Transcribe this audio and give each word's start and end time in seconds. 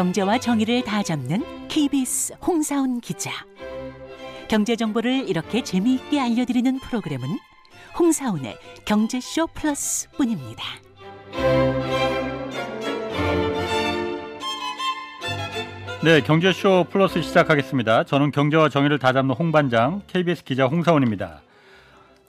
경제와 0.00 0.38
정의를 0.38 0.82
다 0.82 1.02
잡는 1.02 1.68
KBS 1.68 2.32
홍사훈 2.40 3.02
기자. 3.02 3.30
경제 4.48 4.74
정보를 4.74 5.28
이렇게 5.28 5.62
재미있게 5.62 6.18
알려드리는 6.18 6.78
프로그램은 6.78 7.28
홍사훈의 7.98 8.56
경제쇼 8.86 9.48
플러스뿐입니다. 9.48 10.64
네, 16.02 16.22
경제쇼 16.22 16.86
플러스 16.88 17.20
시작하겠습니다. 17.20 18.04
저는 18.04 18.30
경제와 18.30 18.70
정의를 18.70 18.98
다 18.98 19.12
잡는 19.12 19.34
홍반장 19.34 20.00
KBS 20.06 20.44
기자 20.44 20.64
홍사원입니다. 20.64 21.42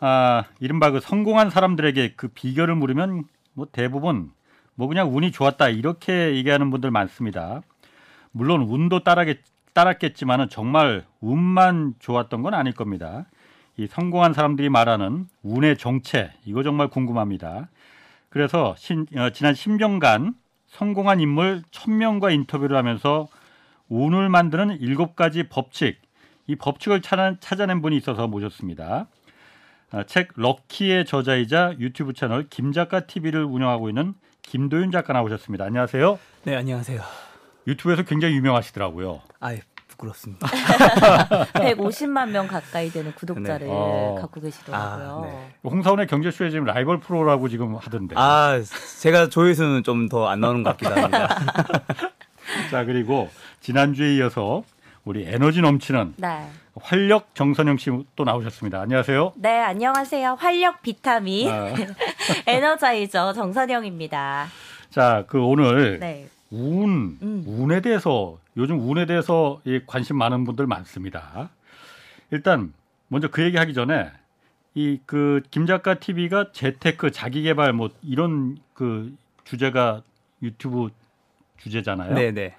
아, 0.01 0.43
이른바 0.59 0.91
그 0.91 0.99
성공한 0.99 1.49
사람들에게 1.49 2.15
그 2.17 2.27
비결을 2.27 2.75
물으면 2.75 3.23
뭐 3.53 3.65
대부분 3.71 4.33
뭐 4.75 4.87
그냥 4.87 5.15
운이 5.15 5.31
좋았다 5.31 5.69
이렇게 5.69 6.35
얘기하는 6.35 6.69
분들 6.71 6.91
많습니다. 6.91 7.61
물론 8.31 8.61
운도 8.61 9.03
따라겠, 9.03 9.39
따랐겠지만은 9.73 10.49
정말 10.49 11.05
운만 11.19 11.95
좋았던 11.99 12.41
건 12.41 12.53
아닐 12.53 12.73
겁니다. 12.73 13.25
이 13.77 13.87
성공한 13.87 14.33
사람들이 14.33 14.69
말하는 14.69 15.27
운의 15.43 15.77
정체 15.77 16.31
이거 16.45 16.63
정말 16.63 16.87
궁금합니다. 16.87 17.69
그래서 18.29 18.75
신, 18.77 19.05
어, 19.15 19.29
지난 19.31 19.53
10년간 19.53 20.33
성공한 20.67 21.19
인물 21.19 21.63
1000명과 21.71 22.33
인터뷰를 22.33 22.77
하면서 22.77 23.27
운을 23.89 24.29
만드는 24.29 24.79
일곱 24.79 25.17
가지 25.17 25.43
법칙, 25.43 26.01
이 26.47 26.55
법칙을 26.55 27.01
찾아, 27.01 27.35
찾아 27.39 27.65
낸 27.65 27.81
분이 27.81 27.97
있어서 27.97 28.27
모셨습니다. 28.27 29.07
아, 29.91 30.03
책 30.03 30.29
럭키의 30.35 31.05
저자이자 31.05 31.75
유튜브 31.79 32.13
채널 32.13 32.47
김작가 32.49 33.01
TV를 33.01 33.43
운영하고 33.43 33.89
있는 33.89 34.13
김도윤 34.43 34.91
작가 34.91 35.13
나오셨습니다. 35.13 35.65
안녕하세요. 35.65 36.19
네, 36.43 36.55
안녕하세요. 36.55 37.01
유튜브에서 37.67 38.03
굉장히 38.03 38.35
유명하시더라고요. 38.35 39.21
아, 39.39 39.55
부끄럽습니다. 39.87 40.47
150만 41.53 42.29
명 42.31 42.47
가까이 42.47 42.89
되는 42.89 43.13
구독자를 43.13 43.67
네. 43.67 43.73
어. 43.73 44.17
갖고 44.19 44.41
계시더라고요. 44.41 45.23
아, 45.23 45.27
네. 45.27 45.53
홍사원의 45.63 46.07
경제쇼에 46.07 46.49
지금 46.49 46.65
라이벌 46.65 46.99
프로라고 46.99 47.49
지금 47.49 47.75
하던데. 47.75 48.15
아, 48.17 48.59
제가 49.01 49.29
조회수는 49.29 49.83
좀 49.83 50.09
더 50.09 50.27
안 50.27 50.41
나오는 50.41 50.63
것 50.63 50.71
같기도 50.77 50.99
합니다. 50.99 51.27
자 52.71 52.83
그리고 52.85 53.29
지난주에 53.61 54.15
이어서 54.15 54.63
우리 55.05 55.25
에너지 55.27 55.61
넘치는 55.61 56.15
네. 56.17 56.49
활력 56.75 57.35
정선영 57.35 57.77
씨 57.77 57.89
또 58.15 58.23
나오셨습니다. 58.23 58.79
안녕하세요. 58.81 59.33
네, 59.35 59.59
안녕하세요. 59.59 60.35
활력 60.39 60.81
비타민 60.81 61.49
아, 61.49 61.73
에너자이저 62.47 63.33
정선영입니다. 63.33 64.47
자, 64.89 65.25
그 65.27 65.41
오늘 65.41 65.99
네. 65.99 66.27
운, 66.49 67.17
음. 67.21 67.43
운에 67.45 67.81
대해서 67.81 68.37
요즘 68.57 68.79
운에 68.89 69.05
대해서 69.05 69.59
이 69.65 69.81
관심 69.85 70.17
많은 70.17 70.43
분들 70.45 70.65
많습니다. 70.67 71.49
일단 72.31 72.73
먼저 73.09 73.27
그 73.29 73.43
얘기하기 73.43 73.73
전에 73.73 74.09
이 74.73 74.99
그 75.05 75.41
김작가 75.51 75.95
TV가 75.95 76.53
재테크 76.53 77.11
자기개발 77.11 77.73
뭐 77.73 77.89
이런 78.03 78.57
그 78.73 79.13
주제가 79.43 80.01
유튜브 80.41 80.89
주제잖아요. 81.57 82.13
네, 82.13 82.31
네. 82.31 82.55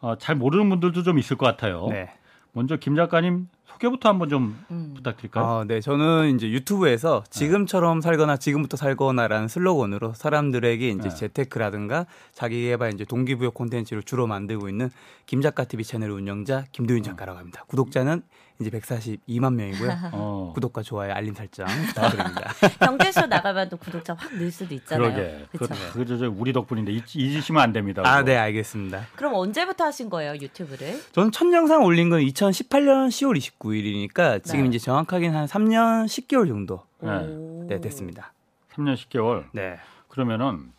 어, 0.00 0.18
잘 0.18 0.34
모르는 0.34 0.68
분들도 0.68 1.04
좀 1.04 1.18
있을 1.20 1.36
것 1.36 1.46
같아요. 1.46 1.86
네. 1.88 2.10
먼저 2.56 2.78
김 2.78 2.96
작가님 2.96 3.48
소개부터 3.66 4.08
한번 4.08 4.30
좀 4.30 4.58
음. 4.70 4.94
부탁드릴까요? 4.96 5.44
아, 5.44 5.64
네. 5.64 5.82
저는 5.82 6.34
이제 6.34 6.48
유튜브에서 6.48 7.22
지금처럼 7.28 8.00
살거나 8.00 8.38
지금부터 8.38 8.78
살거나라는 8.78 9.46
슬로건으로 9.46 10.14
사람들에게 10.14 10.88
이제 10.88 11.08
네. 11.10 11.14
재테크라든가 11.14 12.06
자기 12.32 12.62
개발 12.62 12.94
이제 12.94 13.04
동기부여 13.04 13.50
콘텐츠를 13.50 14.02
주로 14.02 14.26
만들고 14.26 14.70
있는 14.70 14.88
김 15.26 15.42
작가 15.42 15.64
TV 15.64 15.84
채널 15.84 16.10
운영자 16.12 16.64
김도윤 16.72 17.02
작가라고 17.02 17.38
합니다. 17.38 17.62
구독자는 17.66 18.22
이제 18.58 18.70
142만 18.70 19.54
명이고요. 19.54 19.90
어, 20.12 20.52
구독과 20.54 20.82
좋아요, 20.82 21.12
알림 21.12 21.34
설정 21.34 21.66
부탁드립니다. 21.88 22.52
경제쇼 22.80 23.26
나가면 23.26 23.68
또 23.68 23.76
구독자 23.76 24.14
확 24.14 24.32
늘 24.36 24.50
수도 24.50 24.74
있잖아요. 24.74 25.12
그러게. 25.12 25.46
그, 25.52 25.58
그렇죠. 25.58 25.74
그, 25.92 26.18
저, 26.18 26.28
우리 26.30 26.52
덕분인데 26.52 26.92
잊, 26.92 27.04
잊으시면 27.14 27.62
안 27.62 27.72
됩니다. 27.72 28.02
아, 28.04 28.18
그거. 28.18 28.30
네, 28.30 28.36
알겠습니다. 28.36 29.06
그럼 29.16 29.34
언제부터 29.34 29.84
하신 29.84 30.10
거예요, 30.10 30.34
유튜브를? 30.34 31.00
저는 31.12 31.32
첫 31.32 31.50
영상 31.52 31.84
올린 31.84 32.10
건 32.10 32.20
2018년 32.20 33.08
10월 33.08 33.38
29일이니까 33.38 34.42
지금 34.44 34.62
네. 34.62 34.68
이제 34.68 34.78
정확하게는 34.78 35.36
한 35.36 35.46
3년 35.46 36.06
10개월 36.06 36.48
정도 36.48 36.82
네. 37.00 37.10
오. 37.10 37.66
네, 37.68 37.80
됐습니다. 37.80 38.32
3년 38.74 38.94
10개월. 38.96 39.44
네. 39.52 39.78
그러면은 40.08 40.72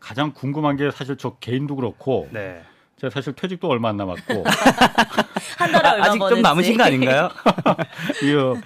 가장 0.00 0.32
궁금한 0.32 0.76
게 0.76 0.90
사실 0.90 1.16
저 1.16 1.36
개인도 1.36 1.76
그렇고 1.76 2.28
네. 2.32 2.62
제가 3.02 3.10
사실 3.10 3.32
퇴직도 3.32 3.68
얼마 3.68 3.88
안 3.88 3.96
남았고 3.96 4.44
한 5.58 5.72
달에 5.72 5.88
얼마 5.90 6.04
아직 6.06 6.18
버는지. 6.20 6.34
좀 6.36 6.42
남으신 6.42 6.76
거 6.76 6.84
아닌가요? 6.84 7.28
이거 8.22 8.56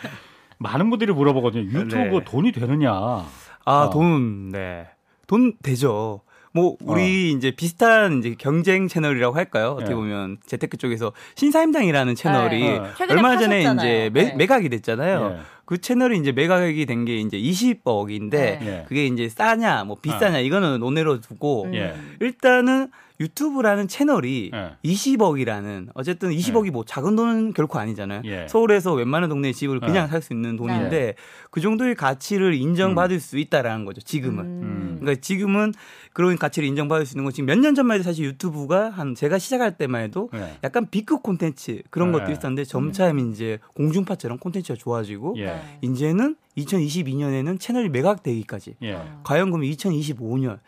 많은 0.58 0.90
분들이 0.90 1.10
물어보거든요. 1.12 1.64
유튜브 1.64 1.96
네. 1.96 2.20
돈이 2.24 2.52
되느냐? 2.52 2.90
아, 2.92 3.24
어. 3.64 3.90
돈, 3.90 4.50
네. 4.50 4.86
돈 5.26 5.54
되죠. 5.62 6.20
뭐, 6.52 6.76
우리 6.80 7.32
이제 7.32 7.50
비슷한 7.50 8.18
이제 8.18 8.34
경쟁 8.38 8.88
채널이라고 8.88 9.34
할까요? 9.36 9.70
어떻게 9.72 9.90
네. 9.90 9.94
보면 9.94 10.38
재테크 10.46 10.76
쪽에서 10.76 11.12
신사임당이라는 11.34 12.14
채널이 12.14 12.60
네. 12.60 12.76
어. 12.78 12.88
최근에 12.96 13.12
얼마 13.14 13.38
전에 13.38 13.62
파셨잖아요. 13.64 13.86
이제 13.88 14.10
매, 14.12 14.24
네. 14.24 14.34
매각이 14.36 14.68
됐잖아요. 14.68 15.36
예. 15.38 15.42
그 15.66 15.78
채널이 15.78 16.18
이제 16.18 16.32
매각이 16.32 16.84
된 16.86 17.04
게 17.06 17.16
이제 17.16 17.38
20억인데 17.38 18.30
네. 18.30 18.58
예. 18.62 18.84
그게 18.88 19.06
이제 19.06 19.28
싸냐, 19.30 19.84
뭐 19.84 19.96
비싸냐 20.00 20.38
이거는 20.40 20.80
논외로 20.80 21.20
두고 21.20 21.64
음. 21.64 21.74
예. 21.74 21.94
일단은 22.20 22.90
유튜브라는 23.20 23.88
채널이 23.88 24.50
예. 24.54 24.76
20억이라는 24.84 25.88
어쨌든 25.94 26.30
20억이 26.30 26.70
뭐 26.70 26.84
작은 26.84 27.16
돈은 27.16 27.52
결코 27.54 27.78
아니잖아요. 27.78 28.22
예. 28.24 28.46
서울에서 28.48 28.94
웬만한 28.94 29.28
동네 29.28 29.52
집을 29.52 29.80
그냥 29.80 30.04
예. 30.04 30.10
살수 30.10 30.32
있는 30.32 30.56
돈인데 30.56 31.14
그 31.50 31.60
정도의 31.60 31.94
가치를 31.94 32.54
인정받을 32.54 33.20
수 33.20 33.38
있다라는 33.38 33.84
거죠. 33.84 34.00
지금은. 34.00 34.44
음. 34.44 34.96
그러니까 35.00 35.20
지금은 35.20 35.72
그런 36.12 36.36
가치를 36.36 36.68
인정받을 36.68 37.06
수 37.06 37.14
있는 37.14 37.24
건 37.24 37.32
지금 37.32 37.46
몇 37.46 37.56
년 37.56 37.74
전만 37.74 37.94
해도 37.94 38.04
사실 38.04 38.26
유튜브가 38.26 38.90
한 38.90 39.14
제가 39.14 39.38
시작할 39.38 39.76
때만 39.78 40.02
해도 40.02 40.28
예. 40.34 40.58
약간 40.62 40.86
B급 40.90 41.22
콘텐츠 41.22 41.82
그런 41.90 42.12
네. 42.12 42.18
것도 42.18 42.32
있었는데 42.32 42.64
점차 42.64 43.10
이제 43.10 43.58
공중파처럼 43.74 44.38
콘텐츠가 44.38 44.76
좋아지고 44.78 45.34
예. 45.38 45.46
네. 45.46 45.78
이제는 45.82 46.36
2022년에는 46.58 47.58
채널이 47.60 47.88
매각되기까지 47.88 48.76
예. 48.82 48.98
과연 49.24 49.50
그럼 49.50 49.62
2025년 49.66 50.58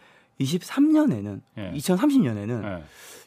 23년에는 0.41 1.41
예. 1.59 1.73
2030년에는 1.75 2.65
예. 2.65 2.83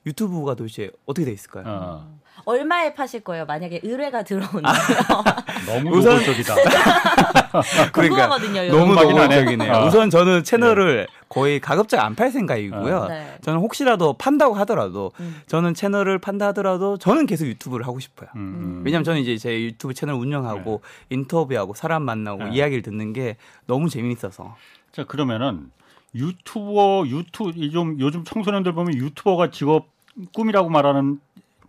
유튜브가 0.06 0.56
도대체 0.56 0.90
어떻게 1.06 1.26
돼 1.26 1.32
있을까요? 1.32 1.64
어. 1.68 2.22
얼마에 2.46 2.96
파실 2.96 3.20
거예요? 3.20 3.46
만약에 3.46 3.82
의뢰가 3.84 4.24
들어오는데요. 4.24 4.64
너무 5.68 5.96
우선- 5.98 6.14
노골적이다. 6.18 6.56
궁금하거든요. 7.94 8.64
너무. 8.76 8.96
노골적이네요. 8.96 9.72
어. 9.72 9.86
우선 9.86 10.10
저는 10.10 10.44
채널을 10.44 11.08
거의 11.30 11.60
가급적 11.60 12.00
안 12.00 12.16
팔 12.16 12.32
생각이고요. 12.32 12.96
어. 12.98 13.08
네. 13.10 13.38
저는 13.42 13.60
혹시라도 13.60 14.14
판다고 14.14 14.56
하더라도 14.56 15.12
음. 15.20 15.40
저는 15.48 15.76
채널을 15.76 16.18
판다 16.18 16.48
하더라도 16.48 16.98
저는 16.98 17.28
계속 17.28 17.46
유튜브를 17.46 17.86
하고 17.86 18.00
싶어요. 18.00 18.30
음, 18.36 18.40
음. 18.40 18.82
왜냐면 18.86 19.04
저는 19.04 19.22
이제 19.22 19.38
제 19.38 19.62
유튜브 19.62 19.94
채널 19.94 20.16
운영하고 20.16 20.82
인터뷰하고 21.10 21.76
사람 21.76 22.04
만나고 22.04 22.46
네. 22.46 22.56
이야기를 22.56 22.82
듣는 22.82 23.14
게 23.14 23.38
너무 23.68 23.88
재미있어서. 23.90 24.56
자 24.92 25.04
그러면은 25.06 25.70
유튜버 26.14 27.06
유튜 27.08 27.52
이좀 27.56 28.00
요즘 28.00 28.24
청소년들 28.24 28.74
보면 28.74 28.96
유튜버가 28.96 29.52
직업 29.52 29.88
꿈이라고 30.34 30.70
말하는 30.70 31.20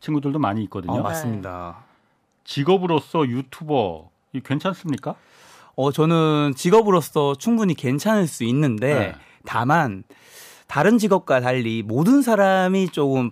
친구들도 0.01 0.39
많이 0.39 0.63
있거든요. 0.65 0.95
어, 0.95 1.03
맞습니다. 1.03 1.85
직업으로서 2.45 3.27
유튜버 3.27 4.11
이 4.33 4.41
괜찮습니까? 4.41 5.15
어, 5.77 5.93
저는 5.93 6.55
직업으로서 6.57 7.35
충분히 7.37 7.75
괜찮을 7.75 8.27
수 8.27 8.45
있는데 8.45 8.95
네. 8.95 9.15
다만 9.45 10.05
다른 10.67 10.99
직업과 10.99 11.41
달리 11.41 11.83
모든 11.83 12.23
사람이 12.23 12.89
조금 12.89 13.31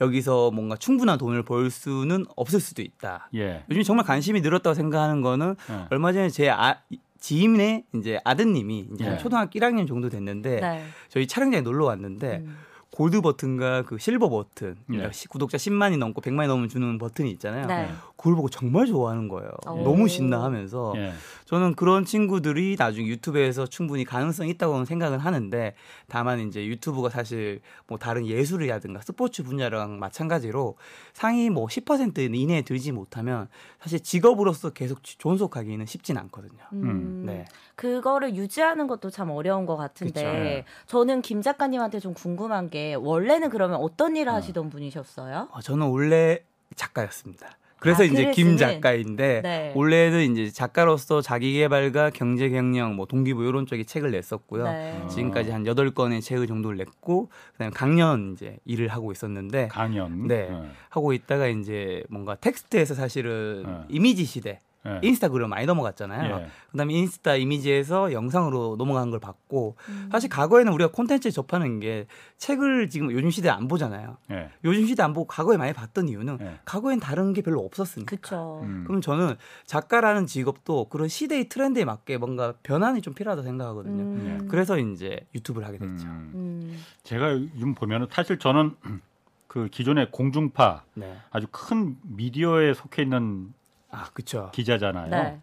여기서 0.00 0.50
뭔가 0.50 0.76
충분한 0.76 1.18
돈을 1.18 1.42
벌 1.42 1.70
수는 1.70 2.26
없을 2.36 2.60
수도 2.60 2.82
있다. 2.82 3.28
예. 3.34 3.64
요즘 3.70 3.82
정말 3.82 4.04
관심이 4.04 4.40
늘었다고 4.40 4.74
생각하는 4.74 5.22
거는 5.22 5.56
예. 5.70 5.86
얼마 5.90 6.12
전에 6.12 6.28
제 6.28 6.50
아, 6.50 6.76
지인의 7.22 7.84
이제 7.94 8.18
아드님이 8.24 8.88
이제 8.92 9.04
한 9.04 9.12
네. 9.14 9.18
초등학교 9.18 9.58
1학년 9.60 9.86
정도 9.86 10.08
됐는데 10.08 10.60
네. 10.60 10.84
저희 11.08 11.28
촬영장에 11.28 11.60
놀러 11.62 11.86
왔는데 11.86 12.38
음. 12.44 12.56
골드 12.90 13.20
버튼과 13.22 13.82
그 13.82 13.96
실버 13.96 14.28
버튼 14.28 14.76
그러니까 14.86 15.08
네. 15.10 15.12
시- 15.16 15.28
구독자 15.28 15.56
10만이 15.56 15.96
넘고 15.98 16.20
100만이 16.20 16.48
넘으면 16.48 16.68
주는 16.68 16.98
버튼이 16.98 17.30
있잖아요. 17.30 17.66
네. 17.66 17.88
그걸 18.16 18.34
보고 18.34 18.48
정말 18.50 18.86
좋아하는 18.86 19.28
거예요. 19.28 19.50
오. 19.66 19.82
너무 19.82 20.08
신나하면서 20.08 20.94
예. 20.96 21.12
저는 21.52 21.74
그런 21.74 22.06
친구들이 22.06 22.76
나중에 22.78 23.06
유튜브에서 23.06 23.66
충분히 23.66 24.06
가능성이 24.06 24.52
있다고 24.52 24.86
생각은 24.86 25.18
하는데 25.18 25.74
다만 26.08 26.40
이제 26.40 26.64
유튜브가 26.64 27.10
사실 27.10 27.60
뭐 27.86 27.98
다른 27.98 28.26
예술이라든가 28.26 29.02
스포츠 29.02 29.42
분야랑 29.42 29.98
마찬가지로 29.98 30.78
상위 31.12 31.50
뭐 31.50 31.66
10% 31.66 32.34
이내에 32.34 32.62
들지 32.62 32.90
못하면 32.90 33.48
사실 33.82 34.00
직업으로서 34.00 34.70
계속 34.70 35.00
존속하기는 35.02 35.84
쉽진 35.84 36.16
않거든요. 36.16 36.62
음. 36.72 37.24
네. 37.26 37.44
그거를 37.74 38.34
유지하는 38.34 38.86
것도 38.86 39.10
참 39.10 39.28
어려운 39.28 39.66
것 39.66 39.76
같은데 39.76 40.22
그쵸. 40.22 40.32
네. 40.32 40.64
저는 40.86 41.20
김 41.20 41.42
작가님한테 41.42 42.00
좀 42.00 42.14
궁금한 42.14 42.70
게게 42.70 42.94
원래는 42.94 43.50
그러면 43.50 43.76
어떤 43.76 44.16
일을 44.16 44.32
어. 44.32 44.36
하시던 44.36 44.70
분이셨어요? 44.70 45.48
어, 45.50 45.60
저는 45.60 45.88
원래 45.88 46.38
작가였습니다. 46.76 47.58
그래서 47.82 48.04
아, 48.04 48.06
이제 48.06 48.30
김? 48.30 48.56
작가인데 48.56 49.40
네. 49.42 49.72
원래는 49.74 50.30
이제 50.32 50.50
작가로서 50.52 51.20
자기개발과 51.20 52.10
경제 52.10 52.48
경영, 52.48 52.94
뭐 52.94 53.06
동기부 53.06 53.44
이런 53.44 53.66
쪽에 53.66 53.82
책을 53.82 54.12
냈었고요. 54.12 54.64
네. 54.64 55.02
지금까지 55.10 55.50
한 55.50 55.66
여덟 55.66 55.90
건의 55.90 56.20
책을 56.20 56.46
정도를 56.46 56.76
냈고 56.76 57.28
그다음에 57.52 57.72
강연 57.74 58.34
이제 58.34 58.56
일을 58.64 58.86
하고 58.86 59.10
있었는데 59.10 59.66
강연. 59.68 60.28
네. 60.28 60.48
예. 60.48 60.70
하고 60.90 61.12
있다가 61.12 61.48
이제 61.48 62.04
뭔가 62.08 62.36
텍스트에서 62.36 62.94
사실은 62.94 63.64
네. 63.66 63.72
이미지 63.88 64.24
시대 64.24 64.60
예. 64.86 65.00
인스타그램 65.02 65.48
많이 65.48 65.66
넘어갔잖아요. 65.66 66.40
예. 66.40 66.46
그다음에 66.72 66.94
인스타 66.94 67.36
이미지에서 67.36 68.12
영상으로 68.12 68.76
넘어간 68.76 69.10
걸 69.10 69.20
봤고 69.20 69.76
음. 69.88 70.08
사실 70.10 70.28
과거에는 70.28 70.72
우리가 70.72 70.90
콘텐츠 70.90 71.30
접하는 71.30 71.78
게 71.80 72.06
책을 72.38 72.88
지금 72.88 73.12
요즘 73.12 73.30
시대에 73.30 73.50
안 73.50 73.68
보잖아요. 73.68 74.16
예. 74.30 74.50
요즘 74.64 74.86
시대 74.86 75.02
안 75.02 75.12
보고 75.12 75.26
과거에 75.26 75.56
많이 75.56 75.72
봤던 75.72 76.08
이유는 76.08 76.38
예. 76.40 76.58
과거엔 76.64 76.98
다른 77.00 77.32
게 77.32 77.42
별로 77.42 77.60
없었으니까. 77.60 78.16
그쵸. 78.16 78.60
음. 78.64 78.84
그럼 78.86 79.00
저는 79.00 79.36
작가라는 79.66 80.26
직업도 80.26 80.88
그런 80.88 81.08
시대의 81.08 81.48
트렌드에 81.48 81.84
맞게 81.84 82.18
뭔가 82.18 82.54
변환이 82.62 83.02
좀 83.02 83.14
필요하다 83.14 83.42
생각하거든요. 83.42 84.02
음. 84.02 84.48
그래서 84.50 84.78
이제 84.78 85.20
유튜브를 85.34 85.66
하게 85.66 85.78
됐죠. 85.78 86.06
음. 86.06 86.32
음. 86.34 86.78
제가 87.04 87.32
요즘 87.32 87.74
보면은 87.74 88.08
사실 88.10 88.38
저는 88.38 88.74
그 89.46 89.68
기존의 89.70 90.10
공중파 90.10 90.82
네. 90.94 91.18
아주 91.30 91.46
큰 91.50 91.96
미디어에 92.04 92.72
속해 92.72 93.02
있는 93.02 93.52
아, 93.92 94.04
그렇죠. 94.12 94.50
기자잖아요. 94.52 95.10
네. 95.10 95.40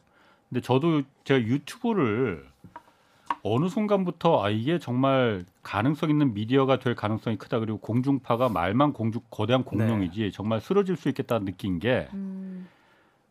근데 0.50 0.62
저도 0.62 1.04
제가 1.24 1.40
유튜브를 1.40 2.46
어느 3.44 3.70
순간부터 3.70 4.44
아 4.44 4.50
이게 4.50 4.80
정말 4.80 5.46
가능성 5.64 6.10
있는 6.10 6.34
미디어가 6.34 6.80
될 6.80 6.96
가능성이 6.96 7.38
크다 7.38 7.60
그리고 7.60 7.78
공중파가 7.78 8.50
말만 8.50 8.94
공중 8.94 9.22
거대한 9.30 9.64
공룡이지 9.64 10.32
정말 10.34 10.60
쓰러질 10.60 10.98
수 10.98 11.08
있겠다 11.10 11.40
느낀 11.40 11.80
게 11.80 12.10
음. 12.14 12.68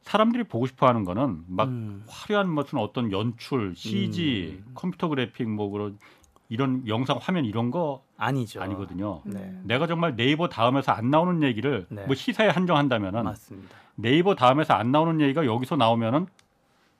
사람들이 0.02 0.44
보고 0.44 0.66
싶어하는 0.66 1.04
거는 1.04 1.44
막 1.48 1.68
음. 1.68 2.04
화려한 2.08 2.48
무슨 2.48 2.78
어떤 2.78 3.12
연출, 3.12 3.74
CG, 3.76 4.62
음. 4.64 4.70
컴퓨터 4.74 5.08
그래픽 5.08 5.48
뭐 5.48 5.68
그런 5.68 5.98
이런 6.48 6.86
영상 6.88 7.18
화면 7.20 7.44
이런 7.44 7.70
거 7.70 8.02
아니죠. 8.16 8.62
아니거든요. 8.62 9.20
네. 9.24 9.54
내가 9.64 9.86
정말 9.86 10.16
네이버 10.16 10.48
다음에서 10.48 10.92
안 10.92 11.10
나오는 11.10 11.42
얘기를 11.42 11.86
네. 11.90 12.06
뭐 12.06 12.14
시사에 12.14 12.48
한정한다면은 12.48 13.24
맞습니다. 13.24 13.76
네이버 13.96 14.34
다음에서 14.34 14.74
안 14.74 14.90
나오는 14.90 15.20
얘기가 15.20 15.44
여기서 15.44 15.76
나오면은 15.76 16.26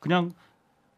그냥 0.01 0.33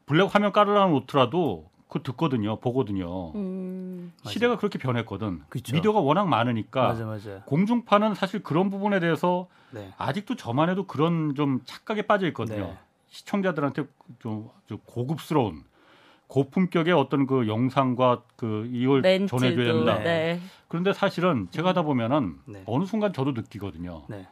블랙 0.07 0.35
화면 0.35 0.53
깔으려 0.53 0.89
놓더라도 0.89 1.71
그거 1.87 2.03
듣거든요, 2.03 2.57
보거든요. 2.57 3.33
음. 3.35 4.13
시대가 4.25 4.57
그렇게 4.57 4.79
변했거든. 4.79 5.43
그쵸. 5.49 5.75
미디어가 5.75 6.01
워낙 6.01 6.27
많으니까 6.29 6.83
맞아, 6.89 7.05
맞아. 7.05 7.43
공중파는 7.47 8.15
사실 8.15 8.43
그런 8.43 8.71
부분에 8.71 9.01
대해서 9.01 9.49
네. 9.71 9.93
아직도 9.97 10.37
저만 10.37 10.71
해도 10.71 10.87
그런 10.87 11.35
좀 11.37 11.61
착각에 11.65 12.03
빠져 12.03 12.27
있거든요. 12.29 12.67
네. 12.67 12.79
시청자들한테 13.09 13.85
좀, 14.21 14.49
좀 14.67 14.79
고급스러운 14.87 15.65
고품격의 16.31 16.93
어떤 16.95 17.27
그 17.27 17.49
영상과 17.49 18.23
그 18.37 18.69
이걸 18.73 19.03
멘트도. 19.03 19.37
전해줘야 19.37 19.73
된다. 19.75 19.99
네. 19.99 20.41
그런데 20.69 20.93
사실은 20.93 21.49
제가 21.51 21.71
하다 21.71 21.83
보면은 21.83 22.37
네. 22.47 22.63
어느 22.67 22.85
순간 22.85 23.13
저도 23.13 23.33
느끼거든요. 23.33 24.05
네. 24.09 24.27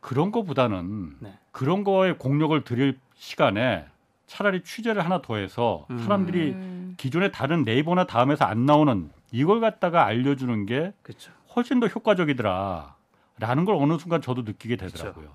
그런 0.00 0.30
거보다는 0.30 1.16
네. 1.18 1.34
그런 1.50 1.84
거에 1.84 2.12
공력을 2.12 2.62
들일 2.64 2.98
시간에 3.16 3.84
차라리 4.26 4.62
취재를 4.62 5.04
하나 5.04 5.20
더해서 5.20 5.86
음. 5.90 5.98
사람들이 5.98 6.52
음. 6.52 6.94
기존에 6.96 7.32
다른 7.32 7.64
네이버나 7.64 8.06
다음에서 8.06 8.44
안 8.44 8.64
나오는 8.64 9.10
이걸 9.32 9.60
갖다가 9.60 10.06
알려주는 10.06 10.66
게 10.66 10.92
그렇죠. 11.02 11.32
훨씬 11.56 11.80
더 11.80 11.88
효과적이더라. 11.88 12.94
라는 13.42 13.64
걸 13.64 13.74
어느 13.74 13.98
순간 13.98 14.22
저도 14.22 14.42
느끼게 14.42 14.76
되더라고요. 14.76 15.30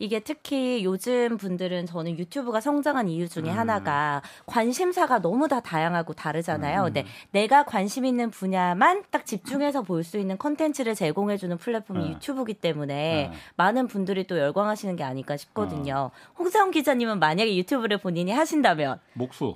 이게 0.00 0.18
특히 0.18 0.82
요즘 0.84 1.36
분들은 1.36 1.86
저는 1.86 2.18
유튜브가 2.18 2.60
성장한 2.60 3.08
이유 3.08 3.28
중에 3.28 3.44
음. 3.44 3.56
하나가 3.56 4.20
관심사가 4.46 5.20
너무 5.20 5.46
다 5.46 5.60
다양하고 5.60 6.12
다르잖아요. 6.12 6.80
음. 6.80 6.84
근데 6.86 7.04
내가 7.30 7.62
관심 7.64 8.04
있는 8.04 8.30
분야만 8.30 9.04
딱 9.10 9.24
집중해서 9.24 9.82
볼 9.82 10.02
수 10.02 10.18
있는 10.18 10.36
컨텐츠를 10.38 10.96
제공해주는 10.96 11.56
플랫폼이 11.58 12.00
네. 12.00 12.10
유튜브기 12.10 12.54
때문에 12.54 13.30
네. 13.30 13.32
많은 13.56 13.86
분들이 13.86 14.26
또 14.26 14.36
열광하시는 14.36 14.96
게 14.96 15.04
아닐까 15.04 15.36
싶거든요. 15.36 16.10
어. 16.12 16.32
홍사훈 16.36 16.72
기자님은 16.72 17.20
만약에 17.20 17.56
유튜브를 17.56 17.98
본인이 17.98 18.32
하신다면 18.32 18.98
목수. 19.14 19.54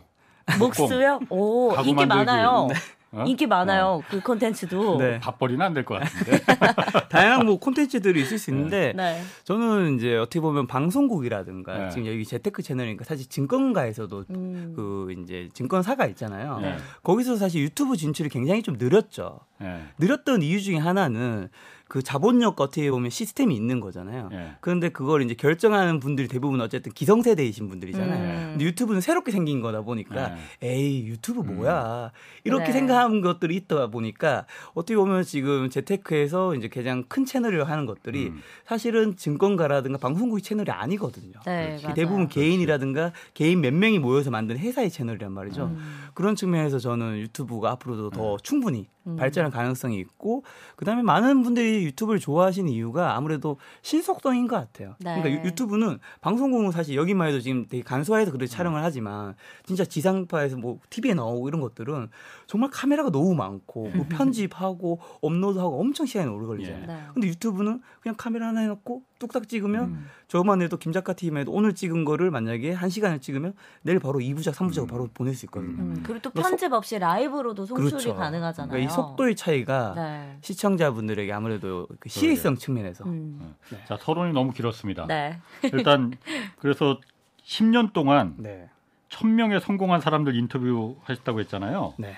목수요? 0.61 1.19
오 1.29 1.73
인기 1.79 2.07
만들기. 2.07 2.25
많아요. 2.25 2.69
어? 3.17 3.25
인기 3.27 3.47
많아요. 3.47 4.03
그 4.11 4.21
컨텐츠도. 4.21 4.99
네. 4.99 5.21
밥벌이는 5.21 5.65
안 5.65 5.75
될 5.75 5.85
것 5.85 5.99
같은데. 6.01 6.39
다양한 7.09 7.47
뭐 7.47 7.59
콘텐츠들이 7.59 8.21
있을 8.23 8.39
수 8.39 8.51
있는데 8.51 8.93
네. 8.97 9.21
저는 9.45 9.97
이제 9.97 10.17
어떻게 10.17 10.41
보면 10.41 10.67
방송국이라든가 10.67 11.79
네. 11.79 11.91
지금 11.91 12.07
여기 12.07 12.25
재테크 12.25 12.63
채널이니까 12.63 13.05
사실 13.05 13.29
증권가에서도 13.29 14.25
음. 14.31 14.73
그 14.77 15.15
이제 15.23 15.49
증권사가 15.55 16.07
있잖아요. 16.09 16.59
네. 16.61 16.77
거기서 17.03 17.37
사실 17.37 17.63
유튜브 17.63 17.97
진출이 17.97 18.29
굉장히 18.29 18.63
좀 18.63 18.77
느렸죠. 18.79 19.41
예. 19.63 19.81
느렸던 19.99 20.43
이유 20.43 20.61
중에 20.61 20.77
하나는 20.77 21.49
그 21.89 22.03
자본력 22.03 22.61
어떻게 22.61 22.91
보면 22.91 23.11
시스템이 23.11 23.55
있는 23.55 23.79
거잖아요. 23.79 24.29
예. 24.33 24.57
그런데 24.61 24.89
그걸 24.89 25.23
이제 25.23 25.35
결정하는 25.35 26.01
분들이 26.01 26.27
대부분 26.27 26.61
어쨌든 26.61 26.91
기성세대이신 26.93 27.69
분들이잖아요. 27.69 28.25
음. 28.25 28.49
근데 28.51 28.65
유튜브는 28.65 29.01
새롭게 29.01 29.31
생긴 29.31 29.61
거다 29.61 29.83
보니까 29.83 30.35
예. 30.63 30.69
에이 30.69 31.07
유튜브 31.07 31.43
뭐야 31.43 32.11
이렇게 32.43 32.67
네. 32.67 32.73
생각하는 32.73 33.21
것들이 33.21 33.55
있다 33.55 33.87
보니까 33.89 34.47
어떻게 34.75 34.97
보면 34.97 35.23
지금 35.23 35.71
재테크에서 35.71 36.57
이제 36.57 36.69
가장 36.69 37.05
큰 37.09 37.25
채널을 37.25 37.69
하는 37.69 37.87
것들이 37.87 38.29
음. 38.29 38.41
사실은 38.67 39.17
증권가라든가 39.17 39.99
방송국의 39.99 40.43
채널이 40.43 40.71
아니거든요. 40.73 41.35
네. 41.47 41.79
대부분 41.95 42.27
개인이라든가 42.27 43.13
개인 43.35 43.61
몇 43.61 43.73
명이 43.73 44.01
모여서 44.01 44.33
만든 44.33 44.59
회사의 44.59 44.91
채널이란 44.91 45.31
말이죠. 45.31 45.67
음. 45.67 46.06
그런 46.17 46.35
측면에서 46.35 46.79
저는 46.79 47.19
유튜브가 47.19 47.71
앞으로도 47.73 48.09
더 48.09 48.39
충분히 48.39 48.89
음. 49.07 49.17
발전할 49.17 49.51
가능성이 49.53 49.99
있고 50.01 50.45
그다음에 50.77 51.03
많은 51.03 51.43
분들이 51.43 51.85
유튜브를 51.85 52.19
좋아하시는 52.19 52.69
이유가 52.71 53.15
아무래도 53.17 53.59
신속성인 53.83 54.49
것 54.49 54.57
같아요. 54.57 54.97
네. 54.99 55.21
그러니까 55.21 55.31
유- 55.31 55.47
유튜브는 55.47 55.99
방송국은 56.23 56.71
사실 56.73 56.97
여기만 56.97 57.29
해도 57.29 57.39
지금 57.41 57.67
되게 57.69 57.83
간소화해서 57.83 58.33
그렇게 58.33 58.47
촬영을 58.47 58.83
하지만 58.83 59.35
진짜 59.67 59.85
지상파에서 59.85 60.57
뭐 60.57 60.81
TV에 60.89 61.13
나오고 61.13 61.49
이런 61.49 61.61
것들은 61.61 62.09
정말 62.47 62.71
카메라가 62.71 63.11
너무 63.11 63.35
많고 63.35 63.91
뭐 63.95 64.07
편집하고 64.09 64.99
업로드하고 65.21 65.79
엄청 65.79 66.07
시간이 66.07 66.31
오래 66.31 66.47
걸리잖아요. 66.47 66.83
예. 66.83 66.87
네. 66.87 66.99
근데 67.13 67.29
유튜브는 67.29 67.83
그냥 68.01 68.17
카메라 68.17 68.49
하나 68.49 68.61
해놓고 68.61 69.03
뚝딱 69.19 69.49
찍으면 69.49 69.85
음. 69.85 70.07
저만 70.29 70.63
해도 70.63 70.77
김 70.77 70.93
작가 70.93 71.13
팀에도 71.13 71.53
오늘 71.53 71.75
찍은 71.75 72.05
거를 72.05 72.31
만약에 72.31 72.73
한 72.73 72.91
시간을 72.91 73.21
찍으면 73.21 73.55
내일 73.83 73.99
바로 73.99 74.19
2부작, 74.19 74.53
3부작을 74.55 74.83
음. 74.83 74.87
바로 74.87 75.09
보낼 75.13 75.35
수 75.35 75.47
있거든요. 75.47 75.83
음, 75.83 76.03
그리고 76.05 76.31
또뭐 76.31 76.43
편집 76.43 76.73
없이 76.73 76.99
라이브로도 76.99 77.65
송출이 77.67 77.91
그렇죠. 77.91 78.15
가능하잖아요. 78.15 78.71
그러니까 78.71 78.93
이 78.93 78.95
속도의 78.95 79.37
차이가 79.37 79.95
네. 79.95 80.37
시청자분들에게 80.43 81.33
아무래도 81.33 81.87
그 81.99 82.09
시의성 82.09 82.57
측면에서 82.57 83.05
음. 83.05 83.55
자, 83.87 83.97
토론이 83.97 84.33
너무 84.33 84.53
길었습니다. 84.53 85.07
네. 85.07 85.39
일단 85.63 86.13
그래서 86.59 86.99
10년 87.45 87.93
동안 87.93 88.35
네. 88.39 88.69
1000명의 89.09 89.61
성공한 89.61 90.01
사람들 90.01 90.35
인터뷰 90.35 90.97
하셨다고 91.05 91.41
했잖아요. 91.41 91.95
네. 91.99 92.17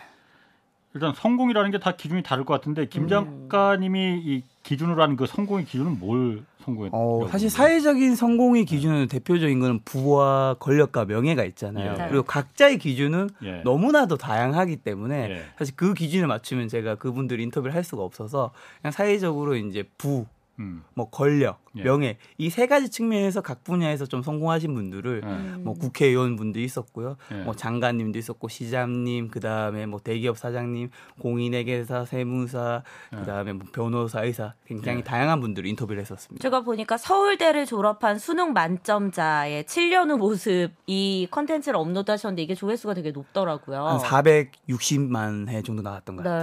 일단 0.95 1.13
성공이라는 1.15 1.71
게 1.71 1.79
다 1.79 1.93
기준이 1.93 2.23
다를 2.23 2.45
것 2.45 2.55
같은데 2.55 2.87
김 2.87 3.05
음. 3.05 3.09
작가님이 3.09 4.23
이 4.25 4.43
기준으로 4.63 5.03
하는 5.03 5.17
그 5.17 5.27
성공의 5.27 5.65
기준은 5.65 5.99
뭘 6.01 6.43
성공했? 6.65 6.91
어, 6.93 7.27
사실 7.31 7.49
사회적인 7.49 8.17
성공의 8.17 8.65
기준은 8.65 9.09
대표적인 9.09 9.61
거는 9.61 9.81
부와 9.85 10.57
권력과 10.59 11.05
명예가 11.07 11.45
있잖아요. 11.45 11.95
예. 11.99 12.09
그리고 12.09 12.25
각자의 12.25 12.79
기준은 12.79 13.31
예. 13.45 13.63
너무나도 13.65 14.17
다양하기 14.17 14.77
때문에 14.77 15.31
예. 15.31 15.43
사실 15.59 15.75
그 15.77 15.95
기준에 15.95 16.27
맞추면 16.27 16.69
제가 16.69 16.97
그분들 16.97 17.41
인터뷰를 17.41 17.75
할 17.75 17.85
수가 17.85 18.03
없어서 18.03 18.51
그냥 18.83 18.93
사회적으로 18.93 19.57
이제 19.57 19.85
부, 19.97 20.27
음. 20.59 20.83
뭐 20.95 21.09
권력, 21.11 21.61
예. 21.77 21.83
명예 21.83 22.19
이 22.37 22.51
세 22.51 22.67
가지 22.67 22.89
측면에서 22.91 23.41
각 23.41 23.63
분야에서 23.63 24.07
좀 24.07 24.23
성공하신 24.23 24.75
분들을 24.75 25.23
예. 25.25 25.29
음. 25.29 25.61
뭐 25.65 25.75
국회의원 25.75 26.37
분도 26.37 26.59
있었고요. 26.61 27.17
예. 27.33 27.43
뭐 27.45 27.55
장관님도 27.55 28.19
있었고 28.19 28.49
시장님 28.49 29.29
그 29.29 29.39
다음에 29.41 29.87
뭐 29.87 30.01
대기업 30.01 30.37
사장님, 30.39 30.91
공인회계사, 31.21 32.05
세무사, 32.05 32.83
그 33.11 33.25
다음에 33.25 33.53
뭐 33.53 33.67
변호사, 33.73 34.23
의사 34.25 34.55
굉장히 34.67 34.99
예. 34.99 35.03
다양한 35.05 35.41
분들을 35.41 35.69
인터뷰를 35.69 36.01
했었습니다. 36.01 36.43
제가 36.43 36.63
보니까 36.63 36.97
서울대를 36.97 37.67
졸업한 37.67 38.19
수능 38.19 38.53
만점자의 38.53 39.65
7년 39.65 40.11
후 40.11 40.17
모습 40.17 40.71
이 40.87 41.29
컨텐츠를 41.31 41.79
업로드하셨는데 41.79 42.43
이게 42.43 42.55
조회수가 42.55 42.95
되게 42.95 43.11
높더라고요. 43.13 43.87
한 43.87 43.99
460만 43.99 45.49
회 45.49 45.63
정도 45.63 45.83
나왔던 45.83 46.17
것 46.17 46.23
같아요. 46.25 46.41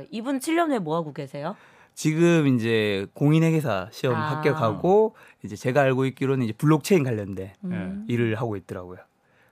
네. 0.00 0.06
이분 0.10 0.38
7년 0.38 0.68
후에 0.68 0.78
뭐 0.78 0.96
하고 0.96 1.12
계세요? 1.12 1.56
지금 2.06 2.46
이제 2.46 3.06
공인회계사 3.14 3.88
시험 3.90 4.16
아. 4.16 4.32
합격하고 4.36 5.16
이제 5.42 5.56
제가 5.56 5.80
알고 5.80 6.04
있기로는 6.04 6.44
이제 6.44 6.52
블록체인 6.52 7.02
관련된 7.02 7.52
음. 7.64 8.04
일을 8.06 8.34
하고 8.36 8.54
있더라고요. 8.56 8.98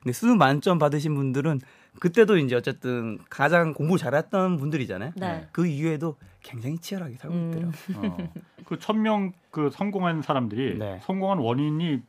근데 0.02 0.12
수능 0.12 0.36
만점 0.36 0.78
받으신 0.78 1.14
분들은 1.14 1.60
그때도 2.00 2.36
이제 2.36 2.54
어쨌든 2.54 3.18
가장 3.30 3.72
공부 3.72 3.96
잘했던 3.96 4.58
분들이잖아요. 4.58 5.12
네. 5.16 5.48
그 5.52 5.66
이후에도 5.66 6.16
굉장히 6.42 6.76
치열하게 6.76 7.14
살고 7.16 7.34
음. 7.34 7.48
있더라고요. 7.88 8.12
어. 8.12 8.32
그 8.66 8.76
천 8.78 8.98
명 9.02 9.32
그 9.50 9.70
성공한 9.72 10.20
사람들이 10.20 10.76
네. 10.78 11.00
성공한 11.04 11.38
원인이 11.38 12.02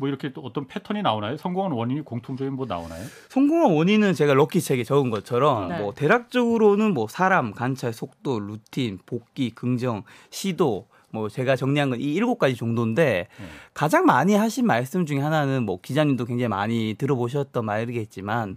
뭐 0.00 0.08
이렇게 0.08 0.32
또 0.32 0.40
어떤 0.40 0.66
패턴이 0.66 1.02
나오나요? 1.02 1.36
성공한 1.36 1.72
원인이 1.72 2.00
공통적인 2.00 2.54
뭐 2.54 2.64
나오나요? 2.66 3.04
성공한 3.28 3.72
원인은 3.76 4.14
제가 4.14 4.32
럭키 4.32 4.62
책에 4.62 4.82
적은 4.82 5.10
것처럼 5.10 5.68
네. 5.68 5.78
뭐 5.78 5.92
대략적으로는 5.92 6.94
뭐 6.94 7.06
사람, 7.06 7.52
관찰, 7.52 7.92
속도, 7.92 8.40
루틴, 8.40 8.98
복귀, 9.04 9.50
긍정, 9.50 10.02
시도 10.30 10.86
뭐 11.10 11.28
제가 11.28 11.54
정리한 11.54 11.90
건 11.90 12.00
이 12.00 12.14
일곱 12.14 12.38
가지 12.38 12.56
정도인데 12.56 13.26
네. 13.38 13.46
가장 13.74 14.06
많이 14.06 14.34
하신 14.34 14.66
말씀 14.66 15.04
중에 15.04 15.18
하나는 15.18 15.64
뭐 15.64 15.78
기자님도 15.82 16.24
굉장히 16.24 16.48
많이 16.48 16.94
들어보셨던 16.96 17.66
말이겠지만 17.66 18.56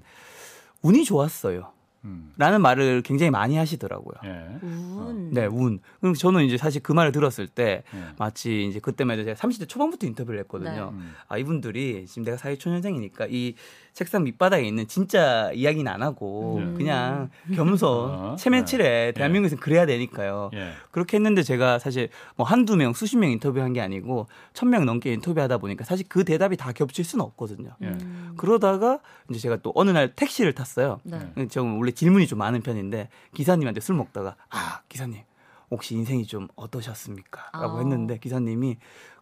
운이 0.81 1.03
좋았어요. 1.03 1.73
음. 2.05 2.33
라는 2.37 2.61
말을 2.61 3.01
굉장히 3.01 3.29
많이 3.29 3.55
하시더라고요. 3.55 4.13
예. 4.25 4.65
운. 4.65 5.29
네, 5.31 5.45
운. 5.45 5.79
그럼 5.99 6.13
저는 6.13 6.43
이제 6.45 6.57
사실 6.57 6.81
그 6.83 6.91
말을 6.91 7.11
들었을 7.11 7.47
때 7.47 7.83
예. 7.93 7.99
마치 8.17 8.65
이제 8.65 8.79
그때만 8.79 9.17
해도 9.17 9.25
제가 9.25 9.39
30대 9.39 9.67
초반부터 9.69 10.07
인터뷰를 10.07 10.39
했거든요. 10.41 10.91
네. 10.91 10.97
음. 10.97 11.13
아, 11.27 11.37
이분들이 11.37 12.05
지금 12.07 12.23
내가 12.23 12.37
사회초년생이니까 12.37 13.27
이 13.29 13.55
책상 13.93 14.23
밑바닥에 14.23 14.63
있는 14.63 14.87
진짜 14.87 15.51
이야기는 15.53 15.89
안 15.91 16.01
하고 16.01 16.57
음. 16.57 16.73
그냥 16.75 17.29
겸손, 17.53 17.89
어, 17.89 18.35
체면칠해 18.37 19.13
대한민국에서는 19.13 19.61
그래야 19.61 19.85
되니까요. 19.85 20.49
예. 20.55 20.71
그렇게 20.91 21.17
했는데 21.17 21.43
제가 21.43 21.77
사실 21.77 22.09
뭐 22.35 22.45
한두 22.45 22.75
명, 22.75 22.93
수십 22.93 23.17
명 23.17 23.29
인터뷰한 23.31 23.73
게 23.73 23.81
아니고 23.81 24.27
천 24.53 24.69
명 24.69 24.85
넘게 24.85 25.13
인터뷰하다 25.13 25.59
보니까 25.59 25.85
사실 25.85 26.07
그 26.09 26.23
대답이 26.23 26.57
다 26.57 26.71
겹칠 26.71 27.05
수는 27.05 27.23
없거든요. 27.23 27.75
예. 27.83 27.87
음. 27.87 28.33
그러다가 28.35 28.99
이제 29.29 29.39
제가 29.39 29.57
또 29.57 29.71
어느 29.75 29.91
날 29.91 30.13
택시를 30.15 30.53
탔어요. 30.53 30.99
네. 31.03 31.19
저는 31.47 31.77
원래 31.77 31.91
질문이 31.91 32.25
좀 32.25 32.39
많은 32.39 32.61
편인데 32.61 33.09
기사님한테 33.35 33.79
술 33.79 33.95
먹다가 33.95 34.35
아 34.49 34.81
기사님 34.89 35.21
혹시 35.69 35.93
인생이 35.93 36.25
좀 36.25 36.47
어떠셨습니까? 36.55 37.51
라고 37.53 37.77
아. 37.77 37.79
했는데 37.79 38.17
기사님이 38.17 38.77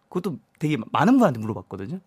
그것도 0.08 0.38
되게 0.58 0.78
많은 0.92 1.18
분한테 1.18 1.40
물어봤거든요. 1.40 2.00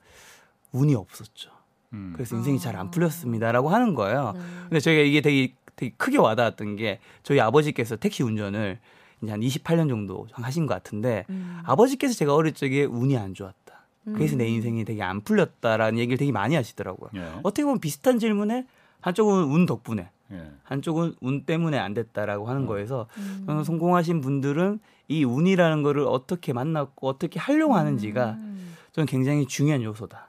운이 0.71 0.95
없었죠. 0.95 1.51
음. 1.93 2.13
그래서 2.13 2.35
인생이 2.35 2.59
잘 2.59 2.75
아. 2.75 2.81
안 2.81 2.91
풀렸습니다라고 2.91 3.69
하는 3.69 3.95
거예요. 3.95 4.33
네. 4.35 4.41
근데 4.63 4.79
저희가 4.79 5.01
이게 5.03 5.21
되게 5.21 5.53
되게 5.75 5.93
크게 5.97 6.17
와닿았던 6.17 6.77
게 6.77 6.99
저희 7.23 7.39
아버지께서 7.39 7.95
택시 7.97 8.23
운전을 8.23 8.79
이제 9.21 9.31
한 9.31 9.41
28년 9.41 9.89
정도 9.89 10.27
하신 10.31 10.67
것 10.67 10.73
같은데 10.73 11.25
음. 11.29 11.59
아버지께서 11.63 12.13
제가 12.13 12.33
어릴 12.33 12.53
적에 12.53 12.83
운이 12.85 13.17
안 13.17 13.33
좋았다. 13.33 13.65
그래서 14.13 14.35
내 14.35 14.45
음. 14.45 14.55
인생이 14.55 14.85
되게 14.85 15.01
안 15.01 15.21
풀렸다라는 15.21 15.97
얘기를 15.97 16.17
되게 16.17 16.31
많이 16.31 16.55
하시더라고요. 16.55 17.09
예. 17.15 17.31
어떻게 17.41 17.63
보면 17.63 17.79
비슷한 17.79 18.19
질문에 18.19 18.67
한쪽은 19.01 19.45
운 19.45 19.65
덕분에 19.65 20.09
예. 20.31 20.51
한쪽은 20.63 21.15
운 21.21 21.43
때문에 21.43 21.77
안 21.79 21.93
됐다라고 21.93 22.47
하는 22.47 22.61
음. 22.61 22.67
거에서 22.67 23.07
음. 23.17 23.43
저는 23.47 23.63
성공하신 23.63 24.21
분들은 24.21 24.79
이 25.07 25.23
운이라는 25.23 25.83
거를 25.83 26.03
어떻게 26.03 26.53
만났고 26.53 27.07
어떻게 27.07 27.39
활용하는지가 27.39 28.31
음. 28.31 28.75
저는 28.91 29.07
굉장히 29.07 29.47
중요한 29.47 29.81
요소다. 29.81 30.27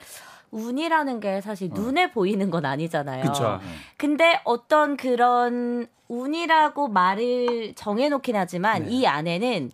운이라는 0.50 1.20
게 1.20 1.40
사실 1.40 1.70
눈에 1.72 2.10
보이는 2.10 2.50
건 2.50 2.64
아니잖아요. 2.64 3.24
어. 3.24 3.28
그쵸. 3.28 3.60
근데 3.96 4.40
어떤 4.44 4.96
그런 4.96 5.86
운이라고 6.08 6.88
말을 6.88 7.74
정해놓긴 7.74 8.36
하지만 8.36 8.84
네. 8.84 8.90
이 8.90 9.06
안에는 9.06 9.70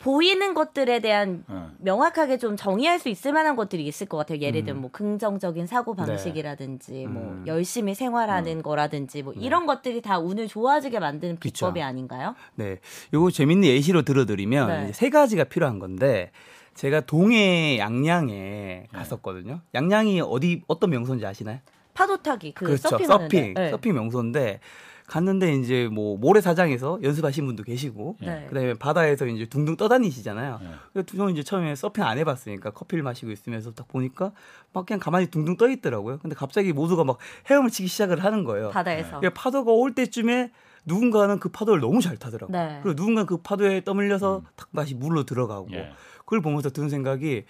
보이는 0.00 0.54
것들에 0.54 1.00
대한 1.00 1.44
어. 1.46 1.70
명확하게 1.78 2.38
좀 2.38 2.56
정의할 2.56 2.98
수 2.98 3.10
있을 3.10 3.32
만한 3.34 3.54
것들이 3.54 3.86
있을 3.86 4.06
것 4.08 4.16
같아요. 4.16 4.38
예를 4.40 4.62
음. 4.62 4.64
들면 4.64 4.80
뭐 4.80 4.90
긍정적인 4.90 5.66
사고 5.66 5.94
방식이라든지 5.94 7.06
뭐 7.06 7.22
음. 7.22 7.44
열심히 7.46 7.94
생활하는 7.94 8.62
거라든지 8.62 9.22
뭐 9.22 9.34
이런 9.34 9.66
것들이 9.66 10.00
다 10.00 10.18
운을 10.18 10.48
좋아지게 10.48 10.98
만드는 10.98 11.36
그쵸. 11.36 11.66
비법이 11.66 11.82
아닌가요? 11.82 12.34
네. 12.54 12.78
요거 13.12 13.30
재밌는 13.30 13.68
예시로 13.68 14.00
들어드리면 14.02 14.68
네. 14.86 14.92
세 14.94 15.10
가지가 15.10 15.44
필요한 15.44 15.78
건데 15.78 16.30
제가 16.74 17.00
동해 17.00 17.78
양양에 17.78 18.86
갔었거든요. 18.92 19.60
양양이 19.74 20.20
어디 20.20 20.62
어떤 20.66 20.90
명소인지 20.90 21.26
아시나요? 21.26 21.58
파도 21.94 22.16
타기 22.16 22.52
그 22.52 22.66
그렇죠. 22.66 22.88
서핑 22.88 23.06
서핑. 23.06 23.54
네. 23.54 23.70
서핑 23.70 23.94
명소인데 23.94 24.60
갔는데 25.06 25.54
이제 25.54 25.88
뭐 25.90 26.16
모래사장에서 26.16 27.00
연습하신 27.02 27.44
분도 27.44 27.64
계시고 27.64 28.16
네. 28.20 28.46
그다음에 28.48 28.74
바다에서 28.74 29.26
이제 29.26 29.44
둥둥 29.46 29.76
떠다니시잖아요. 29.76 30.60
예. 30.62 30.68
그래서 30.92 31.16
저는 31.16 31.32
이제 31.32 31.42
처음에 31.42 31.74
서핑 31.74 32.04
안 32.04 32.16
해봤으니까 32.18 32.70
커피를 32.70 33.02
마시고 33.02 33.32
있으면서 33.32 33.72
딱 33.72 33.88
보니까 33.88 34.30
막 34.72 34.86
그냥 34.86 35.00
가만히 35.00 35.26
둥둥 35.26 35.56
떠 35.56 35.68
있더라고요. 35.68 36.20
근데 36.20 36.36
갑자기 36.36 36.72
모두가 36.72 37.02
막 37.02 37.18
헤엄을 37.50 37.70
치기 37.70 37.88
시작을 37.88 38.22
하는 38.22 38.44
거예요. 38.44 38.70
바다에서. 38.70 39.18
그러니까 39.18 39.30
파도가 39.34 39.72
올 39.72 39.96
때쯤에 39.96 40.52
누군가는 40.86 41.38
그 41.40 41.48
파도를 41.48 41.80
너무 41.80 42.00
잘 42.00 42.16
타더라고요. 42.16 42.56
네. 42.56 42.80
그리고 42.82 42.96
누군가는 42.96 43.26
그 43.26 43.38
파도에 43.38 43.82
떠밀려서 43.82 44.42
탁 44.54 44.68
다시 44.74 44.94
물로 44.94 45.24
들어가고 45.24 45.68
예. 45.72 45.90
그걸 46.30 46.40
보면서 46.42 46.70
드는 46.70 46.88
생각이 46.88 47.44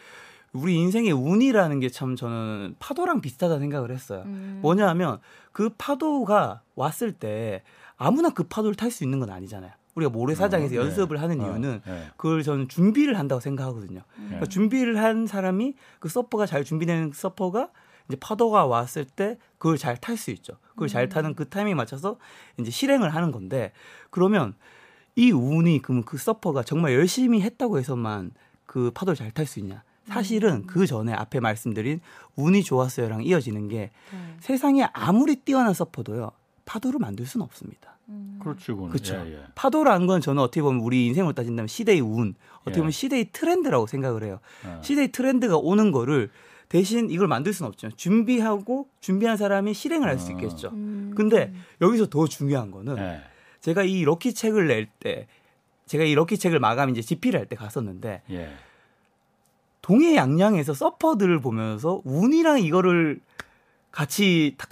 우리 0.55 0.75
인생의 0.77 1.13
운이라는 1.13 1.81
게 1.81 1.91
참 1.91 2.17
저는 2.17 2.77
파도랑 2.79 3.21
비슷하다 3.21 3.59
생각을 3.59 3.91
했어요. 3.91 4.23
음. 4.25 4.61
뭐냐 4.63 4.89
하면 4.89 5.21
그 5.53 5.69
파도가 5.77 6.63
왔을 6.75 7.13
때 7.13 7.63
아무나 7.99 8.31
그 8.31 8.45
파도를 8.45 8.75
탈 8.75 8.91
수 8.91 9.05
있는 9.05 9.21
건 9.21 9.29
아니잖아요. 9.29 9.71
우리가 9.97 10.11
모래사장에서 10.11 10.77
어, 10.77 10.79
연습을 10.79 11.21
하는 11.21 11.41
어, 11.43 11.45
이유는 11.45 11.83
예. 11.87 12.05
그걸 12.17 12.43
저는 12.43 12.69
준비를 12.69 13.19
한다고 13.19 13.41
생각하거든요. 13.41 14.01
그러니까 14.17 14.47
준비를 14.47 14.97
한 14.97 15.27
사람이 15.27 15.75
그 15.99 16.09
서퍼가 16.09 16.47
잘 16.47 16.65
준비된 16.65 17.13
서퍼가 17.15 17.69
이제 18.09 18.17
파도가 18.19 18.65
왔을 18.65 19.05
때 19.05 19.37
그걸 19.59 19.77
잘 19.77 19.99
탈 19.99 20.17
수 20.17 20.31
있죠. 20.31 20.55
그걸 20.71 20.89
잘 20.89 21.11
타는 21.11 21.35
그 21.35 21.51
타이밍에 21.51 21.75
맞춰서 21.75 22.17
이제 22.59 22.71
실행을 22.71 23.15
하는 23.15 23.31
건데 23.31 23.73
그러면 24.09 24.55
이 25.17 25.33
운이 25.33 25.83
그러면 25.83 26.05
그 26.05 26.17
서퍼가 26.17 26.63
정말 26.63 26.95
열심히 26.95 27.43
했다고 27.43 27.79
해서만 27.79 28.31
그 28.71 28.93
파도를 28.95 29.17
잘 29.17 29.33
탈 29.33 29.47
수 29.47 29.59
있냐? 29.59 29.83
사실은 30.07 30.65
그 30.65 30.87
전에 30.87 31.13
앞에 31.13 31.41
말씀드린 31.41 32.01
운이 32.37 32.63
좋았어요랑 32.63 33.25
이어지는 33.25 33.67
게 33.67 33.91
네. 34.13 34.37
세상에 34.39 34.85
아무리 34.93 35.35
뛰어난 35.37 35.75
서퍼도요 35.75 36.31
파도를 36.67 37.01
만들 37.01 37.27
수는 37.27 37.45
없습니다. 37.45 37.99
음. 38.09 38.39
그건. 38.41 38.91
그쵸. 38.91 39.17
예, 39.27 39.35
예. 39.35 39.43
파도라는 39.57 40.07
건 40.07 40.21
저는 40.21 40.41
어떻게 40.41 40.63
보면 40.63 40.83
우리 40.83 41.07
인생으로 41.07 41.33
따진다면 41.33 41.67
시대의 41.67 42.01
운, 42.01 42.35
어떻게 42.61 42.77
예. 42.77 42.79
보면 42.79 42.93
시대의 42.93 43.31
트렌드라고 43.33 43.89
생각을 43.89 44.23
해요. 44.23 44.39
어. 44.65 44.81
시대의 44.85 45.11
트렌드가 45.11 45.57
오는 45.57 45.91
거를 45.91 46.31
대신 46.69 47.11
이걸 47.11 47.27
만들 47.27 47.53
수는 47.53 47.69
없죠. 47.69 47.91
준비하고 47.91 48.89
준비한 49.01 49.37
사람이 49.37 49.75
실행을 49.75 50.09
할수 50.09 50.29
어. 50.29 50.31
있겠죠. 50.37 50.69
음. 50.69 51.13
근데 51.17 51.53
여기서 51.81 52.07
더 52.07 52.29
중요한 52.29 52.71
거는 52.71 52.99
예. 52.99 53.21
제가 53.61 53.83
이 53.83 54.05
럭키 54.05 54.33
책을 54.33 54.69
낼 54.69 54.89
때 55.01 55.27
제가 55.91 56.05
이 56.05 56.15
럭키 56.15 56.39
책을 56.39 56.61
마감 56.61 56.91
이제 56.91 57.03
집필을 57.03 57.41
할 57.41 57.47
때 57.47 57.57
갔었는데 57.57 58.23
예. 58.31 58.49
동해 59.83 60.15
양양에서 60.15 60.73
서퍼들을 60.73 61.41
보면서 61.41 62.01
운이랑 62.05 62.61
이거를 62.61 63.19
같이 63.91 64.55
탁 64.57 64.69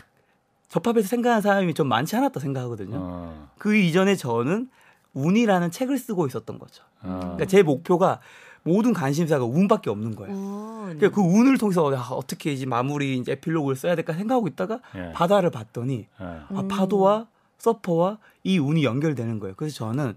접합해서 0.69 1.09
생각하는 1.09 1.43
사람이 1.43 1.75
좀 1.75 1.89
많지 1.89 2.15
않았다 2.15 2.39
생각하거든요. 2.39 2.97
어. 3.01 3.51
그 3.59 3.75
이전에 3.75 4.15
저는 4.15 4.71
운이라는 5.15 5.73
책을 5.73 5.99
쓰고 5.99 6.29
있었던 6.29 6.57
거죠. 6.61 6.85
어. 7.03 7.19
그러니까 7.21 7.47
제 7.47 7.65
목표가 7.65 8.21
모든 8.63 8.93
관심사가 8.93 9.45
운밖에 9.45 9.91
없는 9.91 10.15
거예요. 10.15 10.33
운. 10.33 10.99
그러니까 10.99 11.11
그 11.11 11.21
운을 11.21 11.59
통해서 11.59 11.93
야, 11.95 12.07
어떻게 12.11 12.53
이제 12.53 12.65
마무리 12.65 13.19
이제 13.19 13.33
에필로그를 13.33 13.75
써야 13.75 13.97
될까 13.97 14.13
생각하고 14.13 14.47
있다가 14.47 14.81
예. 14.95 15.11
바다를 15.15 15.51
봤더니 15.51 16.07
예. 16.21 16.25
아, 16.25 16.47
음. 16.53 16.69
파도와 16.69 17.27
서퍼와 17.57 18.19
이 18.45 18.59
운이 18.59 18.85
연결되는 18.85 19.41
거예요. 19.41 19.55
그래서 19.57 19.75
저는 19.79 20.17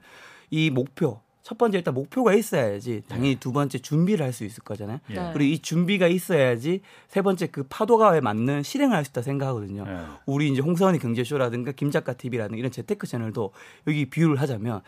이 0.51 0.69
목표 0.69 1.19
첫 1.43 1.57
번째 1.57 1.79
일단 1.79 1.93
목표가 1.95 2.33
있어야지 2.35 3.01
당연히 3.07 3.35
두 3.35 3.51
번째 3.51 3.79
준비를 3.79 4.23
할 4.23 4.31
수 4.31 4.45
있을 4.45 4.63
거잖아요. 4.63 4.99
예. 5.09 5.13
네. 5.15 5.31
그리고 5.33 5.53
이 5.53 5.59
준비가 5.59 6.07
있어야지 6.07 6.81
세 7.07 7.21
번째 7.23 7.47
그 7.47 7.63
파도가 7.67 8.21
맞는 8.21 8.61
실행을 8.63 8.95
할 8.95 9.03
수 9.03 9.09
있다 9.11 9.21
생각하거든요. 9.23 9.85
예. 9.87 9.97
우리 10.27 10.49
이제 10.51 10.61
홍사원이 10.61 10.99
경제쇼라든가 10.99 11.71
김작가 11.71 12.13
TV라든가 12.13 12.59
이런 12.59 12.71
재테크 12.71 13.07
채널도 13.07 13.51
여기 13.87 14.05
비유를 14.09 14.39
하자면 14.39 14.81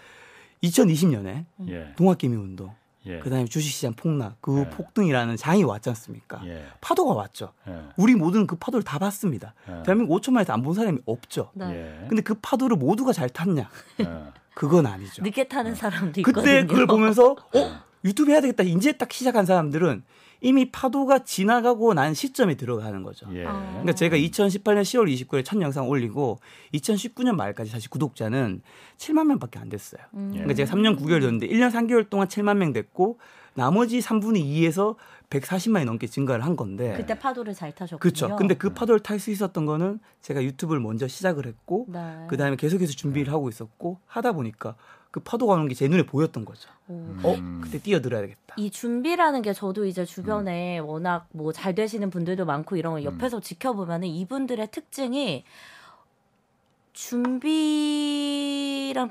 2020년에 0.64 1.46
예. 1.70 1.94
동학개미 1.98 2.36
운동, 2.38 2.72
예. 3.06 3.20
그다음에 3.20 3.46
주식시장 3.46 3.94
폭락, 3.94 4.38
그 4.40 4.60
예. 4.62 4.70
폭등이라는 4.70 5.36
장이 5.36 5.64
왔지 5.64 5.90
않습니까? 5.90 6.42
예. 6.46 6.66
파도가 6.80 7.14
왔죠. 7.16 7.52
예. 7.68 7.80
우리 7.98 8.16
모두는 8.16 8.48
그 8.48 8.56
파도를 8.56 8.84
다 8.84 9.00
봤습니다. 9.00 9.54
예. 9.68 9.84
대한민국 9.84 10.22
5천만에서 10.22 10.52
안 10.52 10.62
본 10.64 10.74
사람이 10.74 11.00
없죠. 11.06 11.50
네. 11.56 11.66
예. 12.04 12.08
근데 12.08 12.22
그 12.22 12.36
파도를 12.36 12.78
모두가 12.78 13.12
잘 13.12 13.28
탔냐? 13.30 13.70
예. 14.54 14.60
그건 14.60 14.86
아니죠. 14.86 15.24
늦게 15.24 15.48
타는 15.48 15.76
사람도 15.76 16.22
있거든요. 16.22 16.44
그때 16.44 16.66
그걸 16.66 16.88
보면서 16.88 17.32
어 17.32 17.84
유튜브 18.06 18.32
해야 18.32 18.42
되겠다. 18.42 18.64
이제 18.64 18.92
딱 18.94 19.12
시작한 19.12 19.46
사람들은 19.46 20.04
이미 20.42 20.70
파도가 20.70 21.24
지나가고 21.24 21.94
난 21.94 22.14
시점에 22.14 22.56
들어가는 22.56 23.02
거죠. 23.04 23.28
예. 23.34 23.46
어. 23.46 23.68
그러니까 23.72 23.94
제가 23.94 24.18
2018년 24.18 24.82
10월 24.82 25.12
29일에 25.14 25.46
첫 25.46 25.60
영상 25.62 25.88
올리고 25.88 26.40
2019년 26.74 27.36
말까지 27.36 27.72
사실 27.72 27.90
구독자는 27.90 28.62
7만 28.98 29.26
명밖에 29.28 29.58
안 29.60 29.70
됐어요. 29.70 30.02
음. 30.16 30.32
그러니까 30.34 30.54
제가 30.54 30.72
3년 30.72 31.00
9개월 31.00 31.22
됐는데 31.22 31.48
1년 31.48 31.72
3개월 31.72 32.10
동안 32.10 32.28
7만 32.28 32.58
명 32.58 32.74
됐고 32.74 33.20
나머지 33.54 34.00
3분의 34.00 34.44
2에서 34.44 34.96
140만이 35.40 35.86
넘게 35.86 36.08
증가를 36.08 36.44
한 36.46 36.56
건데 36.56 36.94
그때 36.98 37.18
파도를 37.18 37.54
잘 37.54 37.72
타셨군요. 37.74 38.00
그렇죠. 38.00 38.36
근데 38.36 38.54
그 38.56 38.74
파도를 38.74 39.00
탈 39.02 39.20
수 39.20 39.32
있었던 39.32 39.66
거는 39.66 40.00
제가 40.22 40.44
유튜브를 40.44 40.82
먼저 40.82 41.08
시작을 41.08 41.46
했고 41.46 41.86
네. 41.90 42.00
그다음에 42.30 42.56
계속해서 42.56 42.94
준비를 42.94 43.32
하고 43.34 43.50
있었고 43.50 44.00
하다 44.06 44.34
보니까 44.34 44.76
그 45.12 45.20
파도가 45.20 45.54
오는 45.54 45.68
게 45.68 45.76
제 45.76 45.88
눈에 45.88 46.06
보였던 46.06 46.44
거죠. 46.46 46.70
오. 46.88 46.94
어, 47.24 47.36
음. 47.36 47.62
그때 47.64 47.78
뛰어들어야겠다. 47.80 48.56
이 48.58 48.72
준비라는 48.72 49.42
게 49.44 49.54
저도 49.54 49.86
이제 49.86 50.06
주변에 50.06 50.80
음. 50.80 50.88
워낙 50.88 51.28
뭐 51.32 51.52
잘 51.52 51.76
되시는 51.76 52.10
분들도 52.10 52.46
많고 52.46 52.76
이런 52.78 52.94
걸 52.94 53.04
옆에서 53.04 53.40
지켜보면은 53.40 54.08
이분들의 54.08 54.70
특징이 54.72 55.44
준비랑 56.94 57.50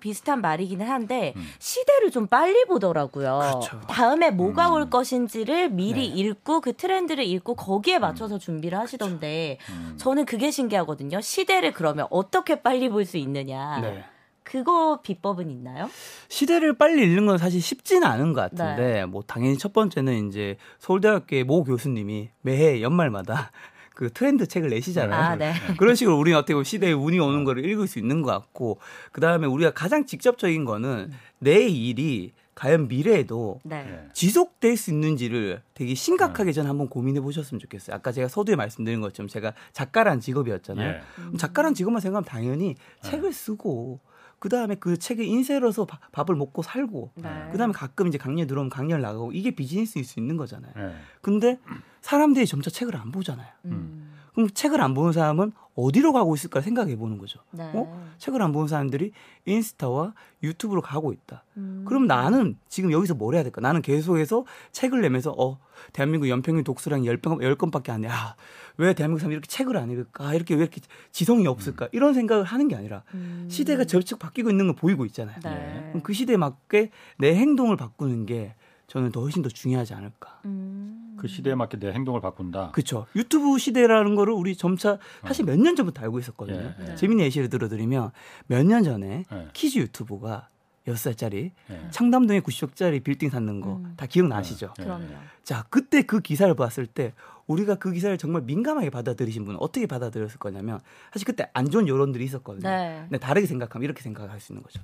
비슷한 0.01 0.41
말이기는 0.41 0.89
한데 0.89 1.35
음. 1.37 1.43
시대를 1.59 2.11
좀 2.11 2.27
빨리 2.29 2.65
보더라고요. 2.65 3.39
그렇죠. 3.41 3.81
다음에 3.89 4.31
뭐가 4.31 4.69
음. 4.69 4.75
올 4.75 4.91
것인지를 4.91 5.71
미리 5.71 6.09
네. 6.09 6.15
읽고 6.21 6.61
그 6.61 6.75
트렌드를 6.75 7.25
읽고 7.25 7.55
거기에 7.57 7.99
맞춰서 7.99 8.39
준비를 8.39 8.79
하시던데 8.79 9.59
음. 9.71 9.95
저는 9.99 10.25
그게 10.25 10.51
신기하거든요. 10.51 11.21
시대를 11.21 11.73
그러면 11.73 12.07
어떻게 12.11 12.63
빨리 12.63 12.89
볼 12.89 13.03
수 13.03 13.17
있느냐. 13.17 13.81
네. 13.81 14.05
그거 14.45 15.01
비법은 15.03 15.51
있나요? 15.51 15.91
시대를 16.29 16.79
빨리 16.79 17.03
읽는 17.03 17.27
건 17.27 17.37
사실 17.39 17.61
쉽지는 17.61 18.05
않은 18.05 18.33
것 18.33 18.43
같은데 18.43 18.93
네. 18.93 19.05
뭐 19.07 19.23
당연히 19.27 19.59
첫 19.59 19.73
번째는 19.73 20.29
이제 20.29 20.57
서울대학교의 20.79 21.43
모 21.45 21.65
교수님이 21.65 22.31
매해 22.43 22.81
연말마다 22.81 23.51
그 23.95 24.11
트렌드 24.13 24.47
책을 24.47 24.71
내시잖아요. 24.71 25.21
아, 25.21 25.37
네. 25.37 25.53
그런 25.79 25.95
식으로 25.95 26.19
우리는 26.19 26.39
어떻게 26.39 26.55
보면 26.55 26.65
시대의 26.65 26.95
운이 26.95 27.19
오는 27.19 27.45
거를 27.45 27.65
읽을 27.65 27.87
수 27.87 27.99
있는 27.99 28.23
것 28.23 28.31
같고 28.31 28.79
그 29.13 29.21
다음에 29.21 29.47
우리가 29.47 29.73
가장 29.73 30.07
직접적인 30.07 30.65
거는 30.65 31.13
내 31.39 31.67
일이 31.69 32.33
과연 32.55 32.89
미래에도 32.89 33.61
네. 33.65 33.87
예. 33.89 34.09
지속될 34.13 34.77
수 34.77 34.91
있는지를 34.91 35.63
되게 35.75 35.95
심각하게 35.95 36.53
저는 36.53 36.69
한번 36.69 36.89
고민해 36.89 37.21
보셨으면 37.21 37.59
좋겠어요. 37.61 37.97
아까 37.97 38.13
제가 38.13 38.29
서두에 38.29 38.57
말씀드린 38.57 39.01
것처럼 39.01 39.29
제가 39.29 39.55
작가란 39.73 40.21
직업이었잖아요. 40.21 40.89
예. 40.89 41.37
작가란 41.39 41.75
직업만 41.75 42.01
생각하면 42.01 42.25
당연히 42.25 42.77
책을 43.03 43.33
쓰고 43.33 44.01
그 44.43 44.49
다음에 44.49 44.75
그 44.75 44.99
책에 44.99 45.23
인쇄로서 45.23 45.85
바- 45.85 46.01
밥을 46.11 46.35
먹고 46.35 46.63
살고 46.63 47.13
네. 47.15 47.49
그 47.53 47.59
다음에 47.59 47.73
가끔 47.73 48.09
이제 48.09 48.19
강연 48.19 48.49
들어오면 48.49 48.71
강연 48.71 49.01
나가고 49.01 49.31
이게 49.31 49.53
비즈니스일 49.53 50.05
수 50.05 50.19
있는 50.19 50.37
거잖아요. 50.37 50.73
예. 50.77 50.95
근데 51.21 51.61
사람들이 52.01 52.45
점차 52.49 52.69
책을 52.69 52.97
안 52.97 53.13
보잖아요. 53.13 53.47
음. 53.67 54.11
그럼 54.35 54.51
책을 54.51 54.81
안 54.81 54.95
보는 54.95 55.13
사람은 55.13 55.53
어디로 55.77 56.13
가고 56.13 56.35
있을까 56.35 56.61
생각해 56.61 56.97
보는 56.97 57.19
거죠. 57.19 57.39
네. 57.53 57.71
어? 57.73 58.05
책을 58.19 58.43
안 58.43 58.51
보는 58.51 58.67
사람들이 58.67 59.13
인스타와 59.45 60.13
유튜브로 60.43 60.81
가고 60.83 61.13
있다. 61.13 61.45
음. 61.59 61.85
그럼 61.87 62.09
나는 62.09 62.59
지금 62.69 62.91
여기서 62.91 63.15
뭘 63.15 63.37
해야 63.37 63.45
될까? 63.45 63.61
나는 63.61 63.81
계속해서 63.81 64.45
책을 64.73 65.03
내면서 65.03 65.31
어 65.39 65.61
대한민국 65.93 66.29
연평균 66.29 66.65
독서량이 66.65 67.07
10건, 67.07 67.39
10건밖에 67.57 67.91
안 67.91 68.01
돼. 68.01 68.09
아, 68.09 68.35
왜 68.79 68.95
대한민국 68.95 69.21
사람이 69.21 69.35
이렇게 69.35 69.47
책을 69.47 69.77
안 69.77 69.91
읽을까? 69.91 70.29
아, 70.29 70.35
이렇게 70.35 70.55
왜 70.55 70.63
이렇게 70.63 70.81
지성이 71.11 71.47
없을까? 71.47 71.89
이런 71.93 72.15
생각을 72.15 72.45
하는 72.45 72.69
게 72.69 72.75
아니라 72.77 73.03
음. 73.15 73.47
시대가 73.51 73.85
절측 73.85 74.19
바뀌고 74.19 74.51
있는 74.51 74.67
걸 74.67 74.75
보이고 74.77 75.05
있잖아요. 75.07 75.37
네. 75.45 75.87
그럼 75.91 76.03
그 76.03 76.13
시대에 76.13 76.37
맞게 76.37 76.91
내 77.19 77.35
행동을 77.35 77.77
바꾸는 77.77 78.27
게 78.27 78.55
저는 78.89 79.11
더 79.13 79.21
훨씬 79.23 79.43
더 79.43 79.49
중요하지 79.49 79.95
않을까. 79.95 80.41
음. 80.45 81.17
그 81.19 81.29
시대에 81.29 81.55
맞게 81.55 81.79
내 81.79 81.93
행동을 81.93 82.21
바꾼다. 82.21 82.73
그렇죠. 82.73 83.07
유튜브 83.17 83.57
시대라는 83.59 84.15
거를 84.17 84.33
우리 84.35 84.57
점차 84.57 84.99
사실 85.25 85.45
몇 85.47 85.57
년 85.57 85.77
전부터 85.77 86.03
알고 86.03 86.19
있었거든요. 86.19 86.75
예, 86.81 86.91
예. 86.91 86.95
재밌는 86.97 87.25
예시를 87.27 87.49
들어드리면 87.49 88.11
몇 88.49 88.65
년 88.67 88.83
전에 88.83 89.25
예. 89.33 89.49
kids 89.53 89.79
유튜브가 89.79 90.49
6살짜리 90.87 91.51
예. 91.71 91.89
청담동에 91.91 92.41
90억짜리 92.41 93.03
빌딩 93.03 93.31
샀는 93.31 93.61
거 93.61 93.77
음. 93.77 93.95
다 93.97 94.07
기억나시죠? 94.07 94.75
예. 94.81 94.83
그럼요. 94.83 95.07
자, 95.45 95.65
그때 95.71 96.03
그 96.03 96.21
기사를 96.21 96.53
봤을 96.55 96.87
때 96.87 97.13
우리가 97.47 97.77
그 97.77 97.93
기사를 97.93 98.17
정말 98.19 98.43
민감하게 98.43 98.91
받아들이신 98.91 99.45
분은 99.45 99.61
어떻게 99.61 99.87
받아들였을 99.87 100.39
거냐면 100.39 100.81
사실 101.13 101.27
그때 101.27 101.49
안 101.53 101.71
좋은 101.71 101.87
여론들이 101.89 102.25
있었거든요. 102.25 102.69
네. 102.69 103.01
근데 103.09 103.19
다르게 103.19 103.47
생각하면 103.47 103.85
이렇게 103.85 104.03
생각할 104.03 104.41
수 104.41 104.53
있는 104.53 104.63
거죠. 104.63 104.81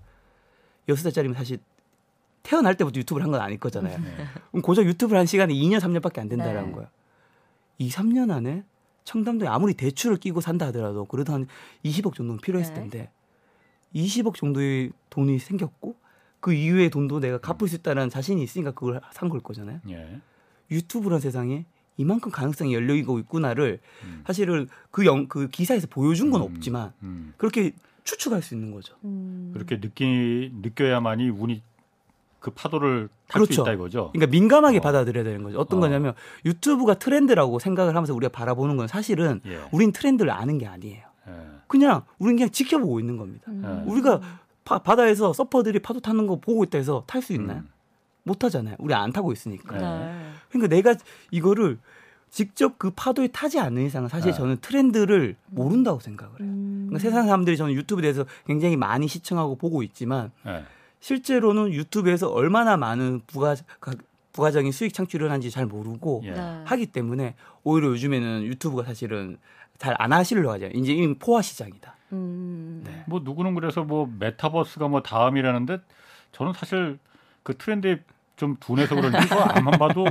6살짜리면 0.88 1.34
사실 1.34 1.58
태어날 2.42 2.76
때부터 2.76 2.98
유튜브를 3.00 3.24
한 3.24 3.32
건 3.32 3.40
아닐 3.40 3.58
거잖아요. 3.58 3.98
네. 3.98 4.16
그럼 4.50 4.62
고작 4.62 4.86
유튜브를 4.86 5.18
한 5.18 5.26
시간이 5.26 5.54
2년, 5.54 5.80
3년밖에 5.80 6.18
안 6.20 6.28
된다라는 6.28 6.66
네. 6.68 6.72
거예요. 6.72 6.88
2, 7.78 7.90
3년 7.90 8.30
안에 8.30 8.64
청담동에 9.04 9.48
아무리 9.48 9.74
대출을 9.74 10.16
끼고 10.18 10.40
산다 10.40 10.66
하더라도 10.66 11.04
그래도 11.06 11.32
한 11.32 11.46
20억 11.84 12.14
정도는 12.14 12.40
필요했을 12.40 12.74
네. 12.74 12.80
텐데 12.80 13.10
20억 13.94 14.34
정도의 14.34 14.90
돈이 15.10 15.38
생겼고 15.38 15.96
그 16.40 16.52
이후의 16.52 16.90
돈도 16.90 17.20
내가 17.20 17.38
갚을 17.38 17.68
수 17.68 17.76
있다는 17.76 18.10
자신이 18.10 18.42
있으니까 18.42 18.70
그걸 18.72 19.00
산 19.12 19.28
걸 19.28 19.40
거잖아요. 19.40 19.80
예. 19.90 20.20
유튜브란 20.70 21.20
세상에 21.20 21.64
이만큼 21.96 22.30
가능성이 22.30 22.74
열리고 22.74 23.18
있구나를 23.20 23.80
음. 24.04 24.22
사실은 24.26 24.68
그, 24.90 25.04
영, 25.04 25.26
그 25.26 25.48
기사에서 25.48 25.88
보여준 25.88 26.30
건 26.30 26.42
음. 26.42 26.46
없지만 26.46 26.92
음. 27.02 27.34
그렇게 27.36 27.72
추측할 28.04 28.40
수 28.42 28.54
있는 28.54 28.70
거죠. 28.72 28.94
음. 29.04 29.50
그렇게 29.52 29.80
느끼 29.80 30.52
느껴야만이 30.62 31.28
운이 31.30 31.62
그 32.38 32.52
파도를 32.52 33.08
탈수 33.26 33.46
그렇죠. 33.46 33.62
있다 33.62 33.72
이거죠. 33.72 34.10
그러니까 34.12 34.30
민감하게 34.30 34.78
어. 34.78 34.80
받아들여야 34.80 35.24
되는 35.24 35.42
거죠. 35.42 35.58
어떤 35.58 35.78
어. 35.78 35.80
거냐면 35.82 36.14
유튜브가 36.44 36.94
트렌드라고 36.94 37.58
생각을 37.58 37.96
하면서 37.96 38.14
우리가 38.14 38.30
바라보는 38.30 38.76
건 38.76 38.86
사실은 38.86 39.40
예. 39.46 39.58
우린 39.72 39.90
트렌드를 39.90 40.30
아는 40.30 40.58
게 40.58 40.66
아니에요. 40.68 41.07
예. 41.28 41.32
그냥 41.66 42.02
우린 42.18 42.36
그냥 42.36 42.50
지켜보고 42.50 42.98
있는 43.00 43.16
겁니다. 43.16 43.44
음. 43.48 43.84
예. 43.86 43.90
우리가 43.90 44.20
바, 44.64 44.78
바다에서 44.78 45.32
서퍼들이 45.32 45.78
파도 45.80 46.00
타는 46.00 46.26
거 46.26 46.36
보고 46.36 46.64
있다 46.64 46.78
해서 46.78 47.04
탈 47.06 47.22
수 47.22 47.32
있나요? 47.32 47.58
음. 47.58 47.68
못 48.24 48.38
타잖아요. 48.38 48.76
우리 48.78 48.92
안 48.94 49.12
타고 49.12 49.32
있으니까. 49.32 49.76
네. 49.78 49.82
네. 50.06 50.30
그러니까 50.50 50.74
내가 50.74 50.94
이거를 51.30 51.78
직접 52.30 52.78
그 52.78 52.90
파도에 52.94 53.28
타지 53.28 53.58
않는 53.58 53.86
이상은 53.86 54.08
사실 54.10 54.32
네. 54.32 54.36
저는 54.36 54.58
트렌드를 54.60 55.36
모른다고 55.46 55.98
생각을 56.00 56.40
해요. 56.40 56.48
음. 56.48 56.86
그러니까 56.88 56.98
세상 56.98 57.24
사람들이 57.24 57.56
저는 57.56 57.72
유튜브에 57.72 58.02
대해서 58.02 58.26
굉장히 58.46 58.76
많이 58.76 59.08
시청하고 59.08 59.56
보고 59.56 59.82
있지만 59.82 60.30
예. 60.46 60.64
실제로는 61.00 61.72
유튜브에서 61.72 62.28
얼마나 62.28 62.76
많은 62.76 63.22
부가 63.26 63.54
가- 63.80 63.92
부가적인 64.32 64.70
수익 64.72 64.92
창출을 64.92 65.30
하는지 65.30 65.50
잘 65.50 65.64
모르고 65.66 66.20
예. 66.24 66.30
네. 66.32 66.62
하기 66.66 66.86
때문에 66.86 67.34
오히려 67.64 67.88
요즘에는 67.88 68.42
유튜브가 68.44 68.84
사실은 68.84 69.38
잘 69.78 69.94
안 69.98 70.12
하시려고 70.12 70.50
하죠. 70.52 70.66
이제 70.74 70.92
이미 70.92 71.14
포화 71.18 71.40
시장이다. 71.42 71.94
음. 72.12 72.82
네. 72.84 73.04
뭐 73.06 73.20
누구는 73.22 73.54
그래서 73.54 73.84
뭐 73.84 74.10
메타버스가 74.18 74.88
뭐 74.88 75.02
다음이라는데 75.02 75.78
저는 76.32 76.52
사실 76.52 76.98
그 77.42 77.56
트렌드에 77.56 78.00
좀 78.38 78.56
둔해서 78.60 78.94
그런지 78.94 79.18
안만 79.34 79.78
봐도 79.78 80.06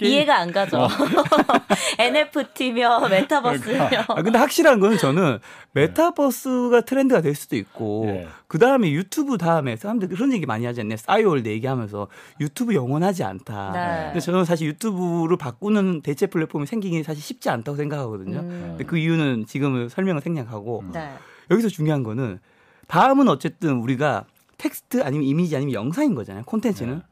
이해가 0.00 0.38
안 0.38 0.50
가죠. 0.50 0.78
어. 0.78 0.88
NFT며 2.00 3.08
메타버스며. 3.08 3.88
아, 4.08 4.22
근데 4.22 4.38
확실한 4.38 4.80
거는 4.80 4.96
저는 4.96 5.38
메타버스가 5.72 6.80
트렌드가 6.80 7.20
될 7.20 7.34
수도 7.34 7.56
있고 7.56 8.06
예. 8.08 8.28
그 8.46 8.58
다음에 8.58 8.90
유튜브 8.90 9.36
다음에 9.36 9.76
사람들 9.76 10.08
그런 10.08 10.32
얘기 10.32 10.46
많이 10.46 10.64
하지 10.64 10.80
않나요? 10.80 10.96
싸이월드 10.96 11.46
얘기하면서 11.46 12.08
유튜브 12.40 12.74
영원하지 12.74 13.22
않다. 13.22 13.72
네. 13.72 14.04
근데 14.06 14.20
저는 14.20 14.46
사실 14.46 14.68
유튜브를 14.68 15.36
바꾸는 15.36 16.00
대체 16.00 16.26
플랫폼이 16.26 16.64
생기기 16.64 17.02
사실 17.02 17.22
쉽지 17.22 17.50
않다고 17.50 17.76
생각하거든요. 17.76 18.38
음. 18.38 18.64
근데 18.70 18.84
그 18.84 18.96
이유는 18.96 19.44
지금은 19.46 19.90
설명을 19.90 20.22
생략하고 20.22 20.80
음. 20.80 20.92
네. 20.92 21.12
여기서 21.50 21.68
중요한 21.68 22.02
거는 22.02 22.40
다음은 22.86 23.28
어쨌든 23.28 23.76
우리가 23.76 24.24
텍스트 24.56 25.02
아니면 25.04 25.26
이미지 25.26 25.54
아니면 25.54 25.74
영상인 25.74 26.14
거잖아요. 26.14 26.44
콘텐츠는 26.46 26.94
네. 26.96 27.02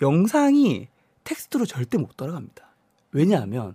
영상이 0.00 0.88
텍스트로 1.24 1.66
절대 1.66 1.98
못 1.98 2.16
돌아갑니다. 2.16 2.68
왜냐하면 3.12 3.74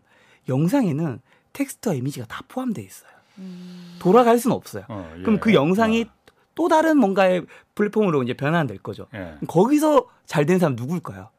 영상에는 0.50 1.20
텍스트와 1.54 1.96
이미지가 1.96 2.26
다 2.28 2.44
포함되어 2.48 2.84
있어요. 2.84 3.12
음. 3.40 3.98
돌아갈 4.00 4.40
수는 4.40 4.56
없어요. 4.56 4.86
어, 4.90 5.14
예. 5.18 5.22
그럼 5.22 5.40
그 5.40 5.54
영상이 5.54 6.04
어, 6.04 6.32
또 6.56 6.68
다른 6.68 6.98
뭔가의 6.98 7.46
플랫폼으로 7.76 8.24
이제 8.24 8.34
변환될 8.34 8.80
거죠. 8.80 9.08
예. 9.14 9.36
거기서 9.48 10.08
잘 10.26 10.46
된 10.46 10.60
사람 10.60 10.76
누굴까요? 10.76 11.30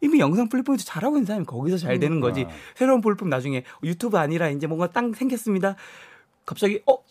이미 0.00 0.20
영상 0.20 0.48
플랫폼에서 0.48 0.84
잘하고 0.84 1.16
있는 1.16 1.26
사람이 1.26 1.44
거기서 1.46 1.76
잘 1.76 1.98
되는 1.98 2.20
거지. 2.20 2.42
어. 2.44 2.48
새로운 2.76 3.00
플랫폼 3.00 3.28
나중에 3.28 3.64
유튜브 3.82 4.16
아니라 4.18 4.48
이제 4.48 4.66
뭔가 4.66 4.88
땅 4.88 5.12
생겼습니다. 5.12 5.74
갑자기 6.46 6.80
어, 6.86 6.96
탁 6.98 7.04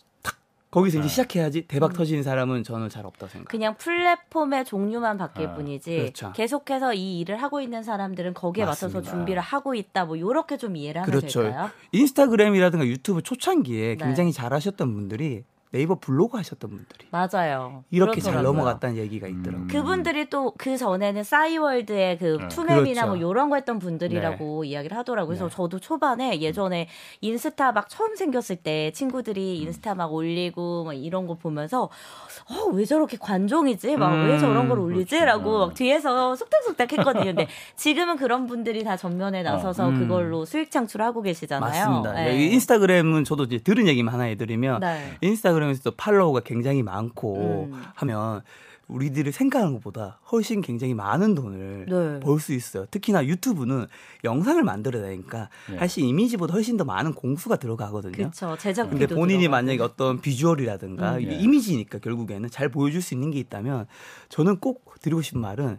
거기서 0.70 0.98
이제 0.98 1.02
네. 1.02 1.08
시작해야지 1.08 1.62
대박 1.66 1.94
터지는 1.94 2.22
사람은 2.22 2.62
저는 2.62 2.90
잘 2.90 3.06
없다고 3.06 3.30
생각. 3.30 3.48
그냥 3.48 3.76
플랫폼의 3.78 4.66
종류만 4.66 5.16
바뀔 5.16 5.48
아, 5.48 5.54
뿐이지 5.54 5.96
그렇죠. 5.96 6.32
계속해서 6.34 6.92
이 6.92 7.20
일을 7.20 7.42
하고 7.42 7.60
있는 7.60 7.82
사람들은 7.82 8.34
거기에 8.34 8.64
맞춰서 8.66 8.98
맞습니다. 8.98 9.10
준비를 9.10 9.40
하고 9.40 9.74
있다. 9.74 10.04
뭐 10.04 10.18
요렇게 10.18 10.58
좀 10.58 10.76
이해를 10.76 11.02
하면 11.02 11.10
그렇죠. 11.10 11.42
될까요? 11.42 11.70
인스타그램이라든가 11.92 12.86
유튜브 12.86 13.22
초창기에 13.22 13.96
네. 13.96 14.04
굉장히 14.04 14.32
잘하셨던 14.32 14.92
분들이 14.92 15.44
네이버 15.70 15.96
블로그 15.96 16.36
하셨던 16.38 16.70
분들이 16.70 17.06
맞아요. 17.10 17.84
이렇게 17.90 18.20
잘 18.20 18.32
그렇더라고요. 18.32 18.42
넘어갔다는 18.42 18.96
얘기가 18.96 19.28
있더라고요. 19.28 19.64
음. 19.64 19.68
그분들이 19.68 20.30
또그 20.30 20.76
전에는 20.76 21.22
싸이월드의 21.22 22.18
그 22.18 22.38
네. 22.40 22.48
투맵이나 22.48 23.02
그렇죠. 23.02 23.06
뭐 23.06 23.16
이런 23.16 23.50
거 23.50 23.56
했던 23.56 23.78
분들이라고 23.78 24.64
이야기를 24.64 24.96
하더라고요. 24.96 25.28
그래서 25.28 25.48
네. 25.48 25.54
저도 25.54 25.78
초반에 25.78 26.40
예전에 26.40 26.88
인스타 27.20 27.72
막 27.72 27.88
처음 27.88 28.16
생겼을 28.16 28.56
때 28.56 28.90
음. 28.90 28.92
친구들이 28.94 29.58
인스타 29.58 29.94
막 29.94 30.12
올리고 30.12 30.84
막 30.84 30.94
이런 30.94 31.26
거 31.26 31.34
보면서 31.34 31.90
어, 32.50 32.64
왜 32.72 32.84
저렇게 32.84 33.18
관종이지? 33.18 33.96
막왜 33.96 34.34
음, 34.34 34.38
저런 34.38 34.68
걸 34.68 34.78
올리지? 34.78 35.18
그렇죠. 35.18 35.24
라고 35.26 35.56
어. 35.56 35.66
막 35.66 35.74
뒤에서 35.74 36.34
속닥속닥 36.34 36.92
했거든요. 36.92 37.24
근데 37.24 37.46
지금은 37.76 38.16
그런 38.16 38.46
분들이 38.46 38.84
다 38.84 38.96
전면에 38.96 39.42
나서서 39.42 39.90
음. 39.90 39.98
그걸로 39.98 40.44
수익 40.44 40.70
창출하고 40.70 41.22
계시잖아요. 41.22 41.70
맞습니다. 41.70 42.12
네. 42.12 42.38
이 42.38 42.52
인스타그램은 42.54 43.24
저도 43.24 43.44
이제 43.44 43.58
들은 43.58 43.86
얘기만 43.86 44.14
하나 44.14 44.24
해드리면 44.24 44.80
네. 44.80 45.16
인스타그램에서 45.58 45.82
또 45.82 45.90
팔로워가 45.92 46.40
굉장히 46.40 46.82
많고 46.82 47.68
음. 47.70 47.82
하면 47.94 48.42
우리들이 48.86 49.32
생각하는 49.32 49.74
것보다 49.74 50.18
훨씬 50.32 50.62
굉장히 50.62 50.94
많은 50.94 51.34
돈을 51.34 51.86
네. 51.88 52.20
벌수 52.20 52.54
있어요. 52.54 52.86
특히나 52.90 53.26
유튜브는 53.26 53.86
영상을 54.24 54.62
만들어야 54.62 55.02
되니까 55.02 55.50
예. 55.72 55.76
사실 55.76 56.04
이미지보다 56.04 56.54
훨씬 56.54 56.78
더 56.78 56.84
많은 56.84 57.12
공수가 57.12 57.56
들어가거든요. 57.56 58.30
그쵸. 58.30 58.56
제작 58.58 58.88
근데 58.88 59.06
본인이 59.06 59.46
만약에 59.46 59.82
어떤 59.82 60.22
비주얼이라든가 60.22 61.16
음. 61.16 61.22
예. 61.24 61.34
이미지니까 61.34 61.98
결국에는 61.98 62.48
잘 62.50 62.70
보여줄 62.70 63.02
수 63.02 63.12
있는 63.12 63.30
게 63.30 63.38
있다면 63.40 63.86
저는 64.30 64.58
꼭 64.58 64.94
드리고 65.02 65.20
싶은 65.20 65.40
말은 65.40 65.78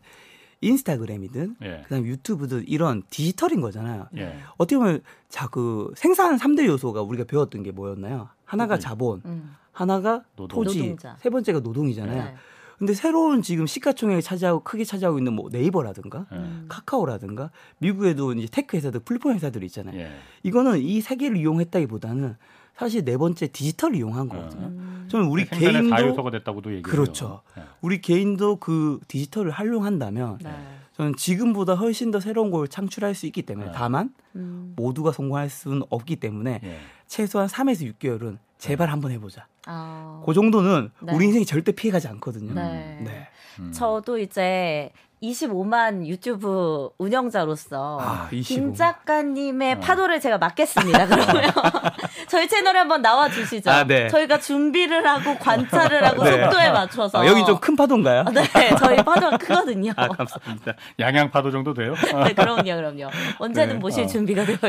인스타그램이든 0.61 1.55
예. 1.63 1.81
그다음 1.83 2.05
유튜브든 2.05 2.65
이런 2.67 3.01
디지털인 3.09 3.61
거잖아요. 3.61 4.07
예. 4.17 4.37
어떻게 4.57 4.77
보면 4.77 5.01
자 5.29 5.47
그 5.47 5.91
생산 5.95 6.37
3대 6.37 6.65
요소가 6.67 7.01
우리가 7.01 7.23
배웠던 7.23 7.63
게 7.63 7.71
뭐였나요? 7.71 8.29
하나가 8.45 8.75
음. 8.75 8.79
자본, 8.79 9.21
음. 9.25 9.55
하나가 9.83 10.23
노동. 10.35 10.63
토지, 10.65 10.79
노동자. 10.79 11.15
세 11.19 11.29
번째가 11.29 11.61
노동이잖아요. 11.61 12.23
네. 12.23 12.35
근데 12.77 12.93
새로운 12.93 13.41
지금 13.41 13.65
시가총액을 13.65 14.21
차지하고 14.21 14.61
크게 14.61 14.83
차지하고 14.83 15.17
있는 15.17 15.33
뭐 15.33 15.49
네이버라든가 15.51 16.25
예. 16.31 16.35
음. 16.35 16.65
카카오라든가 16.69 17.49
미국에도 17.79 18.33
이제 18.33 18.47
tech 18.51 18.75
회사들 18.77 19.01
플랫폼 19.01 19.33
회사들이 19.33 19.65
있잖아요. 19.67 19.97
예. 19.99 20.11
이거는 20.43 20.79
이 20.81 20.99
세 21.01 21.15
개를 21.15 21.37
이용했다기보다는 21.37 22.35
사실 22.75 23.03
네 23.03 23.17
번째 23.17 23.47
디지털을 23.47 23.95
이용한 23.97 24.27
거거든요. 24.29 24.67
음. 24.67 25.07
저는 25.09 25.27
우리 25.27 25.43
생산의 25.45 25.73
개인도 25.73 25.89
자유소가 25.95 26.31
됐다고도 26.31 26.69
얘기해요. 26.75 26.83
그렇죠. 26.83 27.41
예. 27.57 27.63
우리 27.81 27.99
개인도 28.01 28.57
그 28.57 28.99
디지털을 29.07 29.51
활용한다면 29.51 30.39
네. 30.41 30.51
저는 30.93 31.15
지금보다 31.17 31.75
훨씬 31.75 32.11
더 32.11 32.19
새로운 32.19 32.51
걸 32.51 32.67
창출할 32.67 33.13
수 33.15 33.25
있기 33.25 33.41
때문에 33.43 33.67
네. 33.67 33.71
다만 33.75 34.13
음. 34.35 34.73
모두가 34.77 35.11
성공할 35.13 35.49
수는 35.49 35.83
없기 35.89 36.17
때문에 36.17 36.59
예. 36.63 36.77
최소한 37.07 37.47
3에서 37.49 37.93
6개월은 37.93 38.37
제발 38.59 38.89
한번 38.91 39.11
해보자. 39.11 39.47
아. 39.65 40.21
그 40.25 40.33
정도는 40.33 40.91
네. 40.99 41.13
우리 41.13 41.25
인생이 41.25 41.45
절대 41.45 41.71
피해가지 41.71 42.07
않거든요. 42.09 42.53
네. 42.53 42.99
네. 43.01 43.27
음. 43.59 43.71
저도 43.71 44.17
이제 44.19 44.91
25만 45.23 46.05
유튜브 46.05 46.89
운영자로서 46.97 47.97
아, 48.01 48.27
25만. 48.31 48.45
김 48.45 48.73
작가님의 48.73 49.73
어. 49.75 49.79
파도를 49.79 50.19
제가 50.21 50.37
맡겠습니다. 50.37 51.07
그러면 51.07 51.51
저희 52.29 52.47
채널에 52.47 52.79
한번 52.79 53.01
나와 53.01 53.29
주시죠. 53.29 53.69
아, 53.69 53.83
네. 53.85 54.07
저희가 54.09 54.39
준비를 54.39 55.05
하고 55.07 55.37
관찰을 55.37 56.05
하고 56.05 56.23
네. 56.25 56.31
속도에 56.43 56.69
맞춰서 56.71 57.19
아, 57.21 57.27
여기 57.27 57.43
좀 57.45 57.59
큰 57.59 57.75
파도인가요? 57.75 58.23
네, 58.25 58.43
저희 58.77 58.95
파도가 59.03 59.37
크거든요. 59.37 59.91
아, 59.97 60.07
감사합니다. 60.07 60.73
양양 60.99 61.31
파도 61.31 61.51
정도 61.51 61.73
돼요? 61.73 61.93
네, 62.25 62.33
그럼요, 62.33 62.63
그럼요. 62.63 63.09
언제는 63.39 63.75
네. 63.75 63.79
모실 63.79 64.03
어. 64.05 64.07
준비가 64.07 64.43
되어 64.45 64.55
있습니다. 64.55 64.67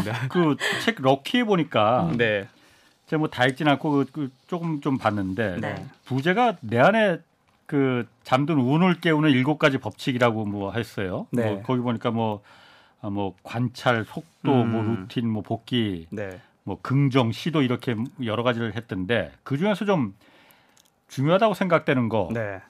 알겠습니다. 0.00 0.28
그 0.28 0.56
책 0.84 0.96
럭키 1.02 1.42
보니까 1.44 2.10
네. 2.16 2.46
제가 3.08 3.18
뭐 3.18 3.28
다 3.28 3.46
읽진 3.46 3.66
않고 3.68 3.90
그, 3.90 4.06
그 4.12 4.30
조금 4.46 4.80
좀 4.80 4.98
봤는데 4.98 5.56
네. 5.60 5.86
부제가 6.04 6.56
내 6.60 6.78
안에 6.78 7.18
그 7.66 8.06
잠든 8.22 8.58
운을 8.58 9.00
깨우는 9.00 9.30
일곱 9.30 9.58
가지 9.58 9.78
법칙이라고 9.78 10.44
뭐 10.46 10.72
했어요. 10.72 11.26
네. 11.30 11.44
뭐 11.44 11.62
거기 11.62 11.80
보니까 11.80 12.10
뭐, 12.10 12.42
아, 13.02 13.10
뭐 13.10 13.34
관찰, 13.42 14.04
속도, 14.04 14.62
음. 14.62 14.72
뭐 14.72 14.82
루틴, 14.82 15.28
뭐 15.28 15.42
복귀, 15.42 16.06
네. 16.10 16.40
뭐 16.64 16.78
긍정, 16.80 17.32
시도 17.32 17.62
이렇게 17.62 17.94
여러 18.24 18.42
가지를 18.42 18.74
했던데 18.76 19.32
그 19.42 19.56
중에서 19.58 19.84
좀 19.84 20.14
중요하다고 21.08 21.54
생각되는 21.54 22.08
거 22.08 22.28
네. 22.32 22.60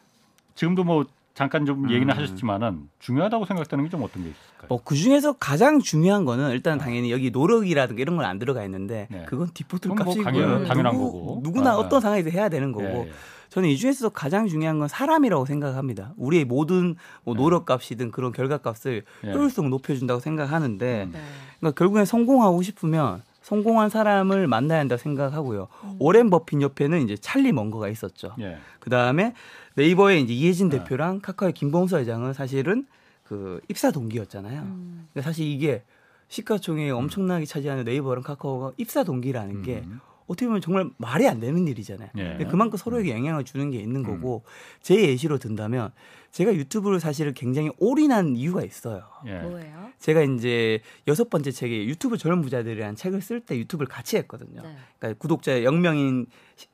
지금도 0.55 0.85
뭐 0.85 1.05
잠깐 1.39 1.65
좀 1.67 1.89
얘기는 1.91 2.13
음. 2.13 2.17
하셨지만은 2.19 2.89
중요하다고 2.99 3.45
생각되는 3.47 3.85
게 3.85 3.91
좀 3.91 4.03
어떤 4.03 4.25
게 4.25 4.31
있을까요? 4.31 4.67
뭐, 4.69 4.81
그 4.85 4.97
중에서 4.97 5.35
가장 5.35 5.79
중요한 5.79 6.25
거는 6.25 6.51
일단 6.51 6.79
당연히 6.79 7.13
여기 7.13 7.31
노력이라든가 7.31 8.03
이런 8.03 8.17
건 8.17 8.27
안 8.27 8.39
들어가 8.41 8.65
있는데 8.65 9.07
네. 9.11 9.25
그건 9.29 9.49
디포트 9.55 9.89
그건 9.89 10.05
뭐 10.05 10.15
값이고요. 10.15 10.25
당연- 10.25 10.65
당연한 10.67 10.93
누구, 10.95 11.05
거고. 11.13 11.41
누구나 11.45 11.71
아, 11.71 11.73
아. 11.75 11.77
어떤 11.77 12.01
상황에서 12.01 12.29
해야 12.31 12.49
되는 12.49 12.73
거고. 12.73 12.85
예, 12.85 13.01
예. 13.07 13.13
저는 13.51 13.69
이 13.71 13.77
중에서 13.79 14.09
가장 14.11 14.47
중요한 14.49 14.79
건 14.79 14.89
사람이라고 14.89 15.47
생각합니다. 15.47 16.13
우리의 16.19 16.45
모든 16.45 16.97
뭐 17.25 17.35
네. 17.35 17.41
노력값이든 17.41 18.11
그런 18.11 18.33
결과값을 18.33 19.05
예. 19.25 19.33
효율성을 19.33 19.71
높여준다고 19.71 20.19
생각하는데 20.21 21.05
음. 21.05 21.11
네. 21.13 21.19
그러니까 21.61 21.79
결국엔 21.79 22.05
성공하고 22.05 22.61
싶으면 22.63 23.23
성공한 23.41 23.89
사람을 23.89 24.47
만나야 24.49 24.81
한다고 24.81 25.01
생각하고요. 25.01 25.69
음. 25.85 25.97
오렌 26.01 26.29
버핏 26.29 26.61
옆에는 26.61 27.01
이제 27.03 27.17
찰리 27.17 27.53
먼거가 27.53 27.89
있었죠. 27.89 28.35
예. 28.41 28.59
그 28.81 28.91
다음에 28.91 29.33
네이버의 29.79 30.23
이제 30.23 30.35
이혜진 30.35 30.69
네. 30.69 30.79
대표랑 30.79 31.21
카카오의 31.21 31.55
김범수 31.55 31.97
회장은 31.97 32.33
사실은 32.33 32.87
그 33.23 33.61
입사 33.69 33.91
동기였잖아요. 33.91 34.63
음. 34.63 35.09
근데 35.13 35.25
사실 35.25 35.47
이게 35.47 35.85
시가총액이 36.29 36.91
엄청나게 36.91 37.45
차지하는 37.47 37.85
네이버랑 37.85 38.23
카카오가 38.23 38.73
입사 38.77 39.05
동기라는 39.05 39.63
게 39.63 39.83
음. 39.87 40.01
어떻게 40.27 40.47
보면 40.47 40.61
정말 40.61 40.91
말이 40.99 41.27
안 41.27 41.41
되는 41.41 41.67
일이잖아요. 41.67 42.11
예. 42.19 42.23
근데 42.23 42.45
그만큼 42.47 42.77
서로에게 42.77 43.13
영향을 43.13 43.45
주는 43.45 43.71
게 43.71 43.79
있는 43.79 44.03
거고 44.03 44.43
제 44.83 44.95
예시로 44.95 45.39
든다면 45.39 45.91
제가 46.31 46.55
유튜브를 46.55 47.01
사실은 47.01 47.35
굉장히 47.35 47.71
올인한 47.79 48.37
이유가 48.37 48.63
있어요. 48.63 49.03
예. 49.27 49.39
뭐예요? 49.41 49.91
제가 49.99 50.23
이제 50.23 50.81
여섯 51.07 51.31
번째 51.31 51.51
책에 51.51 51.87
유튜브 51.87 52.17
젊은 52.17 52.43
부자들이라는 52.43 52.95
책을 52.97 53.21
쓸 53.21 53.41
때 53.41 53.57
유튜브를 53.59 53.89
같이 53.89 54.17
했거든요. 54.19 54.63
네. 54.63 54.77
그러니까 54.99 55.19
구독자 55.19 55.53
0명인 55.53 56.27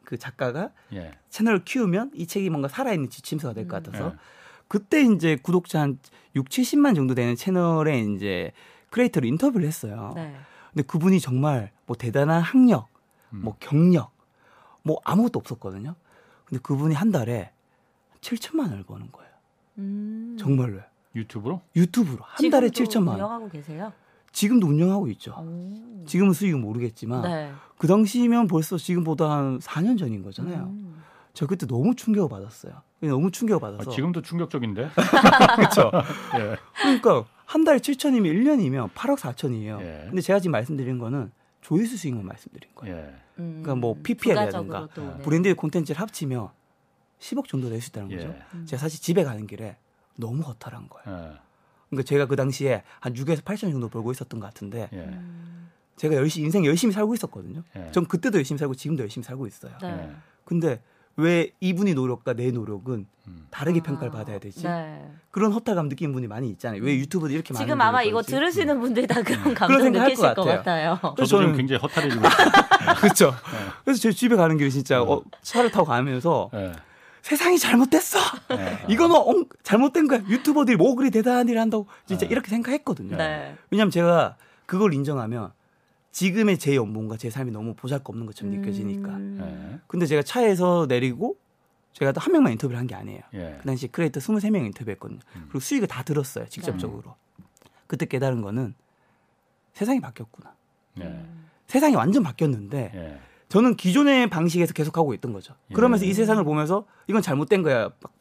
그 0.05 0.19
작가가 0.19 0.71
예. 0.93 1.13
채널을 1.31 1.65
키우면 1.65 2.13
이 2.15 2.27
책이 2.27 2.51
뭔가 2.51 2.69
살아있는 2.69 3.11
지침서가 3.11 3.55
될것 3.55 3.87
음. 3.87 3.93
같아서 3.93 4.13
예. 4.13 4.19
그때 4.69 5.03
이제 5.03 5.37
구독자 5.41 5.81
한 5.81 5.99
6, 6.35 6.49
70만 6.49 6.95
정도 6.95 7.15
되는 7.15 7.37
채널에 7.37 8.01
이제 8.01 8.53
크리에이터를 8.91 9.29
인터뷰를 9.29 9.67
했어요. 9.67 10.13
네. 10.17 10.35
근데 10.73 10.83
그분이 10.87 11.21
정말 11.21 11.71
뭐 11.87 11.97
대단한 11.97 12.43
학력, 12.43 12.89
음. 13.33 13.43
뭐 13.45 13.57
경력, 13.61 14.13
뭐 14.83 15.01
아무것도 15.05 15.39
없었거든요. 15.39 15.95
근데 16.45 16.61
그분이 16.61 16.95
한 16.95 17.11
달에 17.11 17.53
7천만 18.21 18.71
원을 18.71 18.83
버는 18.85 19.11
거예요. 19.13 19.34
음. 19.79 20.37
정말로요. 20.39 20.83
유튜브로? 21.17 21.61
유튜브로 21.77 22.19
한 22.23 22.51
달에 22.51 22.71
지금도 22.71 22.91
7천만 22.93 23.09
원. 23.09 23.17
운영하고 23.17 23.49
계세요? 23.49 23.93
지금도 24.33 24.67
운영하고 24.67 25.09
있죠. 25.11 25.33
오. 25.39 26.05
지금은 26.07 26.33
수익은 26.33 26.61
모르겠지만 26.61 27.23
네. 27.23 27.53
그 27.79 27.87
당시면 27.87 28.49
벌써 28.49 28.77
지금보다 28.77 29.31
한 29.31 29.59
4년 29.61 29.97
전인 29.99 30.23
거잖아요. 30.23 30.65
음. 30.65 31.03
저 31.35 31.47
그때 31.47 31.67
너무 31.67 31.95
충격을 31.95 32.29
받았어요. 32.29 32.73
너무 33.01 33.31
충격을 33.31 33.69
아, 33.69 33.73
받아서. 33.73 33.91
지금도 33.91 34.23
충격적인데. 34.23 34.89
그렇죠. 35.57 35.91
예. 36.39 36.57
그러니까 36.81 37.25
한 37.45 37.65
달에 37.65 37.79
7천이면 37.79 38.33
1년이면 38.33 38.91
8억 38.93 39.19
4천이에요. 39.19 39.81
예. 39.81 40.03
근데 40.07 40.21
제가 40.21 40.41
지금 40.41 40.53
말씀드린 40.53 40.99
거는 40.99 41.31
조회수 41.61 41.97
수익만 41.97 42.25
말씀드린 42.27 42.71
거예요. 42.75 42.97
예. 42.97 43.15
음. 43.39 43.61
그러니까 43.63 43.75
뭐 43.75 43.97
PPL이라든가 44.03 44.89
네. 44.97 45.19
브랜드의 45.23 45.55
콘텐츠를 45.55 46.01
합치면 46.01 46.49
10억 47.25 47.47
정도 47.49 47.69
낼 47.71 47.81
수 47.81 47.89
있다는 47.91 48.11
거죠. 48.11 48.29
예. 48.29 48.43
음. 48.55 48.67
제가 48.67 48.81
사실 48.81 49.01
집에 49.01 49.25
가는 49.25 49.47
길에 49.47 49.77
너무 50.17 50.43
허탈한 50.43 50.89
거예요. 50.89 51.19
예. 51.19 51.33
그러니까 51.89 52.07
제가 52.07 52.27
그 52.27 52.37
당시에 52.37 52.83
한 53.01 53.15
6에서 53.15 53.43
8천 53.43 53.71
정도 53.73 53.89
벌고 53.89 54.13
있었던 54.13 54.41
것 54.41 54.47
같은데 54.47 54.89
예. 54.93 54.99
음. 54.99 55.71
제가 55.97 56.15
열심히 56.17 56.47
인생 56.47 56.67
열심히 56.67 56.93
살고 56.93 57.15
있었거든요. 57.15 57.63
예. 57.77 57.91
전 57.93 58.05
그때도 58.07 58.39
열심히 58.39 58.59
살고 58.59 58.75
지금도 58.75 59.03
열심히 59.03 59.25
살고 59.25 59.47
있어요. 59.47 59.73
네. 59.81 59.89
예. 59.89 60.11
근데 60.45 60.83
왜 61.17 61.53
이분이 61.61 61.95
노력과 61.95 62.33
내 62.35 62.51
노력은 62.51 63.07
음. 63.29 63.47
다르게 63.51 63.79
아, 63.79 63.83
평가를 63.85 64.11
받아야 64.11 64.41
되지? 64.41 64.65
네. 64.65 65.09
그런 65.31 65.53
허탈감 65.53 65.89
느끼는 65.89 66.13
분이 66.13 66.27
많이 66.27 66.51
있잖아요. 66.51 66.83
왜 66.83 66.97
유튜브도 66.97 67.33
이렇게 67.33 67.55
많은 67.55 67.65
지금 67.65 67.81
아마 67.81 68.03
이거 68.03 68.17
벌지? 68.17 68.33
들으시는 68.33 68.81
분들이 68.81 69.07
다 69.07 69.23
그런 69.23 69.41
그런 69.43 69.55
감정 69.55 69.81
생각할 69.83 70.09
느끼실 70.11 70.35
것것 70.35 70.45
같아요. 70.45 70.99
저도 71.01 71.23
저는- 71.25 71.57
굉장히 71.57 71.81
허탈해지고. 71.81 72.23
그렇죠. 73.01 73.33
그래서 73.85 74.01
제 74.01 74.11
집에 74.13 74.35
가는 74.35 74.59
길에 74.59 74.69
진짜 74.71 75.01
어. 75.03 75.15
어, 75.19 75.23
차를 75.43 75.71
타고 75.71 75.87
가면서 75.87 76.51
예. 76.55 76.73
세상이 77.25 77.59
잘못됐어. 77.59 78.19
예. 78.53 78.85
이거는 78.93 79.17
엉- 79.17 79.47
잘못된 79.63 80.09
거야. 80.09 80.21
유튜버들이 80.29 80.77
뭐 80.77 80.95
그리 80.95 81.11
대단한 81.11 81.49
일을 81.49 81.59
한다고 81.59 81.87
진짜 82.05 82.27
네. 82.27 82.33
이렇게 82.33 82.51
생각했거든요. 82.51 83.17
네. 83.17 83.57
왜냐하면 83.71 83.91
제가 83.91 84.37
그걸 84.67 84.93
인정하면 84.93 85.51
지금의 86.13 86.59
제 86.59 86.77
연봉과 86.77 87.17
제 87.17 87.31
삶이 87.31 87.51
너무 87.51 87.73
보잘것없는 87.75 88.27
것처럼 88.27 88.55
느껴지니까. 88.55 89.09
음. 89.09 89.39
예. 89.41 89.81
근데 89.87 90.05
제가 90.05 90.23
차에서 90.23 90.85
내리고 90.87 91.39
제가 91.95 92.13
또 92.13 92.21
한 92.21 92.33
명만 92.33 92.53
인터뷰를 92.53 92.79
한 92.79 92.87
게 92.87 92.95
아니에요. 92.95 93.21
예. 93.33 93.57
그 93.59 93.67
당시 93.67 93.89
크리에이터 93.89 94.21
23명 94.21 94.67
인터뷰했거든요. 94.67 95.21
음. 95.37 95.43
그리고 95.49 95.61
수익을 95.61 95.89
다 95.89 96.03
들었어요. 96.03 96.47
직접적으로. 96.51 97.15
그때 97.87 98.05
깨달은 98.05 98.43
거는 98.43 98.75
세상이 99.73 100.01
바뀌었구나. 100.01 100.55
예. 101.01 101.25
세상이 101.69 101.95
완전 101.97 102.23
바뀌었는데 102.23 102.93
예. 102.95 103.19
저는 103.55 103.77
기존의 103.77 104.31
방식에서 104.31 104.73
계속 104.73 104.99
하고 104.99 105.15
있던 105.15 105.33
거죠. 105.33 105.55
그러면서 105.73 106.05
예. 106.05 106.11
이 106.11 106.13
세상을 106.13 106.43
보면서 106.43 106.87
이건 107.07 107.23
잘못된 107.23 107.63
거야. 107.63 107.85
막, 108.01 108.13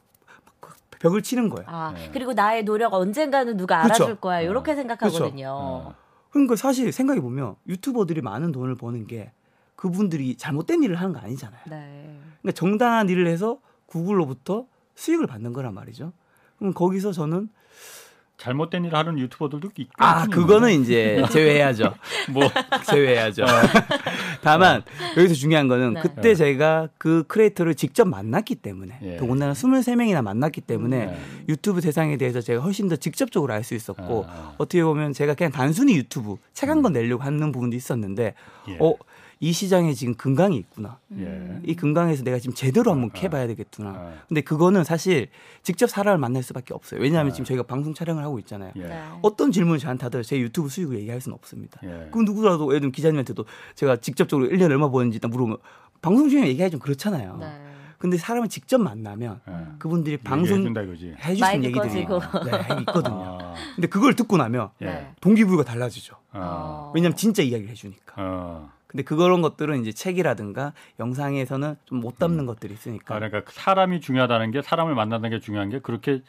막 0.62 0.76
벽을 1.00 1.24
치는 1.24 1.50
거예요. 1.50 1.68
아, 1.68 1.92
네. 1.92 2.12
그리고 2.14 2.34
나의 2.34 2.64
노력 2.64 2.94
언젠가는 2.94 3.58
누가. 3.58 3.84
알아줄 3.84 4.18
거야. 4.18 4.42
이렇게 4.42 4.76
생각하거든요. 4.76 5.48
어. 5.50 5.96
그러니까 6.30 6.56
사실 6.56 6.92
생각해 6.92 7.20
보면 7.20 7.56
유튜버들이 7.68 8.22
많은 8.22 8.52
돈을 8.52 8.76
버는 8.76 9.08
게 9.08 9.32
그분들이 9.76 10.36
잘못된 10.36 10.84
일을 10.84 10.98
하는 10.98 11.14
거 11.14 11.20
아니잖아요. 11.20 11.62
네. 11.68 12.20
그러니까 12.44 12.52
정당한 12.56 13.10
일을 13.10 13.26
해서 13.26 13.58
구글로부터 13.88 14.68
수익을 14.94 15.26
받는 15.26 15.52
거란 15.54 15.74
말이죠. 15.74 16.14
그럼 16.60 16.76
거기서 16.76 17.12
저는 17.12 17.50
잘못된 18.38 18.86
일을 18.86 18.98
하는 18.98 19.18
유튜버들도 19.20 19.70
있아 19.78 20.28
그거는 20.28 20.72
이제 20.82 21.24
제외해야죠. 21.32 21.96
뭐 22.30 22.44
제외해야죠. 22.86 23.46
다만 24.44 24.84
여기서 25.18 25.34
중요한 25.36 25.68
거는 25.68 25.94
네. 25.96 26.02
그때 26.02 26.36
제가 26.36 26.90
그 26.98 27.24
크리에이터를 27.28 27.76
직접 27.76 28.06
만났기 28.08 28.56
때문에 28.56 29.00
예. 29.02 29.18
더군다나 29.18 29.54
23명이나 29.54 30.22
만났기 30.22 30.62
때문에 30.62 31.06
네. 31.06 31.18
유튜브 31.50 31.82
세상에 31.82 32.18
대해서 32.18 32.42
제가 32.42 32.62
훨씬 32.62 32.88
더 32.90 32.96
직접적으로 32.96 33.54
알 33.54 33.64
수 33.64 33.74
있었고 33.76 34.26
아. 34.28 34.54
어떻게 34.58 34.84
보면 34.84 35.14
제가 35.14 35.34
그냥 35.36 35.52
단순히 35.52 35.96
유튜브 35.96 36.36
책 36.54 36.70
한 36.70 36.82
권 36.82 36.92
내려고 36.94 37.24
하는 37.24 37.52
부분도 37.52 37.76
있었는데 37.78 38.34
예. 38.70 38.78
어, 38.80 38.94
이 39.40 39.52
시장에 39.52 39.94
지금 39.94 40.16
금강이 40.16 40.56
있구나. 40.58 41.00
예. 41.18 41.60
이 41.64 41.76
금강에서 41.76 42.24
내가 42.24 42.40
지금 42.40 42.54
제대로 42.56 42.92
한번 42.92 43.12
캐봐야 43.12 43.48
되겠구나. 43.48 43.90
아. 43.90 44.14
근데 44.28 44.42
그거는 44.42 44.84
사실 44.84 45.28
직접 45.62 45.90
사람을 45.90 46.18
만날 46.18 46.44
수밖에 46.44 46.74
없어요. 46.74 47.02
왜냐하면 47.02 47.32
아. 47.32 47.34
지금 47.34 47.46
저희가 47.46 47.64
방송 47.64 47.94
촬영을 47.94 48.24
하고 48.24 48.40
있잖아요. 48.40 48.72
예. 48.76 48.84
네. 48.84 49.04
어떤 49.22 49.52
질문을 49.52 49.80
저한테 49.80 50.04
하더라도 50.06 50.28
제 50.28 50.40
유튜브 50.40 50.70
수익을 50.70 50.98
얘기할 51.00 51.22
수는 51.22 51.36
없습니다. 51.36 51.80
예. 51.84 52.08
그럼 52.12 52.26
누구라도 52.26 52.68
예를 52.70 52.82
들면 52.82 52.92
기자님한테도 52.92 53.46
제가 53.76 53.98
직접적으로 53.98 54.50
1년에 54.50 54.72
얼마 54.72 54.90
버는지 54.90 55.20
딱 55.20 55.30
물으면 55.30 55.58
방송 56.02 56.30
중에 56.30 56.48
얘기하기 56.48 56.72
좀 56.72 56.80
그렇잖아요. 56.80 57.38
네. 57.40 57.74
근데 57.98 58.18
사람을 58.18 58.50
직접 58.50 58.80
만나면 58.80 59.40
예. 59.48 59.54
그분들이 59.80 60.18
방송. 60.18 60.76
해주신 61.24 61.64
얘기들이 61.64 62.04
꺼지고. 62.06 62.20
네, 62.20 62.80
있거든요. 62.82 63.38
아. 63.42 63.54
근데 63.76 63.88
그걸 63.88 64.14
듣고 64.14 64.36
나면 64.36 64.70
예. 64.82 64.86
네. 64.86 65.12
동기부여가 65.22 65.64
달라지죠. 65.64 66.18
아. 66.34 66.92
왜냐하면 66.94 67.16
진짜 67.16 67.42
이야기를 67.42 67.70
해주니까. 67.72 68.16
어. 68.18 68.70
근데 68.94 69.04
그런 69.04 69.42
것들은 69.42 69.82
이제 69.82 69.92
책이라든가 69.92 70.74
영상에서는 71.00 71.76
좀 71.86 72.00
못 72.04 72.20
담는 72.20 72.46
것들이 72.46 72.74
있으니까. 72.74 73.16
아, 73.16 73.20
그러니까 73.20 73.52
사람이 73.52 74.02
중요하다는 74.02 74.52
게 74.52 74.62
사람을 74.62 74.94
만나는 74.96 75.30
게 75.32 75.40
중요한 75.40 75.70
게 75.70 75.80
그렇게 75.80 76.22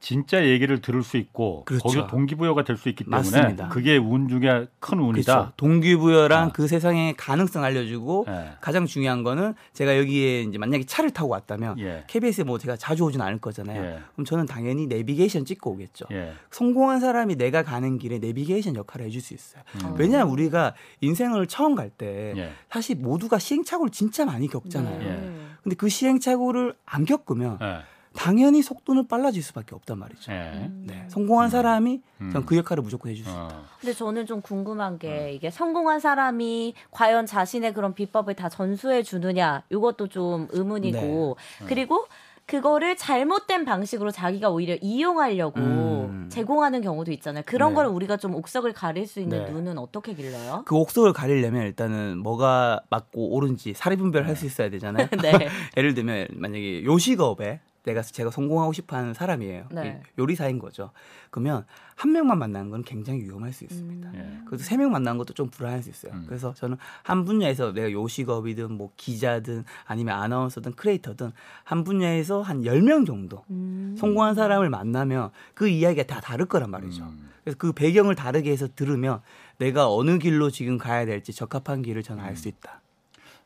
진짜 0.00 0.44
얘기를 0.46 0.80
들을 0.80 1.02
수 1.02 1.16
있고 1.16 1.64
그렇죠. 1.64 1.82
거기서 1.82 2.06
동기부여가 2.06 2.62
될 2.62 2.76
수 2.76 2.88
있기 2.88 3.02
때문에 3.04 3.16
맞습니다. 3.18 3.68
그게 3.68 3.96
운 3.96 4.28
중에 4.28 4.66
큰 4.78 5.00
운이다. 5.00 5.34
그렇죠. 5.34 5.52
동기부여랑 5.56 6.48
아. 6.48 6.52
그 6.52 6.68
세상의 6.68 7.14
가능성 7.16 7.64
알려주고 7.64 8.26
예. 8.28 8.52
가장 8.60 8.86
중요한 8.86 9.24
거는 9.24 9.54
제가 9.72 9.98
여기에 9.98 10.42
이제 10.42 10.58
만약에 10.58 10.84
차를 10.86 11.10
타고 11.10 11.30
왔다면 11.30 11.80
예. 11.80 12.04
KBS에 12.06 12.44
뭐 12.44 12.58
제가 12.58 12.76
자주 12.76 13.02
오진 13.04 13.20
않을 13.20 13.38
거잖아요. 13.38 13.82
예. 13.84 13.98
그럼 14.12 14.24
저는 14.24 14.46
당연히 14.46 14.86
내비게이션 14.86 15.44
찍고 15.44 15.72
오겠죠. 15.72 16.04
예. 16.12 16.32
성공한 16.52 17.00
사람이 17.00 17.34
내가 17.34 17.64
가는 17.64 17.98
길에 17.98 18.18
내비게이션 18.18 18.76
역할을 18.76 19.06
해줄 19.06 19.20
수 19.20 19.34
있어요. 19.34 19.62
음. 19.84 19.94
왜냐하면 19.98 20.32
우리가 20.32 20.74
인생을 21.00 21.48
처음 21.48 21.74
갈때 21.74 22.34
예. 22.36 22.52
사실 22.70 22.94
모두가 22.96 23.40
시행착오를 23.40 23.90
진짜 23.90 24.24
많이 24.24 24.46
겪잖아요. 24.46 25.02
예. 25.02 25.32
근데 25.64 25.74
그 25.74 25.88
시행착오를 25.88 26.74
안 26.86 27.04
겪으면 27.04 27.58
예. 27.60 27.78
당연히 28.14 28.62
속도는 28.62 29.06
빨라질 29.08 29.42
수밖에 29.42 29.74
없단 29.74 29.98
말이죠. 29.98 30.32
예. 30.32 30.70
네. 30.84 31.06
성공한 31.08 31.50
사람이 31.50 32.02
음. 32.20 32.30
전그 32.32 32.56
역할을 32.56 32.82
무조건 32.82 33.10
해줄 33.10 33.24
수 33.24 33.30
있어요. 33.30 33.44
어. 33.44 33.64
근데 33.80 33.92
저는 33.92 34.26
좀 34.26 34.40
궁금한 34.40 34.98
게 34.98 35.32
이게 35.32 35.50
성공한 35.50 36.00
사람이 36.00 36.74
과연 36.90 37.26
자신의 37.26 37.74
그런 37.74 37.94
비법을 37.94 38.34
다 38.34 38.48
전수해 38.48 39.02
주느냐 39.02 39.62
이것도 39.70 40.08
좀 40.08 40.48
의문이고 40.50 41.36
네. 41.60 41.66
그리고 41.66 42.06
그거를 42.48 42.96
잘못된 42.96 43.66
방식으로 43.66 44.10
자기가 44.10 44.48
오히려 44.48 44.74
이용하려고 44.80 45.60
음. 45.60 46.28
제공하는 46.32 46.80
경우도 46.80 47.12
있잖아요. 47.12 47.42
그런 47.44 47.70
네. 47.70 47.74
걸 47.76 47.86
우리가 47.86 48.16
좀 48.16 48.34
옥석을 48.34 48.72
가릴 48.72 49.06
수 49.06 49.20
있는 49.20 49.44
네. 49.44 49.52
눈은 49.52 49.76
어떻게 49.76 50.14
길러요? 50.14 50.62
그 50.64 50.74
옥석을 50.74 51.12
가리려면 51.12 51.66
일단은 51.66 52.16
뭐가 52.18 52.80
맞고 52.88 53.34
옳은지 53.34 53.74
사리 53.74 53.96
분별할 53.96 54.34
수 54.34 54.46
있어야 54.46 54.70
되잖아요. 54.70 55.08
네. 55.22 55.48
예를 55.76 55.92
들면 55.92 56.28
만약에 56.32 56.84
요식업에 56.84 57.60
내가 57.84 58.02
제가 58.02 58.30
성공하고 58.30 58.72
싶어하는 58.72 59.14
사람이에요. 59.14 59.68
네. 59.72 60.02
이 60.06 60.20
요리사인 60.20 60.58
거죠. 60.58 60.90
그러면 61.30 61.64
한 61.96 62.12
명만 62.12 62.38
만나는 62.38 62.70
건 62.70 62.82
굉장히 62.82 63.20
위험할 63.22 63.52
수 63.52 63.64
있습니다. 63.64 64.10
음. 64.10 64.14
예. 64.14 64.44
그래서 64.46 64.64
세 64.64 64.76
명 64.76 64.90
만나는 64.92 65.16
것도 65.18 65.32
좀 65.34 65.48
불안할 65.48 65.82
수 65.82 65.88
있어요. 65.90 66.12
음. 66.12 66.24
그래서 66.26 66.52
저는 66.54 66.76
한 67.02 67.24
분야에서 67.24 67.72
내가 67.72 67.90
요식업이든 67.90 68.72
뭐 68.72 68.90
기자든 68.96 69.64
아니면 69.86 70.20
아나운서든 70.20 70.72
크리에이터든 70.72 71.32
한 71.64 71.84
분야에서 71.84 72.42
한 72.42 72.62
10명 72.62 73.06
정도 73.06 73.44
음. 73.50 73.94
성공한 73.98 74.34
사람을 74.34 74.68
만나면 74.70 75.30
그 75.54 75.68
이야기가 75.68 76.06
다 76.06 76.20
다를 76.20 76.46
거란 76.46 76.70
말이죠. 76.70 77.04
음. 77.04 77.30
그래서 77.42 77.56
그 77.58 77.72
배경을 77.72 78.14
다르게 78.14 78.50
해서 78.50 78.68
들으면 78.74 79.20
내가 79.58 79.90
어느 79.92 80.18
길로 80.18 80.50
지금 80.50 80.76
가야 80.78 81.06
될지 81.06 81.32
적합한 81.32 81.82
길을 81.82 82.02
저는 82.02 82.22
알 82.22 82.36
수 82.36 82.48
있다. 82.48 82.82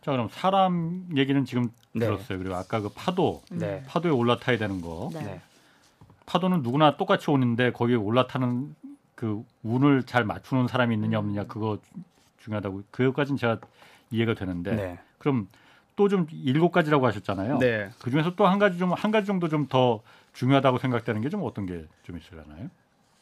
자 0.03 0.11
그럼 0.13 0.29
사람 0.31 1.07
얘기는 1.17 1.45
지금 1.45 1.71
네. 1.95 2.07
들었어요. 2.07 2.39
그리고 2.39 2.55
아까 2.55 2.81
그 2.81 2.89
파도 2.95 3.43
네. 3.51 3.83
파도에 3.87 4.11
올라타야 4.11 4.59
되는 4.59 4.81
거. 4.81 5.11
네. 5.13 5.23
네. 5.23 5.41
파도는 6.27 6.63
누구나 6.63 6.97
똑같이 6.97 7.31
오는데 7.31 7.73
거기에 7.73 7.97
올라타는 7.97 8.75
그 9.15 9.45
운을 9.63 10.05
잘 10.05 10.25
맞추는 10.25 10.67
사람이 10.69 10.95
있느냐 10.97 11.19
없느냐 11.19 11.47
그거 11.47 11.79
중요하다고 12.39 12.83
그것까지는 12.91 13.37
제가 13.39 13.59
이해가 14.11 14.35
되는데 14.35 14.75
네. 14.75 14.99
그럼 15.19 15.49
또 15.95 16.09
좀 16.09 16.27
일곱 16.33 16.73
가지라고 16.73 17.07
하셨잖아요. 17.07 17.59
네. 17.59 17.91
그 18.01 18.11
중에서 18.11 18.35
또 18.35 18.47
한 18.47 18.59
가지 18.59 18.79
좀 18.79 18.93
한 18.95 19.11
가지 19.13 19.27
정도 19.27 19.49
좀 19.49 19.69
더 19.69 20.01
중요하다고 20.33 20.79
생각되는 20.79 21.21
게 21.21 21.29
좀 21.29 21.43
어떤 21.45 21.67
게 21.67 21.87
좀 22.03 22.17
있을까요? 22.19 22.71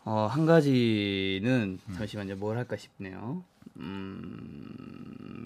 어, 0.04 0.26
한 0.30 0.46
가지는 0.46 1.78
잠시만요. 1.94 2.36
뭘 2.36 2.56
할까 2.56 2.76
싶네요. 2.76 3.42
음. 3.80 5.44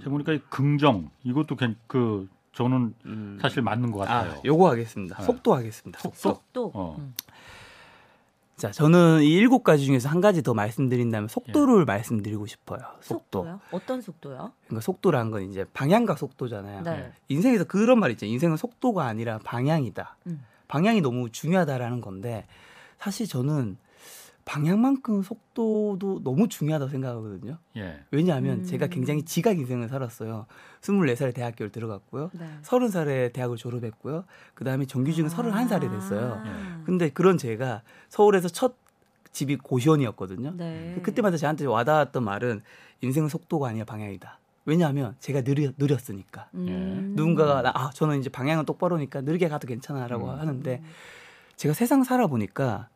제가 0.00 0.10
보니까 0.10 0.32
이 0.32 0.40
긍정 0.48 1.10
이것도 1.24 1.56
괜- 1.56 1.76
그 1.86 2.28
저는 2.52 2.94
음. 3.06 3.38
사실 3.40 3.62
맞는 3.62 3.92
것 3.92 4.00
같아요. 4.00 4.32
아, 4.32 4.40
요거 4.44 4.68
하겠습니다. 4.70 5.16
네. 5.18 5.24
속도 5.24 5.54
하겠습니다. 5.54 6.00
속도. 6.00 6.16
속도. 6.18 6.70
어. 6.74 6.96
음. 6.98 7.14
자, 8.56 8.72
저는 8.72 9.22
이 9.22 9.32
일곱 9.34 9.62
가지 9.62 9.86
중에서 9.86 10.08
한 10.08 10.20
가지 10.20 10.42
더 10.42 10.52
말씀드린다면 10.52 11.28
속도를 11.28 11.84
말씀드리고 11.84 12.46
싶어요. 12.46 12.80
속도. 13.00 13.44
속도요? 13.44 13.60
어떤 13.70 14.00
속도요? 14.00 14.50
그러니까 14.66 14.80
속도란 14.80 15.30
건 15.30 15.42
이제 15.44 15.64
방향과 15.72 16.16
속도잖아요. 16.16 16.82
네. 16.82 17.12
인생에서 17.28 17.62
그런 17.64 18.00
말 18.00 18.10
있죠. 18.12 18.26
인생은 18.26 18.56
속도가 18.56 19.04
아니라 19.04 19.38
방향이다. 19.44 20.16
음. 20.26 20.42
방향이 20.66 21.00
너무 21.02 21.30
중요하다라는 21.30 22.00
건데 22.00 22.46
사실 22.98 23.28
저는 23.28 23.76
방향만큼 24.48 25.22
속도도 25.22 26.22
너무 26.24 26.48
중요하다고 26.48 26.90
생각하거든요. 26.90 27.58
예. 27.76 28.00
왜냐하면 28.10 28.60
음. 28.60 28.64
제가 28.64 28.86
굉장히 28.86 29.22
지각 29.22 29.58
인생을 29.58 29.90
살았어요. 29.90 30.46
24살에 30.80 31.34
대학교를 31.34 31.70
들어갔고요. 31.70 32.30
네. 32.32 32.48
30살에 32.62 33.34
대학을 33.34 33.58
졸업했고요. 33.58 34.24
그다음에 34.54 34.86
정규직은 34.86 35.28
31살이 35.28 35.90
됐어요. 35.90 36.42
아. 36.42 36.82
근데 36.86 37.10
그런 37.10 37.36
제가 37.36 37.82
서울에서 38.08 38.48
첫 38.48 38.76
집이 39.32 39.56
고시원이었거든요. 39.56 40.54
네. 40.56 40.98
그때마다 41.02 41.36
저한테 41.36 41.66
와닿았던 41.66 42.24
말은 42.24 42.62
인생은 43.02 43.28
속도가 43.28 43.68
아니라 43.68 43.84
방향이다. 43.84 44.38
왜냐하면 44.64 45.14
제가 45.20 45.42
느려, 45.42 45.72
느렸으니까. 45.76 46.48
음. 46.54 47.12
누군가가 47.14 47.60
나, 47.60 47.72
아 47.74 47.90
저는 47.90 48.18
이제 48.18 48.30
방향은 48.30 48.64
똑바로니까 48.64 49.20
느리게 49.20 49.48
가도 49.48 49.66
괜찮아라고 49.66 50.24
음. 50.24 50.38
하는데 50.38 50.82
제가 51.56 51.74
세상 51.74 52.02
살아보니까 52.02 52.88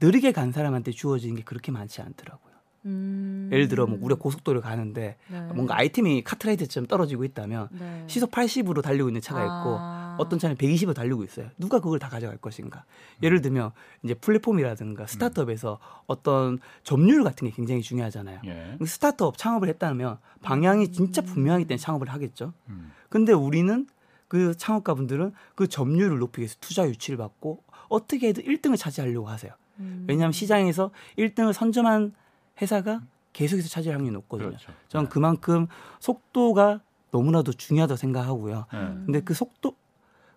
느리게 0.00 0.32
간 0.32 0.52
사람한테 0.52 0.92
주어지는 0.92 1.36
게 1.36 1.42
그렇게 1.42 1.72
많지 1.72 2.02
않더라고요. 2.02 2.54
음. 2.86 3.48
예를 3.50 3.68
들어 3.68 3.86
뭐 3.86 3.98
우리가 4.00 4.20
고속도로를 4.20 4.60
가는데 4.60 5.16
네. 5.28 5.40
뭔가 5.54 5.78
아이템이 5.78 6.22
카트라이트처럼 6.22 6.86
떨어지고 6.86 7.24
있다면 7.24 7.68
네. 7.72 8.04
시속 8.06 8.30
80으로 8.30 8.82
달리고 8.82 9.08
있는 9.08 9.20
차가 9.20 9.40
있고 9.40 9.76
아. 9.78 10.16
어떤 10.18 10.38
차는 10.38 10.56
120으로 10.56 10.94
달리고 10.94 11.24
있어요. 11.24 11.48
누가 11.58 11.80
그걸 11.80 11.98
다 11.98 12.08
가져갈 12.08 12.36
것인가? 12.36 12.84
예를 13.22 13.40
들면 13.40 13.72
이제 14.02 14.14
플랫폼이라든가 14.14 15.06
스타트업에서 15.06 15.78
어떤 16.06 16.58
점유율 16.82 17.24
같은 17.24 17.48
게 17.48 17.54
굉장히 17.54 17.80
중요하잖아요. 17.80 18.40
예. 18.44 18.78
스타트업 18.84 19.38
창업을 19.38 19.68
했다면 19.68 20.18
방향이 20.42 20.92
진짜 20.92 21.22
분명하기 21.22 21.64
때문에 21.64 21.80
창업을 21.80 22.08
하겠죠. 22.10 22.52
음. 22.68 22.92
근데 23.08 23.32
우리는 23.32 23.86
그 24.28 24.56
창업가분들은 24.56 25.32
그 25.54 25.68
점유율을 25.68 26.18
높이기 26.18 26.42
위해서 26.42 26.56
투자 26.60 26.86
유치를 26.86 27.16
받고 27.16 27.62
어떻게 27.88 28.28
해도 28.28 28.42
1등을 28.42 28.76
차지하려고 28.76 29.28
하세요. 29.28 29.52
음. 29.78 30.04
왜냐하면 30.08 30.32
시장에서 30.32 30.90
1등을 31.18 31.52
선점한 31.52 32.12
회사가 32.60 33.02
계속해서 33.32 33.68
차지할 33.68 33.98
확률이 33.98 34.14
높거든요. 34.14 34.48
그렇죠. 34.50 34.72
저는 34.88 35.08
그만큼 35.08 35.66
속도가 36.00 36.80
너무나도 37.10 37.52
중요하다고 37.52 37.96
생각하고요. 37.96 38.66
예. 38.72 38.78
근데 39.06 39.20
그 39.20 39.34
속도 39.34 39.74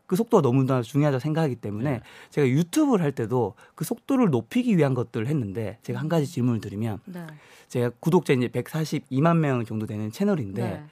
그 0.08 0.16
속도가 0.16 0.42
너무나 0.42 0.82
중요하다고 0.82 1.20
생각하기 1.20 1.56
때문에 1.58 1.92
네. 1.92 2.02
제가 2.30 2.48
유튜브를 2.48 3.04
할 3.04 3.12
때도 3.12 3.56
그 3.76 3.84
속도를 3.84 4.30
높이기 4.30 4.78
위한 4.78 4.94
것들을 4.94 5.28
했는데 5.28 5.80
제가 5.82 6.00
한 6.00 6.08
가지 6.08 6.26
질문을 6.26 6.62
드리면 6.62 7.00
네. 7.06 7.28
제가 7.68 7.92
구독자 8.00 8.34
이제 8.34 8.48
142만 8.48 9.38
명 9.38 9.66
정도 9.66 9.86
되는 9.86 10.10
채널인데 10.10 10.62
네. 10.64 10.84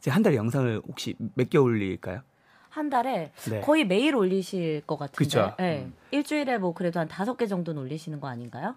제가 0.00 0.16
한 0.16 0.22
달에 0.22 0.36
영상을 0.36 0.82
혹시 0.88 1.14
몇 1.34 1.48
개 1.48 1.56
올릴까요? 1.58 2.20
한 2.72 2.88
달에 2.88 3.32
네. 3.50 3.60
거의 3.60 3.84
매일 3.84 4.16
올리실 4.16 4.82
것 4.86 4.96
같은데. 4.96 5.16
그쵸. 5.16 5.54
네. 5.58 5.90
일주일에 6.10 6.56
뭐 6.56 6.72
그래도 6.72 7.00
한 7.00 7.06
다섯 7.06 7.36
개 7.36 7.46
정도는 7.46 7.82
올리시는 7.82 8.18
거 8.18 8.28
아닌가요? 8.28 8.74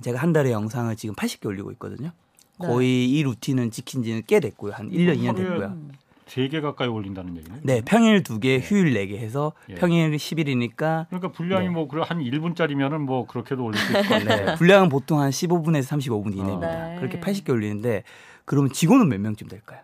제가 0.00 0.18
한 0.18 0.32
달에 0.32 0.50
영상을 0.50 0.94
지금 0.96 1.14
80개 1.14 1.46
올리고 1.46 1.70
있거든요. 1.72 2.10
네. 2.58 2.66
거의 2.66 3.08
이 3.08 3.22
루틴은 3.22 3.70
지킨 3.70 4.02
지는 4.02 4.22
꽤 4.26 4.40
됐고요. 4.40 4.72
한 4.72 4.90
1년, 4.90 5.18
2년 5.18 5.26
하루에 5.28 5.48
됐고요. 5.48 5.66
음. 5.68 5.92
세개 6.26 6.60
가까이 6.60 6.88
올린다는 6.88 7.36
얘기네. 7.36 7.58
네, 7.62 7.82
평일 7.84 8.24
2개, 8.24 8.60
휴일 8.60 8.94
4개 8.94 9.16
해서 9.16 9.52
예. 9.68 9.76
평일 9.76 10.10
10일이니까 10.10 11.06
그러니까 11.06 11.30
분량이 11.30 11.66
네. 11.66 11.70
뭐 11.72 11.86
그래 11.86 12.02
한 12.04 12.18
1분짜리면은 12.18 12.98
뭐 12.98 13.28
그렇게도 13.28 13.64
올릴 13.64 13.78
수 13.78 13.92
같아요. 13.92 14.24
네, 14.24 14.54
분량은 14.56 14.88
보통 14.88 15.20
한 15.20 15.30
15분에서 15.30 15.84
35분 15.84 16.32
이내입니다. 16.36 16.88
네. 16.88 16.96
그렇게 16.96 17.20
80개 17.20 17.50
올리는데 17.50 18.02
그러면 18.44 18.72
직원은 18.72 19.08
몇 19.08 19.20
명쯤 19.20 19.46
될까요? 19.46 19.78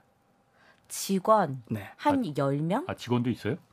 직원 0.92 1.62
네. 1.70 1.88
한 1.96 2.22
10명? 2.22 2.84
아 2.86 2.92
직원도 2.92 3.30
있어요? 3.30 3.56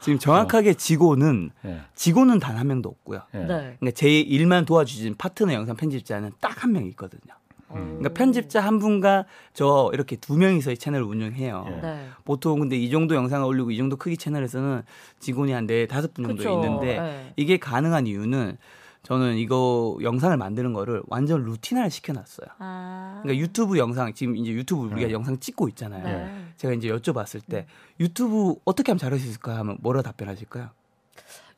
지금 0.00 0.18
정확하게 0.18 0.74
직원은 0.74 1.50
예. 1.64 1.80
직원은 1.94 2.40
단 2.40 2.50
한 2.60 2.66
명도 2.66 2.90
없고요. 2.90 3.22
예. 3.32 3.38
네. 3.38 3.46
그러니까 3.46 3.90
제 3.94 4.20
일만 4.20 4.66
도와주신 4.66 5.14
파트너 5.16 5.54
영상 5.54 5.76
편집자는 5.76 6.32
딱 6.40 6.62
한 6.62 6.72
명 6.72 6.84
있거든요. 6.88 7.32
음. 7.70 7.96
그러니까 8.00 8.10
편집자 8.12 8.60
한 8.60 8.78
분과 8.78 9.24
저 9.54 9.88
이렇게 9.94 10.16
두 10.16 10.36
명이서 10.36 10.72
이 10.72 10.76
채널을 10.76 11.06
운영해요. 11.06 11.64
예. 11.66 11.80
네. 11.80 12.08
보통 12.26 12.60
근데 12.60 12.76
이 12.76 12.90
정도 12.90 13.14
영상을 13.14 13.46
올리고 13.46 13.70
이 13.70 13.78
정도 13.78 13.96
크기 13.96 14.18
채널에서는 14.18 14.82
직원이 15.20 15.52
한 15.52 15.66
네 15.66 15.86
다섯 15.86 16.12
분 16.12 16.24
정도 16.26 16.36
그쵸. 16.36 16.52
있는데 16.52 17.00
네. 17.00 17.32
이게 17.36 17.56
가능한 17.56 18.06
이유는 18.06 18.58
저는 19.02 19.36
이거 19.36 19.96
영상을 20.02 20.36
만드는 20.36 20.72
거를 20.72 21.02
완전 21.08 21.42
루틴화를 21.44 21.90
시켜놨어요. 21.90 22.48
아. 22.58 23.20
그러니까 23.22 23.42
유튜브 23.42 23.78
영상 23.78 24.12
지금 24.12 24.36
이제 24.36 24.52
유튜브 24.52 24.84
우리가 24.86 25.08
네. 25.08 25.12
영상 25.12 25.38
찍고 25.38 25.68
있잖아요. 25.70 26.04
네. 26.04 26.44
제가 26.56 26.74
이제 26.74 26.88
여쭤봤을 26.88 27.40
때 27.48 27.66
유튜브 27.98 28.56
어떻게 28.64 28.92
하면 28.92 28.98
잘할 28.98 29.18
수 29.18 29.26
있을까 29.26 29.56
하면 29.58 29.78
뭐라 29.80 30.02
답변하실까요? 30.02 30.68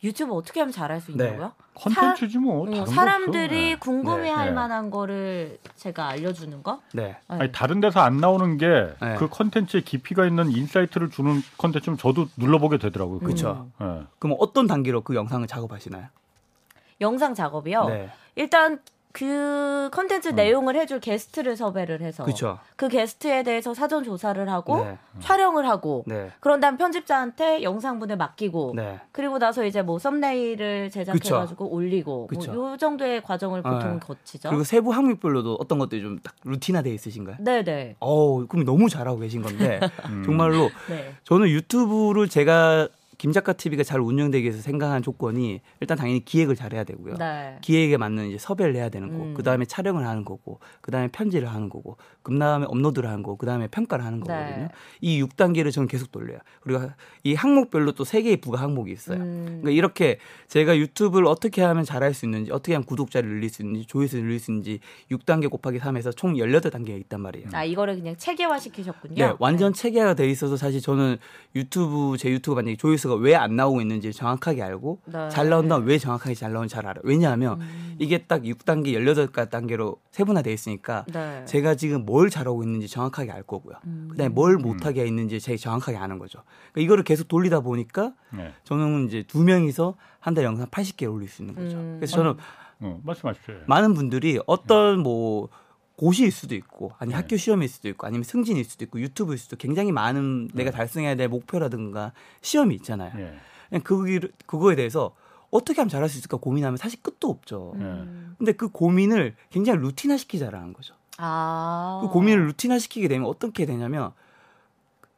유튜브 0.04 0.34
어떻게 0.34 0.60
하면 0.60 0.72
잘할 0.72 1.00
수 1.00 1.16
네. 1.16 1.26
있냐고요? 1.26 1.52
컨텐츠지 1.74 2.38
뭐. 2.38 2.62
어, 2.62 2.64
다른 2.66 2.84
거 2.84 2.86
사람들이 2.86 3.72
없어. 3.74 3.90
궁금해할 3.90 4.46
네. 4.46 4.52
만한 4.52 4.90
거를 4.90 5.58
제가 5.76 6.08
알려주는 6.08 6.62
거? 6.62 6.80
네. 6.92 7.02
네. 7.02 7.16
아니 7.28 7.52
다른 7.52 7.80
데서 7.80 8.00
안 8.00 8.16
나오는 8.16 8.56
게그 8.56 8.96
네. 9.00 9.16
컨텐츠에 9.18 9.82
깊이가 9.82 10.26
있는 10.26 10.50
insight를 10.50 11.10
주는 11.10 11.40
컨텐츠는 11.58 11.98
저도 11.98 12.28
눌러보게 12.36 12.78
되더라고요. 12.78 13.18
음. 13.18 13.24
그쵸. 13.24 13.68
예. 13.80 14.02
그럼 14.18 14.36
어떤 14.40 14.66
단계로 14.66 15.02
그 15.02 15.14
영상을 15.14 15.46
작업하시나요? 15.46 16.06
영상 17.00 17.34
작업이요. 17.34 17.84
네. 17.86 18.10
일단 18.36 18.80
그 19.14 19.90
컨텐츠 19.92 20.28
음. 20.30 20.34
내용을 20.36 20.74
해줄 20.74 20.98
게스트를 20.98 21.54
섭외를 21.54 22.00
해서 22.00 22.24
그렇죠. 22.24 22.58
그 22.76 22.88
게스트에 22.88 23.42
대해서 23.42 23.74
사전 23.74 24.02
조사를 24.04 24.48
하고 24.48 24.82
네. 24.82 24.96
촬영을 25.20 25.68
하고 25.68 26.02
네. 26.06 26.30
그런 26.40 26.60
다음 26.60 26.78
편집자한테 26.78 27.62
영상분을 27.62 28.16
맡기고 28.16 28.72
네. 28.74 29.00
그리고 29.12 29.38
나서 29.38 29.66
이제 29.66 29.82
뭐 29.82 29.98
썸네일을 29.98 30.88
제작해가지고 30.88 31.66
올리고 31.70 32.26
그쵸. 32.28 32.52
뭐 32.54 32.70
요 32.70 32.76
정도의 32.78 33.22
과정을 33.22 33.60
보통 33.60 33.92
네. 33.94 33.98
거치죠. 33.98 34.48
그리고 34.48 34.64
세부 34.64 34.92
항목별로도 34.94 35.58
어떤 35.60 35.78
것들이 35.78 36.00
좀 36.00 36.18
딱 36.22 36.34
루틴화되어 36.44 36.94
있으신가요? 36.94 37.36
네네. 37.40 37.96
어우, 38.00 38.46
그럼 38.46 38.64
너무 38.64 38.88
잘하고 38.88 39.18
계신 39.18 39.42
건데 39.42 39.78
음. 40.08 40.22
정말로 40.24 40.70
네. 40.88 41.14
저는 41.24 41.48
유튜브를 41.48 42.30
제가 42.30 42.88
김작가 43.22 43.52
TV가 43.52 43.84
잘 43.84 44.00
운영되기 44.00 44.42
위해서 44.42 44.60
생각한 44.60 45.00
조건이 45.00 45.60
일단 45.78 45.96
당연히 45.96 46.24
기획을 46.24 46.56
잘해야 46.56 46.82
되고요. 46.82 47.14
네. 47.18 47.56
기획에 47.60 47.96
맞는 47.96 48.26
이제 48.26 48.38
섭외를 48.38 48.74
해야 48.74 48.88
되는 48.88 49.12
거고, 49.12 49.22
음. 49.26 49.34
그 49.34 49.44
다음에 49.44 49.64
촬영을 49.64 50.08
하는 50.08 50.24
거고, 50.24 50.58
그 50.80 50.90
다음에 50.90 51.06
편집을 51.06 51.46
하는 51.46 51.68
거고, 51.68 51.98
그 52.24 52.36
다음에 52.36 52.66
업로드를 52.68 53.08
하는 53.08 53.22
거고, 53.22 53.36
그 53.36 53.46
다음에 53.46 53.68
평가를 53.68 54.04
하는 54.04 54.18
거거든요. 54.18 54.62
네. 54.62 54.68
이 55.00 55.22
6단계를 55.22 55.70
저는 55.70 55.86
계속 55.86 56.10
돌려요. 56.10 56.40
그리고 56.62 56.90
이 57.22 57.34
항목별로 57.34 57.92
또세 57.92 58.22
개의 58.22 58.38
부가 58.38 58.60
항목이 58.60 58.90
있어요. 58.90 59.18
음. 59.18 59.44
그러니까 59.44 59.70
이렇게 59.70 60.18
제가 60.48 60.76
유튜브를 60.76 61.28
어떻게 61.28 61.62
하면 61.62 61.84
잘할 61.84 62.14
수 62.14 62.26
있는지, 62.26 62.50
어떻게 62.50 62.74
하면 62.74 62.84
구독자를 62.86 63.28
늘릴 63.28 63.50
수 63.50 63.62
있는지, 63.62 63.86
조회수를 63.86 64.24
늘릴 64.24 64.40
수 64.40 64.50
있는지 64.50 64.80
6단계 65.12 65.48
곱하기 65.48 65.78
3에서 65.78 66.16
총 66.16 66.34
18단계가 66.34 66.98
있단 67.02 67.20
말이에요. 67.20 67.50
아 67.52 67.62
이거를 67.62 67.94
그냥 67.94 68.16
체계화 68.16 68.58
시키셨군요. 68.58 69.14
네, 69.14 69.32
완전 69.38 69.72
체계화가 69.72 70.14
돼 70.14 70.28
있어서 70.28 70.56
사실 70.56 70.80
저는 70.80 71.18
유튜브 71.54 72.16
제 72.18 72.28
유튜브 72.28 72.56
만약에 72.56 72.74
조회수가 72.74 73.11
왜 73.16 73.34
안 73.34 73.56
나오고 73.56 73.80
있는지 73.80 74.12
정확하게 74.12 74.62
알고 74.62 75.00
네. 75.06 75.28
잘 75.30 75.48
나온다 75.48 75.76
왜 75.76 75.98
정확하게 75.98 76.34
잘 76.34 76.52
나오는지 76.52 76.74
잘 76.74 76.86
알아요. 76.86 77.02
왜냐하면 77.04 77.60
음. 77.60 77.96
이게 77.98 78.18
딱 78.18 78.42
6단계, 78.42 78.94
18단계로 78.94 79.98
세분화돼 80.10 80.52
있으니까 80.52 81.04
네. 81.12 81.44
제가 81.46 81.74
지금 81.74 82.04
뭘 82.04 82.30
잘하고 82.30 82.62
있는지 82.62 82.88
정확하게 82.88 83.30
알 83.32 83.42
거고요. 83.42 83.76
음. 83.86 84.08
그다음에 84.10 84.28
뭘 84.28 84.56
못하게 84.56 85.06
있는지 85.06 85.40
제가 85.40 85.56
정확하게 85.56 85.96
아는 85.98 86.18
거죠. 86.18 86.40
그러니까 86.72 86.80
이거를 86.86 87.04
계속 87.04 87.28
돌리다 87.28 87.60
보니까 87.60 88.12
네. 88.32 88.52
저는 88.64 89.06
이제 89.06 89.22
두 89.26 89.42
명이서 89.42 89.94
한 90.20 90.34
달 90.34 90.44
영상 90.44 90.66
80개 90.68 91.12
올릴 91.12 91.28
수 91.28 91.42
있는 91.42 91.54
거죠. 91.54 91.76
음. 91.76 91.96
그래서 91.98 92.16
저는 92.16 92.34
어, 92.80 93.00
말씀하십시오. 93.04 93.54
많은 93.66 93.94
분들이 93.94 94.40
어떤 94.46 94.98
뭐 95.00 95.48
고시일 96.02 96.32
수도 96.32 96.56
있고 96.56 96.90
아니 96.98 97.10
네. 97.10 97.14
학교 97.14 97.36
시험일 97.36 97.68
수도 97.68 97.88
있고 97.88 98.08
아니면 98.08 98.24
승진일 98.24 98.64
수도 98.64 98.84
있고 98.84 99.00
유튜브일 99.00 99.38
수도 99.38 99.54
굉장히 99.54 99.92
많은 99.92 100.48
내가 100.52 100.72
네. 100.72 100.76
달성해야 100.76 101.14
될 101.14 101.28
목표라든가 101.28 102.12
시험이 102.40 102.74
있잖아요. 102.74 103.12
예. 103.20 103.34
그냥 103.68 103.82
그 103.84 104.18
그거에 104.44 104.74
대해서 104.74 105.14
어떻게 105.52 105.80
하면 105.80 105.88
잘할 105.88 106.08
수 106.08 106.18
있을까 106.18 106.38
고민하면 106.38 106.76
사실 106.76 107.00
끝도 107.02 107.28
없죠. 107.30 107.74
음. 107.76 108.34
근데 108.36 108.50
그 108.50 108.68
고민을 108.68 109.36
굉장히 109.50 109.78
루틴화 109.78 110.16
시키자라는 110.16 110.72
거죠. 110.72 110.96
아. 111.18 112.00
그 112.02 112.08
고민을 112.08 112.48
루틴화 112.48 112.80
시키게 112.80 113.06
되면 113.06 113.28
어떻게 113.28 113.64
되냐면 113.64 114.12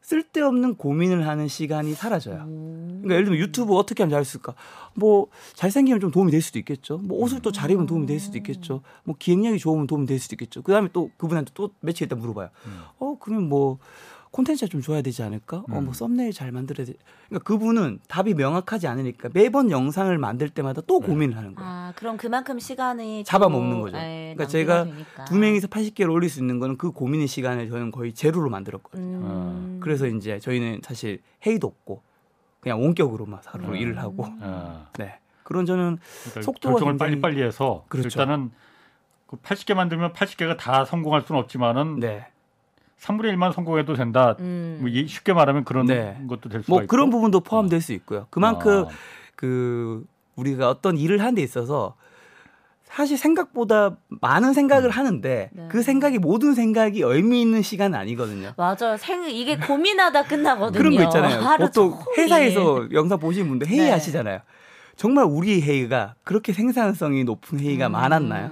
쓸데없는 0.05 0.75
고민을 0.75 1.27
하는 1.27 1.47
시간이 1.47 1.93
사라져요. 1.95 2.43
음. 2.43 2.99
그러니까 3.01 3.15
예를 3.15 3.25
들면 3.25 3.39
유튜브 3.39 3.73
어떻게 3.75 4.03
하면 4.03 4.11
잘할 4.11 4.23
수 4.23 4.37
있을까? 4.37 4.53
뭐 4.93 5.27
잘생기면 5.55 5.99
좀 5.99 6.11
도움이 6.11 6.31
될 6.31 6.41
수도 6.43 6.59
있겠죠. 6.59 6.99
뭐 6.99 7.19
옷을 7.23 7.41
또 7.41 7.51
잘 7.51 7.71
입으면 7.71 7.87
도움이 7.87 8.05
될 8.05 8.19
수도 8.19 8.37
있겠죠. 8.37 8.81
뭐 9.03 9.15
기획력이 9.17 9.57
좋으면 9.57 9.87
도움이 9.87 10.05
될 10.05 10.19
수도 10.19 10.35
있겠죠. 10.35 10.61
그다음에 10.61 10.89
또 10.93 11.09
그분한테 11.17 11.51
또 11.55 11.71
며칠 11.79 12.05
있다 12.05 12.15
물어봐요. 12.17 12.49
음. 12.67 12.81
어 12.99 13.17
그러면 13.19 13.49
뭐 13.49 13.79
콘텐츠가 14.35 14.69
좀 14.69 14.81
좋아야 14.81 15.01
되지 15.01 15.23
않을까? 15.23 15.59
어 15.69 15.79
음. 15.79 15.85
뭐 15.85 15.93
썸네일 15.93 16.33
잘 16.33 16.51
만들어야 16.51 16.85
돼. 16.85 16.93
그러니까 17.29 17.45
그분은 17.47 17.99
답이 18.09 18.33
명확하지 18.33 18.85
않으니까 18.85 19.29
매번 19.33 19.71
영상을 19.71 20.15
만들 20.17 20.49
때마다 20.49 20.81
또 20.85 20.99
네. 20.99 21.07
고민을 21.07 21.37
하는 21.37 21.55
거예요. 21.55 21.69
아 21.69 21.93
그럼 21.95 22.17
그만큼 22.17 22.59
시간이 22.59 23.23
잡아먹는 23.23 23.77
또, 23.77 23.81
거죠. 23.83 23.97
예, 23.97 24.33
그러니까 24.35 24.47
제가 24.47 24.83
되니까. 24.83 25.23
두 25.25 25.37
명이서 25.37 25.67
80개를 25.67 26.11
올릴 26.11 26.29
수 26.29 26.41
있는 26.41 26.59
거는 26.59 26.77
그 26.77 26.91
고민의 26.91 27.27
시간을 27.27 27.69
저는 27.69 27.91
거의 27.91 28.13
제로로 28.13 28.49
만들었거든요. 28.49 29.17
음. 29.19 29.79
그래서 29.81 30.05
이제 30.05 30.37
저희는 30.39 30.81
사실 30.83 31.21
회의도 31.45 31.65
없고 31.67 32.01
그냥 32.59 32.81
원격으로만 32.81 33.39
하루 33.45 33.63
음. 33.69 33.75
일을 33.77 33.97
하고 33.99 34.25
아, 34.41 34.87
네 34.99 35.17
그런 35.43 35.65
저는 35.65 35.97
그러니까 36.23 36.41
속도가 36.41 36.73
결정을 36.73 36.93
굉장히- 36.93 37.21
빨리빨리 37.21 37.41
해서 37.41 37.85
그렇죠. 37.87 38.07
일단은 38.19 38.51
그 39.27 39.37
80개 39.37 39.75
만들면 39.75 40.11
80개가 40.11 40.57
다 40.57 40.83
성공할 40.83 41.21
수는 41.21 41.39
없지만은 41.39 42.01
네 42.01 42.27
3분의 42.99 43.33
1만 43.35 43.53
성공해도 43.53 43.93
된다. 43.95 44.35
음. 44.39 44.77
뭐 44.81 44.89
이- 44.89 45.07
쉽게 45.07 45.33
말하면 45.33 45.63
그런 45.63 45.85
네. 45.85 46.17
것도 46.27 46.49
될 46.49 46.63
수가 46.63 46.71
뭐 46.71 46.81
있고. 46.81 46.87
그런 46.87 47.09
부분도 47.09 47.41
포함될 47.41 47.81
수 47.81 47.93
있고요. 47.93 48.27
그만큼 48.29 48.85
아, 48.85 48.89
그 49.35 50.05
우리가 50.35 50.69
어떤 50.69 50.97
일을 50.97 51.19
하는 51.19 51.35
데 51.35 51.41
있어서 51.43 51.95
사실 52.83 53.17
생각보다 53.17 53.97
많은 54.21 54.53
생각을 54.53 54.89
하는데 54.89 55.49
네. 55.51 55.67
그 55.69 55.81
생각이 55.81 56.17
모든 56.19 56.53
생각이 56.53 57.01
의미 57.01 57.41
있는 57.41 57.61
시간은 57.61 57.97
아니거든요. 57.99 58.53
맞아요. 58.55 58.95
생 58.97 59.23
이게 59.29 59.57
고민하다 59.57 60.23
끝나거든요. 60.23 60.77
그런 60.77 60.95
거 60.95 61.03
있잖아요. 61.03 61.57
보통. 61.57 61.99
회사에서 62.17 62.87
영상 62.93 63.19
보시는 63.19 63.49
분들 63.49 63.67
회의 63.67 63.81
네. 63.81 63.91
하시잖아요. 63.91 64.39
정말 64.95 65.25
우리 65.25 65.61
회의가 65.61 66.15
그렇게 66.23 66.53
생산성이 66.53 67.25
높은 67.25 67.59
회의가 67.59 67.87
음. 67.87 67.91
많았나요? 67.91 68.51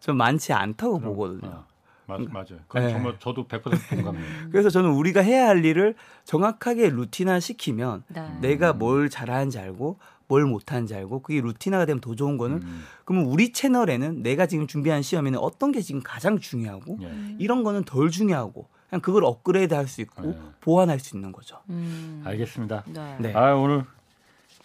전 0.00 0.16
많지 0.16 0.52
않다고 0.52 0.98
그럼, 0.98 1.14
보거든요. 1.14 1.64
어, 2.08 2.18
맞, 2.18 2.20
맞아요. 2.32 2.60
그건 2.66 2.86
네. 2.86 2.90
정말 2.92 3.16
저도 3.18 3.46
100% 3.46 3.62
동감해요. 3.90 4.24
그래서 4.50 4.70
저는 4.70 4.90
우리가 4.90 5.20
해야 5.20 5.46
할 5.46 5.64
일을 5.64 5.94
정확하게 6.24 6.88
루틴화 6.90 7.38
시키면 7.40 8.04
네. 8.08 8.26
내가 8.40 8.72
뭘 8.72 9.10
잘하는지 9.10 9.58
알고 9.58 9.98
뭘 10.26 10.44
못하는지 10.44 10.94
알고 10.94 11.22
그게 11.22 11.40
루틴화가 11.40 11.86
되면 11.86 12.00
더 12.00 12.14
좋은 12.14 12.36
거는 12.36 12.56
음, 12.62 12.84
그러면 13.04 13.26
우리 13.30 13.52
채널에는 13.52 14.22
내가 14.22 14.46
지금 14.46 14.66
준비한 14.66 15.02
시험에는 15.02 15.38
어떤 15.38 15.72
게 15.72 15.80
지금 15.80 16.02
가장 16.02 16.38
중요하고 16.38 16.98
예. 17.02 17.10
이런 17.38 17.62
거는 17.62 17.84
덜 17.84 18.10
중요하고 18.10 18.66
그냥 18.90 19.00
그걸 19.00 19.24
업그레이드 19.24 19.72
할 19.74 19.86
수 19.86 20.00
있고 20.02 20.22
네. 20.22 20.38
보완할 20.60 20.98
수 21.00 21.16
있는 21.16 21.32
거죠. 21.32 21.58
음. 21.70 22.22
알겠습니다. 22.24 22.84
네. 22.86 23.16
네. 23.20 23.34
아 23.34 23.54
오늘 23.54 23.84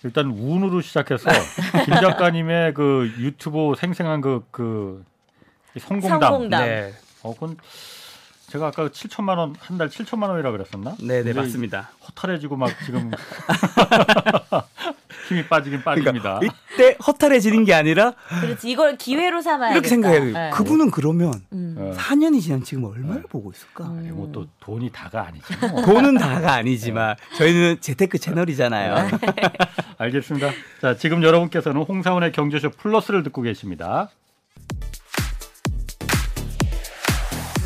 일단 0.04 0.32
운으로 0.32 0.82
시작해서 0.82 1.30
김 1.86 1.94
작가님의 1.96 2.74
그 2.74 3.10
유튜브 3.20 3.74
생생한 3.78 4.20
그 4.22 4.44
그 4.52 5.04
성공담. 5.80 6.20
성공담. 6.22 6.66
네, 6.66 6.94
어, 7.24 7.34
그건 7.34 7.58
제가 8.50 8.68
아까 8.68 8.88
7천만 8.90 9.38
원 9.38 9.56
한 9.60 9.78
달 9.78 9.90
7천만 9.90 10.30
원이라 10.30 10.52
그랬었나? 10.52 10.96
네, 11.02 11.24
네 11.24 11.34
맞습니다. 11.34 11.90
허탈해지고 12.08 12.56
막 12.58 12.70
지금 12.86 13.10
힘이 15.28 15.48
빠지긴 15.48 15.82
빠집니다. 15.82 16.40
그러니까 16.40 16.56
이때 16.74 16.98
허탈해지는 17.08 17.64
게 17.64 17.74
아니라 17.74 18.14
그렇지. 18.42 18.70
이걸 18.70 18.98
기회로 18.98 19.42
삼아야 19.42 19.72
이렇게 19.72 19.88
생각해요. 19.88 20.52
그분은 20.54 20.92
그러면 20.92 21.34
음. 21.54 21.76
음. 21.78 21.80
어. 21.80 21.94
4년이 21.98 22.42
지난 22.42 22.64
지금 22.64 22.84
얼마를 22.84 23.22
네. 23.24 23.28
보고 23.30 23.52
있을까? 23.52 23.86
음. 23.86 24.00
아니, 24.00 24.10
뭐또 24.12 24.48
돈이 24.60 24.92
다가 24.92 25.26
아니죠. 25.28 25.46
뭐. 25.72 25.82
돈은 25.86 26.18
다가 26.18 26.54
아니지만 26.54 27.16
저희는 27.38 27.78
재테크 27.80 28.20
채널이잖아요. 28.20 29.10
알겠습니다. 29.98 30.52
자, 30.82 30.98
지금 30.98 31.24
여러분께서는 31.24 31.82
홍사원의 31.84 32.34
경제쇼 32.34 32.72
플러스를 32.72 33.24
듣고 33.24 33.42
계십니다. 33.42 34.10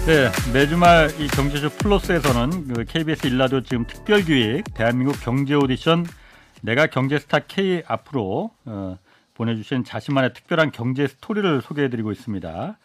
네, 0.08 0.30
매주말 0.54 1.10
이 1.20 1.28
경제쇼 1.28 1.70
플러스에서는 1.72 2.68
그 2.74 2.86
KBS 2.86 3.28
일라디오 3.28 3.62
지금 3.62 3.86
특별 3.86 4.22
기획 4.24 4.64
대한민국 4.74 5.20
경제 5.22 5.54
오디션 5.54 6.06
내가 6.62 6.88
경제스타 6.88 7.40
K 7.40 7.84
앞으로 7.86 8.52
어, 8.66 8.98
보내주신 9.34 9.84
자신만의 9.84 10.34
특별한 10.34 10.72
경제 10.72 11.08
스토리를 11.08 11.62
소개해드리고 11.62 12.14
있습니다. 12.14 12.78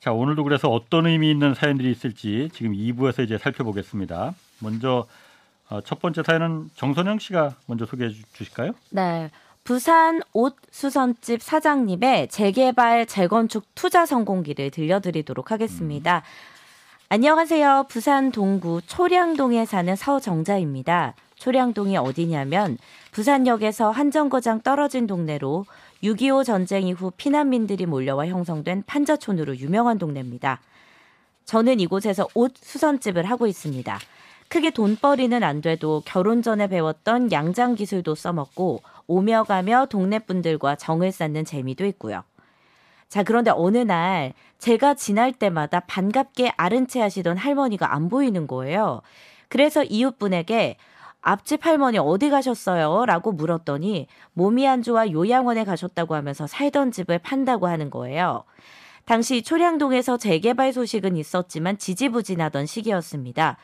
자, 0.00 0.12
오늘도 0.12 0.42
그래서 0.42 0.68
어떤 0.68 1.06
의미 1.06 1.30
있는 1.30 1.54
사연들이 1.54 1.88
있을지 1.90 2.50
지금 2.52 2.72
2부에서 2.72 3.22
이제 3.22 3.38
살펴보겠습니다. 3.38 4.34
먼저 4.58 5.06
어, 5.68 5.80
첫 5.82 6.00
번째 6.00 6.24
사연은 6.24 6.70
정선영 6.74 7.20
씨가 7.20 7.54
먼저 7.66 7.86
소개해 7.86 8.10
주- 8.10 8.22
주실까요? 8.32 8.72
네. 8.90 9.30
부산 9.66 10.22
옷 10.32 10.54
수선집 10.70 11.42
사장님의 11.42 12.28
재개발 12.28 13.04
재건축 13.06 13.64
투자 13.74 14.06
성공기를 14.06 14.70
들려드리도록 14.70 15.50
하겠습니다. 15.50 16.22
안녕하세요. 17.08 17.86
부산 17.88 18.30
동구 18.30 18.82
초량동에 18.86 19.64
사는 19.64 19.96
서정자입니다. 19.96 21.14
초량동이 21.34 21.96
어디냐면 21.96 22.78
부산역에서 23.10 23.90
한 23.90 24.12
정거장 24.12 24.60
떨어진 24.60 25.08
동네로 25.08 25.66
6.25 26.04 26.44
전쟁 26.44 26.86
이후 26.86 27.10
피난민들이 27.16 27.86
몰려와 27.86 28.28
형성된 28.28 28.84
판자촌으로 28.86 29.56
유명한 29.56 29.98
동네입니다. 29.98 30.60
저는 31.44 31.80
이곳에서 31.80 32.28
옷 32.34 32.54
수선집을 32.56 33.24
하고 33.24 33.48
있습니다. 33.48 33.98
크게 34.48 34.70
돈벌이는 34.70 35.42
안 35.42 35.60
돼도 35.60 36.02
결혼 36.04 36.40
전에 36.40 36.68
배웠던 36.68 37.32
양장 37.32 37.74
기술도 37.74 38.14
써먹고 38.14 38.80
오며 39.06 39.44
가며 39.44 39.86
동네 39.86 40.18
분들과 40.18 40.76
정을 40.76 41.12
쌓는 41.12 41.44
재미도 41.44 41.84
있고요. 41.86 42.22
자, 43.08 43.22
그런데 43.22 43.50
어느 43.54 43.78
날 43.78 44.32
제가 44.58 44.94
지날 44.94 45.32
때마다 45.32 45.80
반갑게 45.80 46.52
아른 46.56 46.86
채 46.86 47.00
하시던 47.00 47.36
할머니가 47.36 47.94
안 47.94 48.08
보이는 48.08 48.46
거예요. 48.46 49.02
그래서 49.48 49.84
이웃분에게 49.84 50.76
앞집 51.20 51.66
할머니 51.66 51.98
어디 51.98 52.30
가셨어요? 52.30 53.04
라고 53.06 53.32
물었더니 53.32 54.06
몸이 54.32 54.66
안 54.66 54.82
좋아 54.82 55.08
요양원에 55.08 55.64
가셨다고 55.64 56.14
하면서 56.14 56.46
살던 56.46 56.92
집을 56.92 57.18
판다고 57.18 57.66
하는 57.66 57.90
거예요. 57.90 58.44
당시 59.06 59.42
초량동에서 59.42 60.16
재개발 60.18 60.72
소식은 60.72 61.16
있었지만 61.16 61.78
지지부진하던 61.78 62.66
시기였습니다. 62.66 63.56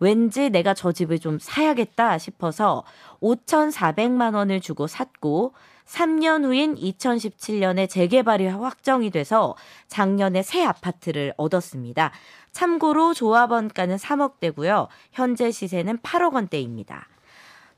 왠지 0.00 0.50
내가 0.50 0.74
저 0.74 0.92
집을 0.92 1.18
좀 1.18 1.38
사야겠다 1.38 2.18
싶어서 2.18 2.84
5,400만 3.20 4.34
원을 4.34 4.60
주고 4.60 4.86
샀고 4.86 5.52
3년 5.86 6.44
후인 6.44 6.76
2017년에 6.76 7.88
재개발이 7.88 8.46
확정이 8.46 9.10
돼서 9.10 9.56
작년에 9.88 10.42
새 10.42 10.64
아파트를 10.64 11.34
얻었습니다. 11.36 12.12
참고로 12.52 13.12
조합원가는 13.12 13.96
3억대고요. 13.96 14.88
현재 15.12 15.50
시세는 15.50 15.98
8억 15.98 16.34
원대입니다. 16.34 17.06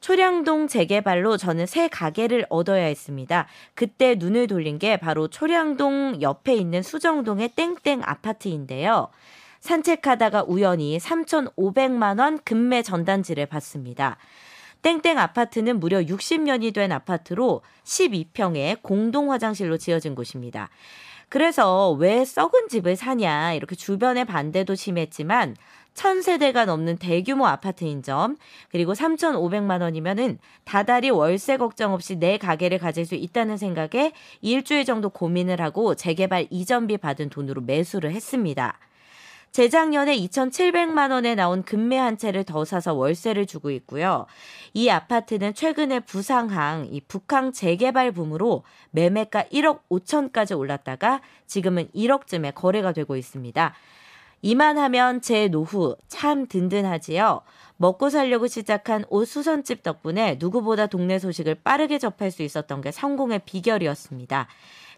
초량동 0.00 0.66
재개발로 0.66 1.36
저는 1.36 1.66
새 1.66 1.88
가게를 1.88 2.46
얻어야 2.50 2.84
했습니다. 2.84 3.46
그때 3.74 4.16
눈을 4.16 4.48
돌린 4.48 4.78
게 4.78 4.96
바로 4.96 5.28
초량동 5.28 6.20
옆에 6.20 6.54
있는 6.54 6.82
수정동의 6.82 7.50
땡땡 7.50 8.02
아파트인데요. 8.04 9.08
산책하다가 9.62 10.44
우연히 10.48 10.98
3,500만 10.98 12.18
원 12.18 12.38
금매 12.44 12.82
전단지를 12.82 13.46
봤습니다. 13.46 14.18
땡땡 14.82 15.18
아파트는 15.18 15.78
무려 15.78 16.00
60년이 16.00 16.74
된 16.74 16.90
아파트로 16.90 17.62
12평에 17.84 18.82
공동 18.82 19.30
화장실로 19.30 19.78
지어진 19.78 20.16
곳입니다. 20.16 20.68
그래서 21.28 21.92
왜 21.92 22.24
썩은 22.24 22.68
집을 22.68 22.96
사냐 22.96 23.54
이렇게 23.54 23.74
주변의 23.76 24.26
반대도 24.26 24.74
심했지만 24.74 25.56
천 25.94 26.22
세대가 26.22 26.64
넘는 26.64 26.96
대규모 26.96 27.46
아파트인 27.46 28.02
점 28.02 28.36
그리고 28.70 28.92
3,500만 28.94 29.80
원이면은 29.80 30.38
다달이 30.64 31.10
월세 31.10 31.56
걱정 31.56 31.92
없이 31.94 32.16
내 32.16 32.36
가게를 32.36 32.78
가질 32.78 33.06
수 33.06 33.14
있다는 33.14 33.56
생각에 33.56 34.12
일주일 34.40 34.84
정도 34.84 35.08
고민을 35.10 35.60
하고 35.60 35.94
재개발 35.94 36.48
이전비 36.50 36.96
받은 36.98 37.30
돈으로 37.30 37.62
매수를 37.62 38.12
했습니다. 38.12 38.78
재작년에 39.52 40.16
2,700만 40.16 41.10
원에 41.10 41.34
나온 41.34 41.62
금매 41.62 41.98
한 41.98 42.16
채를 42.16 42.44
더 42.44 42.64
사서 42.64 42.94
월세를 42.94 43.46
주고 43.46 43.70
있고요. 43.70 44.26
이 44.72 44.88
아파트는 44.88 45.52
최근에 45.52 46.00
부상항, 46.00 46.88
이 46.90 47.02
북항 47.02 47.52
재개발 47.52 48.12
붐으로 48.12 48.64
매매가 48.90 49.44
1억 49.52 49.80
5천까지 49.90 50.58
올랐다가 50.58 51.20
지금은 51.46 51.88
1억쯤에 51.94 52.54
거래가 52.54 52.92
되고 52.92 53.14
있습니다. 53.16 53.74
이만 54.44 54.78
하면 54.78 55.20
제 55.20 55.48
노후 55.48 55.96
참 56.08 56.46
든든하지요. 56.46 57.42
먹고 57.76 58.10
살려고 58.10 58.48
시작한 58.48 59.04
옷 59.08 59.26
수선집 59.26 59.82
덕분에 59.82 60.38
누구보다 60.40 60.86
동네 60.86 61.18
소식을 61.18 61.56
빠르게 61.56 61.98
접할 61.98 62.30
수 62.30 62.42
있었던 62.42 62.80
게 62.80 62.90
성공의 62.90 63.42
비결이었습니다. 63.44 64.48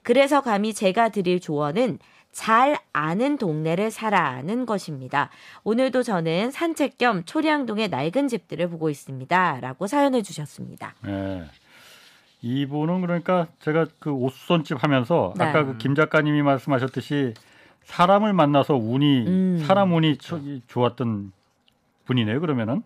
그래서 0.02 0.40
감히 0.42 0.72
제가 0.72 1.08
드릴 1.08 1.40
조언은 1.40 1.98
잘 2.34 2.76
아는 2.92 3.38
동네를 3.38 3.92
사라는 3.92 4.66
것입니다. 4.66 5.30
오늘도 5.62 6.02
저는 6.02 6.50
산책 6.50 6.98
겸 6.98 7.24
초량동의 7.24 7.88
낡은 7.88 8.26
집들을 8.26 8.68
보고 8.70 8.90
있습니다. 8.90 9.60
라고 9.60 9.86
사연을 9.86 10.24
주셨습니다. 10.24 10.94
예. 11.06 11.44
이분은 12.42 13.00
그러니까 13.02 13.46
제가 13.60 13.86
그 14.00 14.10
옷선집 14.12 14.82
하면서 14.82 15.32
네. 15.38 15.44
아까 15.44 15.64
그 15.64 15.78
김 15.78 15.94
작가님이 15.94 16.42
말씀하셨듯이 16.42 17.34
사람을 17.84 18.32
만나서 18.32 18.74
운이 18.74 19.26
음. 19.26 19.64
사람 19.66 19.94
운이 19.94 20.18
저- 20.18 20.40
좋았던 20.66 21.32
분이네요. 22.06 22.40
그러면은 22.40 22.82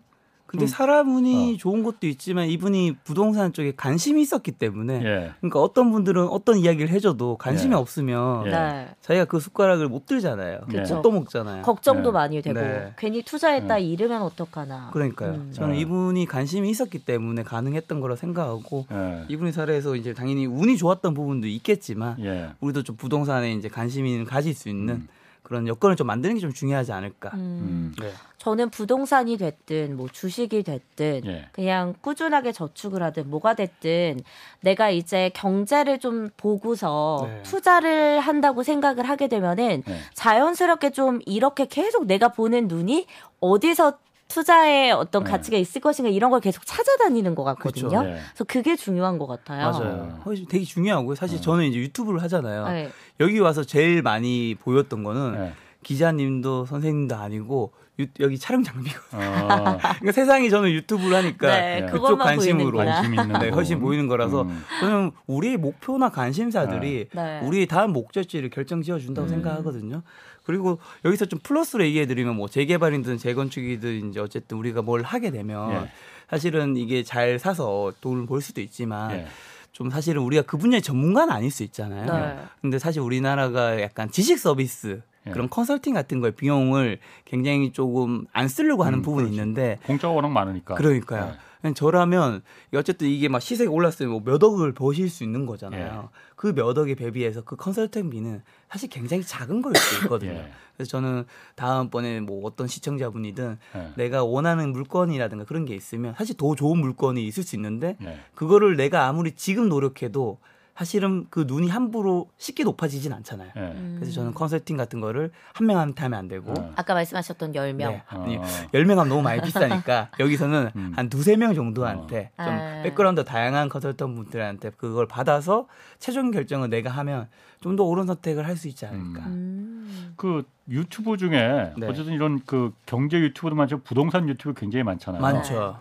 근데 0.49 0.65
좀- 0.65 0.71
사람 0.71 1.15
운이 1.15 1.53
어. 1.53 1.57
좋은 1.57 1.83
것도 1.83 2.07
있지만 2.07 2.47
이분이 2.47 2.97
부동산 3.03 3.53
쪽에 3.53 3.71
관심이 3.77 4.19
있었기 4.23 4.53
때문에 4.53 4.95
예. 4.95 5.31
그러니까 5.41 5.61
어떤 5.61 5.91
분들은 5.91 6.27
어떤 6.27 6.57
이야기를 6.57 6.89
해줘도 6.89 7.37
관심이 7.37 7.71
예. 7.73 7.77
없으면 7.77 8.47
예. 8.47 8.49
네. 8.49 8.87
자기가 9.01 9.25
그 9.25 9.39
숟가락을 9.39 9.87
못 9.87 10.07
들잖아요. 10.07 10.61
그쵸. 10.67 10.95
못 10.95 11.01
떠먹잖아요. 11.03 11.61
걱정도 11.61 12.09
네. 12.09 12.13
많이 12.13 12.41
되고 12.41 12.59
네. 12.59 12.93
괜히 12.97 13.21
투자했다 13.21 13.75
네. 13.75 13.81
이러면 13.83 14.23
어떡하나. 14.23 14.89
그러니까요. 14.91 15.33
음. 15.33 15.51
저는 15.53 15.75
어. 15.75 15.77
이분이 15.77 16.25
관심이 16.25 16.67
있었기 16.71 17.05
때문에 17.05 17.43
가능했던 17.43 17.99
거라 17.99 18.15
생각하고 18.15 18.87
예. 18.91 19.25
이분의 19.29 19.53
사례에서 19.53 19.95
이제 19.95 20.15
당연히 20.15 20.47
운이 20.47 20.77
좋았던 20.77 21.13
부분도 21.13 21.45
있겠지만 21.45 22.15
예. 22.21 22.49
우리도 22.59 22.81
좀 22.81 22.95
부동산에 22.95 23.53
이제 23.53 23.67
관심이 23.69 24.25
가질 24.25 24.55
수 24.55 24.67
있는 24.67 24.95
음. 24.95 25.07
그런 25.43 25.67
여건을 25.67 25.95
좀 25.95 26.07
만드는 26.07 26.35
게 26.35 26.41
좀 26.41 26.51
중요하지 26.53 26.91
않을까. 26.91 27.29
음. 27.35 27.39
음. 27.39 27.95
네. 28.01 28.09
저는 28.39 28.69
부동산이 28.69 29.37
됐든 29.37 29.97
뭐 29.97 30.07
주식이 30.11 30.63
됐든 30.63 31.21
예. 31.25 31.49
그냥 31.51 31.93
꾸준하게 31.99 32.53
저축을 32.53 33.03
하든 33.03 33.29
뭐가 33.29 33.53
됐든 33.53 34.21
내가 34.61 34.89
이제 34.89 35.29
경제를 35.33 35.99
좀 35.99 36.29
보고서 36.37 37.27
네. 37.29 37.43
투자를 37.43 38.21
한다고 38.21 38.63
생각을 38.63 39.07
하게 39.09 39.27
되면은 39.27 39.83
예. 39.87 39.95
자연스럽게 40.13 40.91
좀 40.91 41.19
이렇게 41.25 41.65
계속 41.65 42.05
내가 42.05 42.29
보는 42.29 42.69
눈이 42.69 43.07
어디서 43.41 43.97
투자에 44.29 44.91
어떤 44.91 45.25
네. 45.25 45.31
가치가 45.31 45.57
있을 45.57 45.81
것인가 45.81 46.09
이런 46.09 46.31
걸 46.31 46.39
계속 46.39 46.65
찾아다니는 46.65 47.35
것 47.35 47.43
같거든요. 47.43 47.89
그렇죠. 47.89 48.07
예. 48.07 48.13
그래서 48.13 48.43
그게 48.45 48.75
중요한 48.77 49.17
것 49.17 49.27
같아요. 49.27 49.71
맞아요. 49.71 50.21
어, 50.23 50.33
되게 50.47 50.63
중요하고요. 50.63 51.15
사실 51.15 51.39
어. 51.39 51.41
저는 51.41 51.65
이제 51.65 51.79
유튜브를 51.79 52.21
하잖아요. 52.23 52.69
네. 52.69 52.89
여기 53.19 53.39
와서 53.39 53.65
제일 53.65 54.01
많이 54.01 54.55
보였던 54.61 55.03
거는 55.03 55.47
예. 55.47 55.68
기자님도 55.83 56.65
선생님도 56.65 57.15
아니고 57.15 57.71
유- 57.99 58.07
여기 58.19 58.37
촬영 58.37 58.63
장비가. 58.63 58.99
어, 59.11 59.17
그러니까 59.99 60.11
세상이 60.13 60.49
저는 60.49 60.71
유튜브를 60.71 61.17
하니까 61.17 61.47
네, 61.47 61.79
네. 61.81 61.85
그쪽 61.87 61.93
그것만 62.03 62.27
관심으로. 62.27 62.77
관심 62.77 63.13
있는 63.13 63.33
네, 63.39 63.49
분. 63.49 63.53
훨씬 63.53 63.79
보이는 63.79 64.07
거라서 64.07 64.43
음. 64.43 64.63
저는 64.79 65.11
우리의 65.27 65.57
목표나 65.57 66.09
관심사들이 66.09 67.07
네. 67.13 67.39
우리의 67.43 67.67
다음 67.67 67.91
목적지를 67.93 68.49
결정 68.49 68.81
지어 68.81 68.99
준다고 68.99 69.27
음. 69.27 69.29
생각하거든요. 69.29 70.01
그리고 70.45 70.79
여기서 71.05 71.25
좀 71.25 71.39
플러스로 71.43 71.83
얘기해 71.85 72.07
드리면 72.07 72.35
뭐 72.35 72.47
재개발이든 72.47 73.17
재건축이든 73.17 74.09
이제 74.09 74.19
어쨌든 74.19 74.57
우리가 74.57 74.81
뭘 74.81 75.03
하게 75.03 75.29
되면 75.31 75.71
예. 75.85 75.91
사실은 76.29 76.75
이게 76.77 77.03
잘 77.03 77.37
사서 77.37 77.91
돈을 78.01 78.25
벌 78.25 78.41
수도 78.41 78.59
있지만 78.61 79.11
예. 79.11 79.27
좀 79.73 79.89
사실은 79.91 80.21
우리가 80.23 80.41
그 80.43 80.57
분야의 80.57 80.81
전문가는 80.81 81.31
아닐 81.31 81.51
수 81.51 81.63
있잖아요. 81.63 82.11
네. 82.11 82.39
근데 82.61 82.79
사실 82.79 83.01
우리나라가 83.01 83.79
약간 83.81 84.09
지식 84.09 84.39
서비스 84.39 85.01
예. 85.01 85.08
그런 85.31 85.49
컨설팅 85.49 85.93
같은 85.93 86.19
거에 86.19 86.31
비용을 86.31 86.99
굉장히 87.25 87.71
조금 87.71 88.25
안 88.33 88.47
쓰려고 88.47 88.83
하는 88.83 88.99
음, 88.99 89.01
부분이 89.01 89.25
그렇지. 89.27 89.39
있는데 89.41 89.77
공짜가 89.85 90.13
워낙 90.13 90.29
많으니까. 90.29 90.75
그러니까요. 90.75 91.33
예. 91.65 91.73
저라면 91.73 92.41
어쨌든 92.73 93.09
이게 93.09 93.27
막 93.27 93.41
시세가 93.41 93.69
올랐을 93.69 93.97
때뭐몇 93.99 94.41
억을 94.41 94.73
버실 94.73 95.09
수 95.09 95.25
있는 95.25 95.45
거잖아요. 95.45 96.09
예. 96.09 96.19
그몇 96.37 96.77
억에 96.77 96.95
대비해서 96.95 97.41
그 97.43 97.57
컨설팅비는 97.57 98.41
사실 98.69 98.89
굉장히 98.89 99.23
작은 99.23 99.61
걸 99.61 99.75
수 99.75 100.03
있거든요. 100.03 100.31
예. 100.31 100.51
그래서 100.77 100.91
저는 100.91 101.25
다음번에 101.55 102.21
뭐 102.21 102.45
어떤 102.45 102.67
시청자분이든 102.67 103.57
예. 103.75 103.91
내가 103.97 104.23
원하는 104.23 104.71
물건이라든가 104.71 105.43
그런 105.43 105.65
게 105.65 105.75
있으면 105.75 106.13
사실 106.17 106.37
더 106.37 106.55
좋은 106.55 106.79
물건이 106.79 107.25
있을 107.27 107.43
수 107.43 107.57
있는데 107.57 107.97
네. 107.99 108.17
그거를 108.35 108.77
내가 108.77 109.07
아무리 109.07 109.33
지금 109.33 109.67
노력해도 109.67 110.37
사실은 110.79 111.27
그 111.29 111.43
눈이 111.45 111.67
함부로 111.67 112.29
쉽게 112.37 112.63
높아지진 112.63 113.11
않잖아요. 113.11 113.49
예. 113.53 113.59
음. 113.59 113.97
그래서 113.99 114.13
저는 114.13 114.33
컨설팅 114.33 114.77
같은 114.77 115.01
거를 115.01 115.29
한 115.51 115.67
명한테 115.67 116.03
하면 116.03 116.17
안 116.17 116.27
되고 116.29 116.53
어. 116.57 116.71
아까 116.77 116.93
말씀하셨던 116.93 117.51
10명. 117.51 117.77
네. 117.77 118.03
아니, 118.07 118.37
어. 118.37 118.43
10명 118.73 118.91
하면 118.91 119.09
너무 119.09 119.21
많이 119.21 119.41
비싸니까 119.41 120.11
여기서는 120.21 120.71
음. 120.77 120.93
한 120.95 121.09
두세 121.09 121.35
명 121.35 121.53
정도한테 121.53 122.31
어. 122.37 122.43
좀 122.45 122.53
아. 122.53 122.81
백그라운드 122.83 123.25
다양한 123.25 123.67
컨설턴트 123.67 124.15
분들한테 124.15 124.69
그걸 124.77 125.05
받아서 125.05 125.67
최종 125.99 126.31
결정을 126.31 126.69
내가 126.69 126.89
하면 126.91 127.27
좀 127.59 127.75
더 127.75 127.83
옳은 127.83 128.05
선택을 128.05 128.47
할 128.47 128.55
수 128.55 128.69
있지 128.69 128.85
않을까. 128.85 129.25
음. 129.25 130.13
그 130.15 130.43
유튜브 130.69 131.17
중에 131.17 131.73
네. 131.75 131.87
어쨌든 131.87 132.13
이런 132.13 132.39
그 132.45 132.71
경제 132.85 133.19
유튜브도 133.19 133.53
많지만 133.53 133.83
부동산 133.83 134.29
유튜브 134.29 134.57
굉장히 134.57 134.83
많잖아요. 134.83 135.21
많죠. 135.21 135.77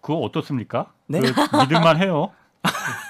그거 0.00 0.20
어떻습니까? 0.20 0.92
네? 1.08 1.18
그 1.18 1.56
믿을만 1.56 2.00
해요. 2.00 2.30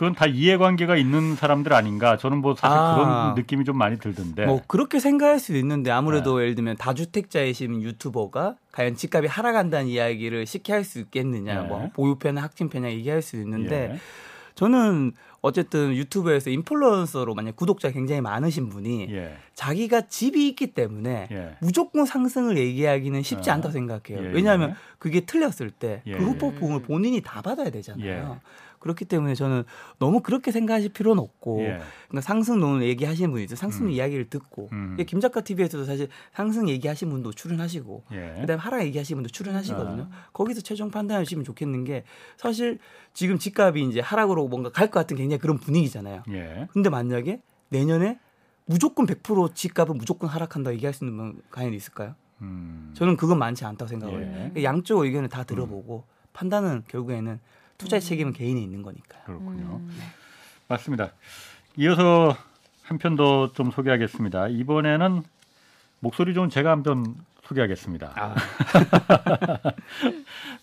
그건 0.00 0.14
다 0.14 0.24
이해관계가 0.24 0.96
있는 0.96 1.36
사람들 1.36 1.74
아닌가? 1.74 2.16
저는 2.16 2.38
뭐 2.38 2.54
사실 2.54 2.74
아. 2.74 2.94
그런 2.94 3.34
느낌이 3.34 3.66
좀 3.66 3.76
많이 3.76 3.98
들던데. 3.98 4.46
뭐 4.46 4.62
그렇게 4.66 4.98
생각할 4.98 5.38
수도 5.38 5.58
있는데 5.58 5.90
아무래도 5.90 6.38
네. 6.38 6.44
예를 6.44 6.54
들면 6.54 6.78
다주택자이신 6.78 7.82
유튜버가 7.82 8.54
과연 8.72 8.94
집값이 8.96 9.28
하락한다는 9.28 9.88
이야기를 9.88 10.46
쉽게 10.46 10.72
할 10.72 10.84
수 10.84 11.00
있겠느냐, 11.00 11.60
네. 11.64 11.68
뭐 11.68 11.90
보유편이나 11.92 12.42
학침편이나 12.44 12.90
얘기할 12.92 13.20
수 13.20 13.36
있는데 13.36 13.90
예. 13.92 13.98
저는 14.54 15.12
어쨌든 15.42 15.94
유튜브에서 15.94 16.48
인플루언서로 16.48 17.34
만약 17.34 17.56
구독자 17.56 17.90
굉장히 17.90 18.22
많으신 18.22 18.70
분이 18.70 19.08
예. 19.10 19.34
자기가 19.54 20.08
집이 20.08 20.48
있기 20.48 20.68
때문에 20.68 21.28
예. 21.30 21.56
무조건 21.60 22.06
상승을 22.06 22.56
얘기하기는 22.56 23.22
쉽지 23.22 23.50
아. 23.50 23.54
않다고 23.54 23.72
생각해요. 23.72 24.24
예, 24.24 24.32
왜냐하면 24.32 24.70
예. 24.70 24.74
그게 24.98 25.20
틀렸을 25.20 25.70
때그 25.70 26.02
예. 26.06 26.14
후폭풍을 26.14 26.80
본인이 26.80 27.20
다 27.20 27.42
받아야 27.42 27.68
되잖아요. 27.68 28.40
예. 28.80 28.82
그렇기 28.82 29.04
때문에 29.04 29.34
저는 29.34 29.64
너무 29.98 30.20
그렇게 30.20 30.50
생각하실 30.50 30.92
필요는 30.92 31.22
없고 31.22 31.60
예. 31.60 31.80
그러니까 32.08 32.20
상승론을 32.22 32.82
얘기하시는 32.86 33.30
분이 33.30 33.44
있어요. 33.44 33.56
상승 33.56 33.86
음. 33.86 33.90
이야기를 33.90 34.30
듣고 34.30 34.68
음. 34.72 34.94
이게 34.94 35.04
김작가 35.04 35.42
TV에서도 35.42 35.84
사실 35.84 36.08
상승 36.32 36.68
얘기하신 36.68 37.10
분도 37.10 37.32
출연하시고 37.32 38.04
예. 38.12 38.36
그다음에 38.40 38.60
하락 38.60 38.82
얘기하시는 38.84 39.16
분도 39.18 39.28
출연하시거든요. 39.30 40.08
아. 40.10 40.26
거기서 40.32 40.62
최종 40.62 40.90
판단하시면 40.90 41.44
좋겠는 41.44 41.84
게 41.84 42.04
사실 42.36 42.78
지금 43.12 43.38
집값이 43.38 43.82
이제 43.90 44.00
하락으로 44.00 44.48
뭔가 44.48 44.70
갈 44.70 44.90
것 44.90 44.98
같은 45.00 45.16
굉장히 45.16 45.38
그런 45.38 45.58
분위기잖아요. 45.58 46.24
예. 46.30 46.66
근데 46.72 46.88
만약에 46.90 47.40
내년에 47.68 48.18
무조건 48.66 49.06
100% 49.06 49.54
집값은 49.54 49.96
무조건 49.98 50.28
하락한다 50.30 50.72
얘기할 50.72 50.92
수 50.94 51.04
있는 51.04 51.16
분 51.16 51.42
과연 51.50 51.74
있을까요? 51.74 52.14
음. 52.42 52.92
저는 52.96 53.16
그건 53.16 53.38
많지 53.38 53.64
않다고 53.64 53.88
생각을 53.88 54.22
예. 54.56 54.60
해요. 54.60 54.64
양쪽 54.64 55.00
의견을 55.04 55.28
다 55.28 55.44
들어보고 55.44 56.04
판단은 56.32 56.84
결국에는 56.88 57.38
투자의 57.80 58.00
책임은 58.00 58.32
개인이 58.32 58.62
있는 58.62 58.82
거니까요. 58.82 59.22
그렇군요. 59.24 59.76
음. 59.76 59.98
맞습니다. 60.68 61.12
이어서 61.76 62.36
한 62.82 62.98
편 62.98 63.16
더 63.16 63.52
좀 63.54 63.70
소개하겠습니다. 63.70 64.48
이번에는 64.48 65.22
목소리 66.00 66.34
좋은 66.34 66.50
제가 66.50 66.70
한 66.70 66.82
편 66.82 67.14
소개하겠습니다. 67.44 68.12
아, 68.16 68.34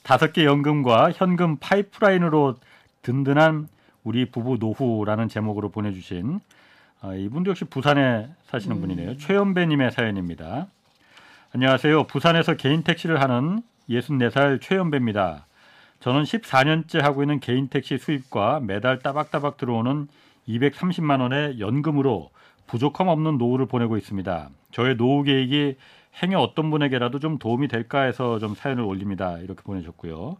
다섯 0.03 0.31
개 0.33 0.45
연금과 0.45 1.11
현금 1.13 1.57
파이프라인으로 1.57 2.55
든든한 3.01 3.67
우리 4.03 4.29
부부 4.29 4.57
노후라는 4.59 5.27
제목으로 5.27 5.69
보내주신 5.69 6.39
아, 7.01 7.13
이분도 7.13 7.51
역시 7.51 7.65
부산에 7.65 8.29
사시는 8.45 8.77
음. 8.77 8.81
분이네요. 8.81 9.17
최연배님의 9.17 9.91
사연입니다. 9.91 10.67
안녕하세요. 11.53 12.05
부산에서 12.05 12.55
개인 12.55 12.83
택시를 12.83 13.21
하는 13.21 13.61
64살 13.89 14.61
최연배입니다. 14.61 15.45
저는 15.99 16.23
14년째 16.23 17.01
하고 17.01 17.23
있는 17.23 17.39
개인 17.39 17.67
택시 17.67 17.97
수입과 17.97 18.59
매달 18.61 18.99
따박따박 18.99 19.57
들어오는 19.57 20.07
230만 20.47 21.21
원의 21.21 21.59
연금으로 21.59 22.29
부족함 22.67 23.07
없는 23.07 23.37
노후를 23.37 23.65
보내고 23.65 23.97
있습니다. 23.97 24.49
저의 24.71 24.97
노후 24.97 25.23
계획이 25.23 25.77
행여 26.21 26.39
어떤 26.39 26.69
분에게라도 26.69 27.19
좀 27.19 27.37
도움이 27.37 27.67
될까 27.67 28.01
해서 28.01 28.39
좀 28.39 28.55
사연을 28.55 28.83
올립니다. 28.83 29.37
이렇게 29.39 29.61
보내셨고요. 29.63 30.37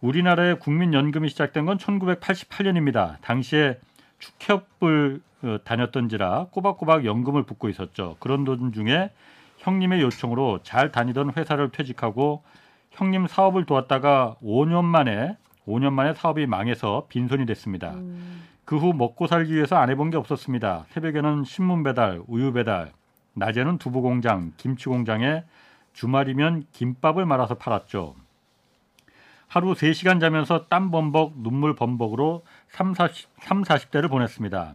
우리나라의 0.00 0.58
국민연금이 0.58 1.28
시작된 1.28 1.64
건 1.64 1.78
1988년입니다. 1.78 3.20
당시에 3.20 3.78
축협을 4.18 5.20
어, 5.42 5.58
다녔던지라 5.64 6.46
꼬박꼬박 6.50 7.04
연금을 7.04 7.42
붓고 7.44 7.68
있었죠. 7.68 8.16
그런 8.20 8.44
도중에 8.44 9.10
형님의 9.58 10.00
요청으로 10.02 10.60
잘 10.62 10.92
다니던 10.92 11.32
회사를 11.36 11.70
퇴직하고 11.70 12.42
형님 12.92 13.26
사업을 13.26 13.64
도왔다가 13.66 14.36
5년 14.42 14.84
만에 14.84 15.36
5년 15.66 15.92
만에 15.92 16.14
사업이 16.14 16.46
망해서 16.46 17.06
빈손이 17.08 17.46
됐습니다. 17.46 17.92
음. 17.92 18.42
그후 18.64 18.92
먹고 18.92 19.26
살기 19.26 19.54
위해서 19.54 19.76
안 19.76 19.90
해본 19.90 20.10
게 20.10 20.16
없었습니다. 20.16 20.86
새벽에는 20.90 21.44
신문 21.44 21.82
배달, 21.82 22.22
우유 22.26 22.52
배달, 22.52 22.92
낮에는 23.34 23.78
두부 23.78 24.02
공장, 24.02 24.52
김치 24.56 24.88
공장에 24.88 25.44
주말이면 25.92 26.66
김밥을 26.72 27.26
말아서 27.26 27.54
팔았죠. 27.54 28.14
하루 29.48 29.72
3시간 29.74 30.20
자면서 30.20 30.66
땀 30.68 30.90
범벅, 30.90 31.34
눈물 31.36 31.74
범벅으로 31.74 32.44
3, 32.68 32.94
40, 32.94 33.28
3, 33.40 33.62
40대를 33.62 34.08
보냈습니다. 34.08 34.74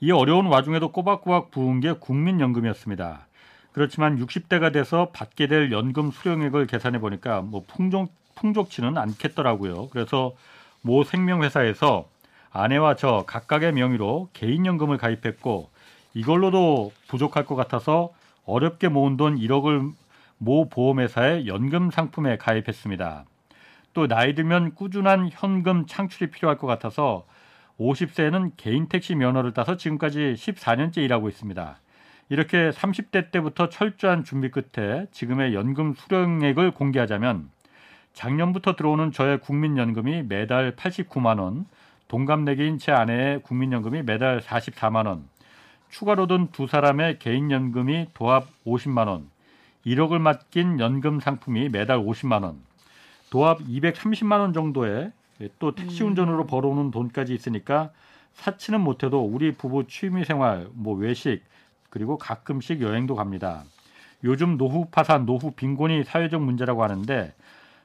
이 0.00 0.10
어려운 0.10 0.46
와중에도 0.46 0.90
꼬박꼬박 0.92 1.50
부은 1.50 1.80
게 1.80 1.92
국민연금이었습니다. 1.92 3.26
그렇지만 3.72 4.18
60대가 4.18 4.72
돼서 4.72 5.10
받게 5.12 5.46
될 5.46 5.72
연금 5.72 6.10
수령액을 6.10 6.66
계산해 6.66 6.98
보니까 6.98 7.40
뭐 7.40 7.64
풍족, 7.66 8.12
풍족치는 8.36 8.98
않겠더라고요. 8.98 9.88
그래서 9.90 10.32
모 10.82 11.04
생명회사에서 11.04 12.08
아내와 12.50 12.96
저 12.96 13.24
각각의 13.26 13.72
명의로 13.72 14.28
개인연금을 14.32 14.96
가입했고 14.98 15.70
이걸로도 16.14 16.92
부족할 17.08 17.44
것 17.44 17.54
같아서 17.54 18.10
어렵게 18.44 18.88
모은 18.88 19.16
돈 19.16 19.36
1억을 19.36 19.92
모 20.38 20.68
보험회사의 20.68 21.46
연금 21.46 21.90
상품에 21.90 22.38
가입했습니다. 22.38 23.24
또 23.92 24.06
나이 24.06 24.34
들면 24.34 24.74
꾸준한 24.74 25.30
현금 25.32 25.86
창출이 25.86 26.30
필요할 26.30 26.58
것 26.58 26.66
같아서 26.66 27.26
50세에는 27.78 28.52
개인 28.56 28.88
택시 28.88 29.14
면허를 29.14 29.52
따서 29.52 29.76
지금까지 29.76 30.34
14년째 30.36 30.98
일하고 30.98 31.28
있습니다. 31.28 31.78
이렇게 32.30 32.70
30대 32.70 33.32
때부터 33.32 33.68
철저한 33.68 34.22
준비 34.22 34.52
끝에 34.52 35.06
지금의 35.10 35.52
연금 35.52 35.94
수령액을 35.94 36.70
공개하자면 36.70 37.50
작년부터 38.12 38.76
들어오는 38.76 39.10
저의 39.10 39.40
국민연금이 39.40 40.22
매달 40.22 40.76
89만 40.76 41.40
원, 41.40 41.66
동갑내기인 42.06 42.78
제 42.78 42.92
아내의 42.92 43.42
국민연금이 43.42 44.02
매달 44.02 44.40
44만 44.40 45.06
원, 45.06 45.28
추가로 45.88 46.28
든 46.28 46.48
두 46.52 46.68
사람의 46.68 47.18
개인연금이 47.18 48.06
도합 48.14 48.46
50만 48.64 49.08
원, 49.08 49.28
1억을 49.84 50.20
맡긴 50.20 50.78
연금 50.78 51.18
상품이 51.18 51.70
매달 51.70 51.98
50만 51.98 52.44
원, 52.44 52.60
도합 53.30 53.58
230만 53.58 54.38
원 54.38 54.52
정도의 54.52 55.10
또 55.58 55.74
택시 55.74 56.04
운전으로 56.04 56.46
벌어오는 56.46 56.92
돈까지 56.92 57.34
있으니까 57.34 57.90
사치는 58.34 58.82
못해도 58.82 59.20
우리 59.20 59.50
부부 59.50 59.88
취미 59.88 60.24
생활, 60.24 60.68
뭐 60.74 60.94
외식 60.94 61.42
그리고 61.90 62.16
가끔씩 62.18 62.80
여행도 62.80 63.14
갑니다. 63.16 63.64
요즘 64.24 64.56
노후 64.56 64.86
파산, 64.90 65.26
노후 65.26 65.50
빈곤이 65.52 66.04
사회적 66.04 66.42
문제라고 66.42 66.82
하는데 66.82 67.34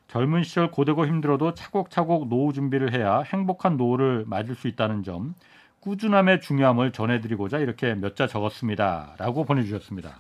젊은 0.08 0.44
시절 0.44 0.70
고되고 0.72 1.08
힘들어도 1.08 1.54
차곡차곡 1.54 2.28
노후 2.30 2.54
준비를 2.54 2.94
해야 2.94 3.20
행복한 3.22 3.78
노후를 3.78 4.26
맞을 4.28 4.56
수 4.56 4.68
있다는 4.68 5.04
점 5.04 5.34
꾸준함의 5.82 6.42
중요함을 6.42 6.92
전해드리고자 6.92 7.60
이렇게 7.60 7.94
몇 7.96 8.16
자 8.16 8.28
적었습니다.라고 8.28 9.46
보내주셨습니다. 9.46 10.20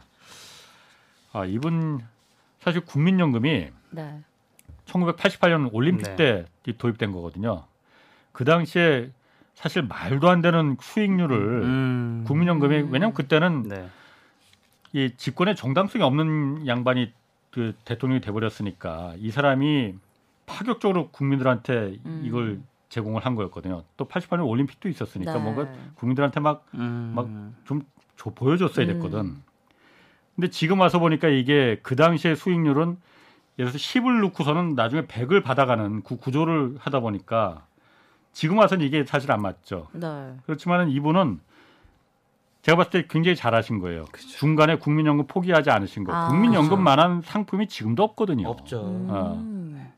아, 1.33 1.45
이분 1.45 2.01
사실 2.59 2.81
국민연금이 2.81 3.69
네. 3.91 4.19
1988년 4.85 5.69
올림픽 5.73 6.15
네. 6.15 6.45
때 6.63 6.73
도입된 6.77 7.11
거거든요. 7.11 7.63
그 8.31 8.45
당시에 8.45 9.09
사실 9.55 9.81
말도 9.83 10.29
안 10.29 10.41
되는 10.41 10.77
수익률을 10.79 11.37
음. 11.63 12.23
국민연금이 12.27 12.81
음. 12.81 12.89
왜냐면 12.91 13.13
그때는 13.13 13.63
네. 13.63 13.89
이 14.93 15.11
집권에 15.17 15.55
정당성이 15.55 16.03
없는 16.03 16.67
양반이 16.67 17.11
그 17.51 17.73
대통령이 17.85 18.21
돼버렸으니까 18.21 19.13
이 19.17 19.31
사람이 19.31 19.95
파격적으로 20.45 21.09
국민들한테 21.09 21.97
음. 22.05 22.21
이걸 22.25 22.59
제공을 22.89 23.25
한 23.25 23.35
거였거든요. 23.35 23.83
또 23.97 24.07
88년 24.07 24.47
올림픽도 24.47 24.89
있었으니까 24.89 25.33
네. 25.33 25.39
뭔가 25.39 25.67
국민들한테 25.95 26.39
막 26.39 26.65
음. 26.75 27.13
막 27.15 27.27
줘- 28.17 28.29
보여줬어야 28.35 28.85
됐거든. 28.85 29.19
음. 29.19 29.43
근데 30.35 30.49
지금 30.49 30.81
와서 30.81 30.99
보니까 30.99 31.29
이게 31.29 31.79
그 31.81 31.95
당시의 31.95 32.35
수익률은 32.35 32.97
예를 33.57 33.71
들어서 33.71 33.77
10을 33.77 34.21
넣고서는 34.21 34.75
나중에 34.75 35.03
100을 35.03 35.43
받아가는 35.43 36.03
그 36.03 36.17
구조를 36.17 36.75
하다 36.79 36.99
보니까 36.99 37.65
지금 38.35 38.57
와서는 38.57 38.85
이게 38.85 39.05
사실 39.05 39.31
안 39.31 39.41
맞죠. 39.41 39.87
네. 39.93 40.33
그렇지만은 40.45 40.89
이분은 40.89 41.39
제가 42.63 42.75
봤을 42.75 42.91
때 42.91 43.07
굉장히 43.09 43.35
잘하신 43.35 43.79
거예요. 43.79 44.03
그쵸. 44.11 44.27
중간에 44.27 44.75
국민연금 44.77 45.25
포기하지 45.25 45.69
않으신 45.69 46.03
거. 46.03 46.13
아. 46.13 46.27
국민연금만한 46.27 47.21
상품이 47.21 47.67
지금도 47.69 48.03
없거든요. 48.03 48.49
없죠. 48.49 48.83
음. 48.83 49.89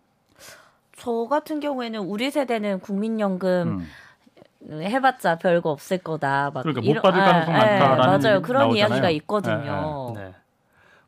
저 0.96 1.28
같은 1.28 1.60
경우에는 1.60 2.00
우리 2.02 2.30
세대는 2.30 2.80
국민연금 2.82 3.88
음. 4.70 4.82
해봤자 4.84 5.40
별거 5.40 5.72
없을 5.72 5.98
거다. 5.98 6.52
막 6.54 6.62
그러니까 6.62 6.82
못 6.86 7.02
받을 7.02 7.20
가능성 7.20 7.54
예, 7.56 7.58
많다라는 7.58 8.22
맞아요. 8.22 8.42
그런 8.44 8.64
나오잖아요. 8.64 8.78
이야기가 8.78 9.10
있거든요. 9.10 10.14
네. 10.16 10.34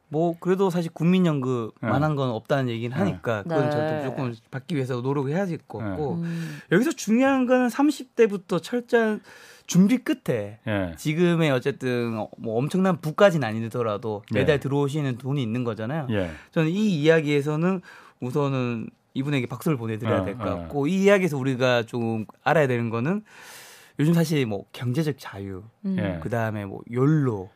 뭐 0.10 0.36
그래도 0.40 0.70
사실 0.70 0.92
국민연금만한 0.92 2.16
건 2.16 2.30
없다는 2.32 2.70
얘기는 2.70 2.96
네. 2.96 3.04
하니까 3.04 3.44
그건 3.44 3.66
네. 3.66 3.70
저도 3.72 3.96
무조건 3.96 4.36
받기 4.52 4.76
위해서 4.76 5.02
노력을 5.02 5.32
해야 5.32 5.46
될 5.46 5.60
것 5.68 5.78
같고 5.80 6.16
음. 6.16 6.60
여기서 6.72 6.92
중요한 6.94 7.46
거는 7.46 7.68
30대부터 7.68 8.62
철저한 8.62 9.22
준비 9.68 10.00
끝에 10.00 10.60
예. 10.66 10.94
지금의 10.98 11.52
어쨌든 11.52 12.14
뭐 12.38 12.58
엄청난 12.58 13.00
부까지는 13.02 13.48
아니더라도 13.48 14.24
매달 14.34 14.56
네. 14.56 14.60
들어오시는 14.60 15.20
돈이 15.20 15.42
있는 15.44 15.64
거잖아요. 15.64 16.08
예. 16.10 16.32
저는 16.52 16.70
이 16.72 17.02
이야기에서는 17.02 17.82
우선은 18.20 18.90
이분에게 19.14 19.46
박수를 19.46 19.78
보내드려야 19.78 20.22
어, 20.22 20.26
될것 20.26 20.48
어. 20.48 20.56
같고 20.58 20.88
이 20.88 21.04
이야기에서 21.04 21.38
우리가 21.38 21.84
좀 21.84 22.26
알아야 22.44 22.66
되는 22.68 22.90
거는 22.90 23.24
요즘 24.00 24.14
사실 24.14 24.46
뭐 24.48 24.66
경제적 24.72 25.16
자유, 25.20 25.62
음. 25.86 25.98
예. 26.00 26.20
그 26.24 26.30
다음에 26.30 26.66
뭐 26.66 26.82
욜로, 26.92 27.50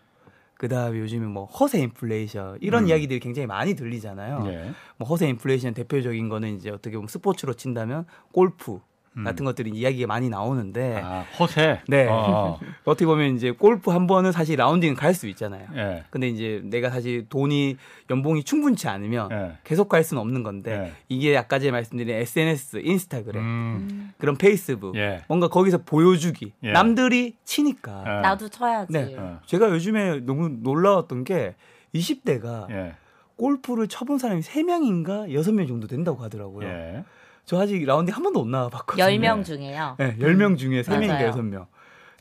그 0.55 0.67
다음에 0.67 0.99
요즘에 0.99 1.25
뭐 1.25 1.45
허세 1.45 1.81
인플레이션 1.81 2.59
이런 2.61 2.83
음. 2.83 2.89
이야기들이 2.89 3.19
굉장히 3.19 3.47
많이 3.47 3.73
들리잖아요. 3.75 4.43
예. 4.47 4.71
뭐 4.97 5.07
허세 5.07 5.27
인플레이션 5.29 5.73
대표적인 5.73 6.29
거는 6.29 6.55
이제 6.55 6.69
어떻게 6.69 6.95
보면 6.95 7.07
스포츠로 7.07 7.53
친다면 7.53 8.05
골프 8.31 8.79
음. 9.17 9.23
같은 9.23 9.45
것들이 9.45 9.71
이야기가 9.71 10.07
많이 10.07 10.29
나오는데 10.29 11.01
아, 11.03 11.25
허세. 11.39 11.81
네. 11.87 12.07
어, 12.09 12.59
어떻게 12.85 13.05
보면 13.05 13.35
이제 13.35 13.51
골프 13.51 13.91
한 13.91 14.07
번은 14.07 14.31
사실 14.31 14.57
라운딩은 14.57 14.95
갈수 14.95 15.27
있잖아요. 15.29 15.67
예. 15.75 16.03
근데 16.09 16.27
이제 16.27 16.61
내가 16.63 16.89
사실 16.89 17.27
돈이 17.29 17.77
연봉이 18.09 18.43
충분치 18.43 18.87
않으면 18.87 19.29
예. 19.31 19.57
계속 19.63 19.89
갈 19.89 20.03
수는 20.03 20.21
없는 20.21 20.43
건데 20.43 20.71
예. 20.71 20.93
이게 21.09 21.37
아까 21.37 21.59
제가 21.59 21.73
말씀드린 21.73 22.15
SNS, 22.15 22.81
인스타그램, 22.83 23.43
음. 23.43 24.13
그런 24.17 24.35
페이스북 24.35 24.95
예. 24.95 25.23
뭔가 25.27 25.47
거기서 25.47 25.79
보여주기 25.79 26.53
예. 26.63 26.71
남들이 26.71 27.35
치니까 27.45 28.03
예. 28.07 28.21
나도 28.21 28.49
쳐야지. 28.49 28.91
네. 28.91 29.15
어. 29.17 29.39
제가 29.45 29.69
요즘에 29.69 30.21
너무 30.21 30.49
놀라웠던 30.49 31.23
게 31.23 31.55
20대가 31.93 32.69
예. 32.71 32.95
골프를 33.35 33.87
쳐본 33.87 34.19
사람이 34.19 34.41
3명인가 34.41 35.29
6명 35.29 35.67
정도 35.67 35.87
된다고 35.87 36.23
하더라고요. 36.23 37.03
예. 37.43 37.45
저 37.45 37.61
아직 37.61 37.85
라운딩 37.85 38.13
한 38.13 38.23
번도 38.23 38.43
못 38.43 38.49
나와봤거든요. 38.49 39.05
10명 39.05 39.43
중에요. 39.43 39.95
네, 39.99 40.17
10명 40.17 40.57
중에 40.57 40.81
3명인가 40.81 41.07
맞아요. 41.07 41.31
6명. 41.31 41.65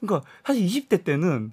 그러니까 0.00 0.28
사실 0.44 0.66
20대 0.66 1.04
때는 1.04 1.52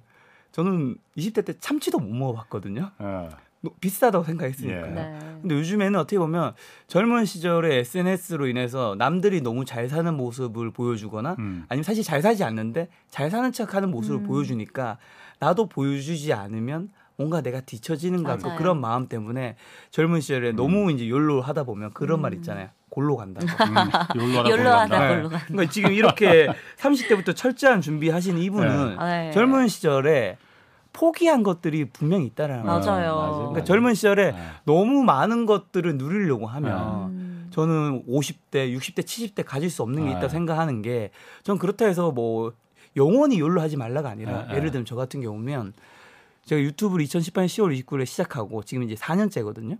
저는 0.52 0.96
20대 1.16 1.44
때 1.44 1.54
참치도 1.58 1.98
못 1.98 2.12
먹어봤거든요. 2.12 2.90
어. 2.98 3.28
뭐 3.62 3.74
비싸다고 3.80 4.24
생각했으니까. 4.24 4.86
예. 4.88 4.90
네. 4.90 5.18
근데 5.40 5.54
요즘에는 5.54 5.98
어떻게 5.98 6.18
보면 6.18 6.54
젊은 6.86 7.26
시절에 7.26 7.76
SNS로 7.76 8.46
인해서 8.46 8.94
남들이 8.98 9.42
너무 9.42 9.64
잘 9.64 9.88
사는 9.88 10.12
모습을 10.14 10.70
보여주거나 10.70 11.36
음. 11.38 11.66
아니면 11.68 11.82
사실 11.82 12.02
잘 12.02 12.22
살지 12.22 12.42
않는데 12.42 12.88
잘 13.08 13.30
사는 13.30 13.52
척 13.52 13.74
하는 13.74 13.90
모습을 13.90 14.20
음. 14.20 14.26
보여주니까 14.26 14.98
나도 15.38 15.66
보여주지 15.66 16.32
않으면 16.32 16.90
뭔가 17.20 17.42
내가 17.42 17.60
뒤처지는 17.60 18.22
것 18.22 18.30
같고 18.30 18.46
맞아요. 18.48 18.58
그런 18.58 18.80
마음 18.80 19.06
때문에 19.06 19.56
젊은 19.90 20.22
시절에 20.22 20.52
너무 20.52 20.90
이제 20.90 21.06
욜로 21.06 21.42
하다 21.42 21.64
보면 21.64 21.92
그런 21.92 22.20
음. 22.20 22.22
말 22.22 22.32
있잖아요. 22.34 22.68
골로. 22.88 23.18
음. 23.18 23.34
욜로 23.34 23.46
하다 23.46 24.14
욜로 24.16 24.32
골로 24.48 24.70
간다. 24.70 24.80
하다 24.80 24.98
네. 24.98 25.14
골로 25.16 25.28
간다. 25.28 25.44
그러니까 25.46 25.70
지금 25.70 25.92
이렇게 25.92 26.48
30대부터 26.78 27.36
철저한 27.36 27.82
준비하신 27.82 28.38
이분은 28.38 28.96
네. 28.98 29.30
젊은 29.32 29.68
시절에 29.68 30.38
포기한 30.94 31.42
것들이 31.42 31.90
분명히 31.90 32.24
있다라는 32.26 32.64
거예요. 32.64 32.80
맞아요. 32.80 33.36
그러니까 33.50 33.64
젊은 33.64 33.92
시절에 33.94 34.32
네. 34.32 34.38
너무 34.64 35.04
많은 35.04 35.44
것들을 35.44 35.98
누리려고 35.98 36.46
하면 36.46 37.10
음. 37.10 37.48
저는 37.50 38.04
50대, 38.08 38.74
60대, 38.76 39.00
70대 39.04 39.44
가질 39.44 39.68
수 39.68 39.82
없는 39.82 40.04
게 40.04 40.08
네. 40.08 40.12
있다 40.12 40.22
고 40.22 40.28
생각하는 40.28 40.80
게 40.82 41.10
전 41.42 41.58
그렇다 41.58 41.84
해서 41.84 42.10
뭐 42.12 42.52
영원히 42.96 43.38
YOLO 43.40 43.60
하지 43.60 43.76
말라가 43.76 44.08
아니라 44.10 44.46
네, 44.46 44.50
예를 44.52 44.64
네. 44.64 44.70
들면 44.72 44.84
저 44.86 44.96
같은 44.96 45.20
경우면 45.20 45.74
제가 46.44 46.60
유튜브를 46.60 47.04
2018년 47.06 47.46
10월 47.46 47.84
29일에 47.84 48.06
시작하고 48.06 48.62
지금 48.62 48.82
이제 48.84 48.94
4년째거든요. 48.94 49.78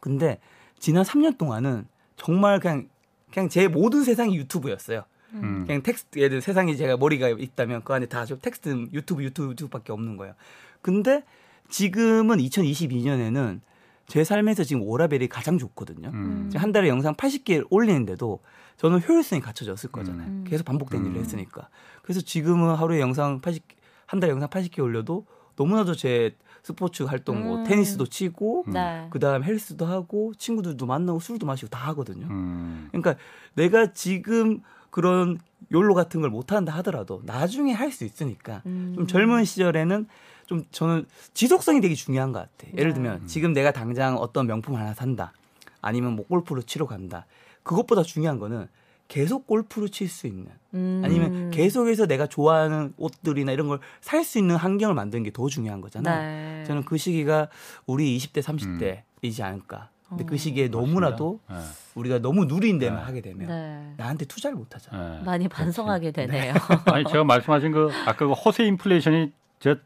근데 0.00 0.38
지난 0.78 1.04
3년 1.04 1.38
동안은 1.38 1.86
정말 2.16 2.60
그냥 2.60 2.88
그냥 3.32 3.48
제 3.48 3.68
모든 3.68 4.04
세상이 4.04 4.36
유튜브였어요. 4.36 5.04
음. 5.34 5.64
그냥 5.66 5.82
텍스트 5.82 6.18
예를 6.18 6.30
들어 6.30 6.40
세상에 6.40 6.74
제가 6.76 6.96
머리가 6.96 7.28
있다면 7.30 7.84
그 7.84 7.94
안에 7.94 8.06
다저 8.06 8.38
텍스트 8.38 8.88
유튜브 8.92 9.24
유튜브 9.24 9.50
유튜브밖에 9.50 9.92
없는 9.92 10.16
거예요. 10.16 10.34
근데 10.82 11.22
지금은 11.70 12.36
2022년에는 12.38 13.60
제 14.06 14.24
삶에서 14.24 14.64
지금 14.64 14.82
워라밸이 14.82 15.28
가장 15.28 15.56
좋거든요. 15.58 16.10
음. 16.12 16.48
지금 16.50 16.62
한 16.62 16.72
달에 16.72 16.88
영상 16.88 17.14
80개 17.14 17.66
올리는데도 17.70 18.40
저는 18.76 19.00
효율성이 19.00 19.40
갖춰졌을 19.40 19.90
거잖아요. 19.90 20.26
음. 20.26 20.44
계속 20.46 20.64
반복된 20.64 21.00
음. 21.00 21.10
일을 21.10 21.20
했으니까. 21.20 21.68
그래서 22.02 22.20
지금은 22.20 22.74
하루에 22.74 23.00
영상 23.00 23.40
80, 23.40 23.62
한 24.06 24.20
달에 24.20 24.32
영상 24.32 24.50
80개 24.50 24.80
올려도 24.80 25.24
너무나도 25.56 25.94
제 25.94 26.34
스포츠 26.62 27.02
활동 27.02 27.42
뭐 27.44 27.56
음. 27.58 27.64
테니스도 27.64 28.06
치고 28.06 28.64
네. 28.68 29.08
그 29.10 29.18
다음 29.18 29.42
헬스도 29.42 29.84
하고 29.86 30.32
친구들도 30.36 30.86
만나고 30.86 31.18
술도 31.18 31.44
마시고 31.46 31.68
다 31.68 31.78
하거든요. 31.88 32.26
음. 32.30 32.88
그러니까 32.92 33.16
내가 33.54 33.92
지금 33.92 34.60
그런 34.90 35.38
욜로 35.72 35.94
같은 35.94 36.20
걸 36.20 36.30
못한다 36.30 36.72
하더라도 36.76 37.22
나중에 37.24 37.72
할 37.72 37.90
수 37.90 38.04
있으니까 38.04 38.62
음. 38.66 38.92
좀 38.94 39.06
젊은 39.06 39.44
시절에는 39.44 40.06
좀 40.46 40.64
저는 40.70 41.06
지속성이 41.34 41.80
되게 41.80 41.94
중요한 41.94 42.32
것 42.32 42.40
같아. 42.40 42.70
요 42.70 42.74
예를 42.78 42.90
네. 42.90 42.94
들면 42.94 43.26
지금 43.26 43.52
내가 43.52 43.72
당장 43.72 44.16
어떤 44.16 44.46
명품 44.46 44.76
하나 44.76 44.94
산다. 44.94 45.32
아니면 45.80 46.14
뭐 46.14 46.26
골프를 46.26 46.62
치러 46.62 46.86
간다. 46.86 47.26
그것보다 47.64 48.02
중요한 48.02 48.38
거는 48.38 48.68
계속 49.12 49.46
골프를 49.46 49.90
칠 49.90 50.08
수 50.08 50.26
있는 50.26 50.46
음. 50.72 51.02
아니면 51.04 51.50
계속해서 51.50 52.06
내가 52.06 52.26
좋아하는 52.26 52.94
옷들이나 52.96 53.52
이런 53.52 53.68
걸 53.68 53.78
살 54.00 54.24
수 54.24 54.38
있는 54.38 54.56
환경을 54.56 54.94
만드는 54.94 55.22
게 55.22 55.30
더 55.32 55.48
중요한 55.48 55.82
거잖아요. 55.82 56.22
네. 56.60 56.64
저는 56.64 56.84
그 56.84 56.96
시기가 56.96 57.48
우리 57.86 58.16
20대, 58.16 58.42
30대이지 58.42 59.42
않을까. 59.42 59.90
근데 60.08 60.24
그 60.24 60.36
시기에 60.38 60.68
너무나도 60.68 61.40
맞습니다. 61.46 61.76
우리가 61.94 62.18
너무 62.20 62.44
누린 62.46 62.78
데만 62.78 63.00
네. 63.00 63.04
하게 63.04 63.20
되면 63.20 63.48
네. 63.48 63.94
나한테 63.98 64.24
투자를 64.24 64.56
못 64.56 64.74
하잖아. 64.74 65.16
예. 65.16 65.18
예. 65.20 65.24
많이 65.24 65.48
반성하게 65.48 66.10
되네요. 66.12 66.54
아니 66.86 67.04
제가 67.04 67.24
말씀하신 67.24 67.72
그 67.72 67.90
아까 68.06 68.26
그 68.26 68.32
허세 68.32 68.64
인플레이션이 68.64 69.32
제 69.60 69.76